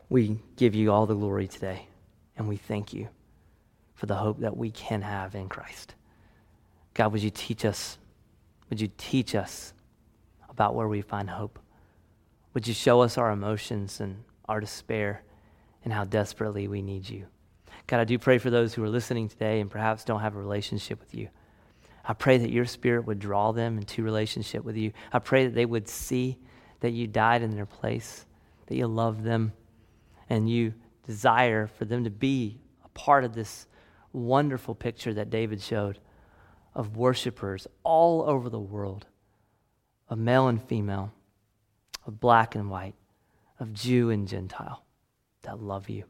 we 0.08 0.38
give 0.56 0.74
you 0.74 0.92
all 0.92 1.06
the 1.06 1.14
glory 1.14 1.46
today, 1.46 1.86
and 2.36 2.48
we 2.48 2.56
thank 2.56 2.92
you 2.92 3.08
for 3.94 4.06
the 4.06 4.16
hope 4.16 4.40
that 4.40 4.56
we 4.56 4.70
can 4.70 5.02
have 5.02 5.34
in 5.34 5.48
Christ. 5.48 5.94
God, 6.94 7.12
would 7.12 7.22
you 7.22 7.30
teach 7.30 7.64
us? 7.64 7.98
Would 8.68 8.80
you 8.80 8.90
teach 8.96 9.34
us 9.34 9.72
about 10.48 10.74
where 10.74 10.88
we 10.88 11.00
find 11.00 11.30
hope? 11.30 11.58
Would 12.54 12.66
you 12.66 12.74
show 12.74 13.00
us 13.00 13.16
our 13.16 13.30
emotions 13.30 14.00
and 14.00 14.24
our 14.48 14.60
despair 14.60 15.22
and 15.84 15.92
how 15.92 16.04
desperately 16.04 16.68
we 16.68 16.82
need 16.82 17.08
you? 17.08 17.26
God, 17.86 18.00
I 18.00 18.04
do 18.04 18.18
pray 18.18 18.38
for 18.38 18.50
those 18.50 18.74
who 18.74 18.84
are 18.84 18.88
listening 18.88 19.28
today 19.28 19.60
and 19.60 19.70
perhaps 19.70 20.04
don't 20.04 20.20
have 20.20 20.36
a 20.36 20.38
relationship 20.38 21.00
with 21.00 21.14
you. 21.14 21.28
I 22.04 22.14
pray 22.14 22.38
that 22.38 22.50
your 22.50 22.64
spirit 22.64 23.06
would 23.06 23.18
draw 23.18 23.52
them 23.52 23.78
into 23.78 24.02
relationship 24.02 24.64
with 24.64 24.76
you. 24.76 24.92
I 25.12 25.18
pray 25.18 25.46
that 25.46 25.54
they 25.54 25.66
would 25.66 25.88
see 25.88 26.38
that 26.80 26.90
you 26.90 27.06
died 27.06 27.42
in 27.42 27.54
their 27.54 27.66
place, 27.66 28.26
that 28.66 28.76
you 28.76 28.86
love 28.86 29.22
them, 29.22 29.52
and 30.28 30.50
you 30.50 30.74
desire 31.06 31.66
for 31.66 31.84
them 31.84 32.04
to 32.04 32.10
be 32.10 32.58
a 32.84 32.88
part 32.88 33.24
of 33.24 33.34
this 33.34 33.66
wonderful 34.12 34.74
picture 34.74 35.14
that 35.14 35.30
David 35.30 35.60
showed 35.60 35.98
of 36.74 36.96
worshipers 36.96 37.66
all 37.82 38.22
over 38.22 38.48
the 38.48 38.60
world, 38.60 39.06
of 40.08 40.18
male 40.18 40.48
and 40.48 40.62
female, 40.62 41.12
of 42.06 42.20
black 42.20 42.54
and 42.54 42.70
white, 42.70 42.94
of 43.58 43.72
Jew 43.72 44.10
and 44.10 44.26
Gentile 44.26 44.84
that 45.42 45.62
love 45.62 45.88
you. 45.88 46.04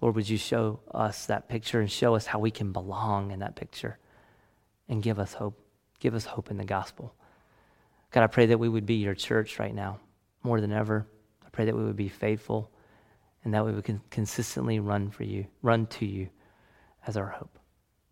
Lord, 0.00 0.16
would 0.16 0.28
you 0.28 0.38
show 0.38 0.80
us 0.92 1.26
that 1.26 1.48
picture 1.48 1.80
and 1.80 1.90
show 1.90 2.14
us 2.14 2.26
how 2.26 2.38
we 2.38 2.50
can 2.50 2.72
belong 2.72 3.30
in 3.30 3.40
that 3.40 3.56
picture 3.56 3.98
and 4.88 5.02
give 5.02 5.18
us 5.18 5.32
hope. 5.32 5.58
Give 6.00 6.14
us 6.14 6.24
hope 6.24 6.50
in 6.50 6.56
the 6.56 6.64
gospel. 6.64 7.14
God, 8.10 8.24
I 8.24 8.26
pray 8.26 8.46
that 8.46 8.58
we 8.58 8.68
would 8.68 8.86
be 8.86 8.96
your 8.96 9.14
church 9.14 9.58
right 9.58 9.74
now 9.74 10.00
more 10.42 10.60
than 10.60 10.72
ever. 10.72 11.06
I 11.44 11.48
pray 11.50 11.66
that 11.66 11.76
we 11.76 11.84
would 11.84 11.96
be 11.96 12.08
faithful 12.08 12.70
and 13.44 13.54
that 13.54 13.64
we 13.64 13.72
would 13.72 14.00
consistently 14.10 14.80
run 14.80 15.10
for 15.10 15.24
you, 15.24 15.46
run 15.62 15.86
to 15.86 16.06
you 16.06 16.28
as 17.06 17.16
our 17.16 17.28
hope. 17.28 17.58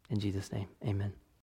In 0.09 0.19
Jesus' 0.19 0.53
name, 0.53 0.69
amen. 0.85 1.20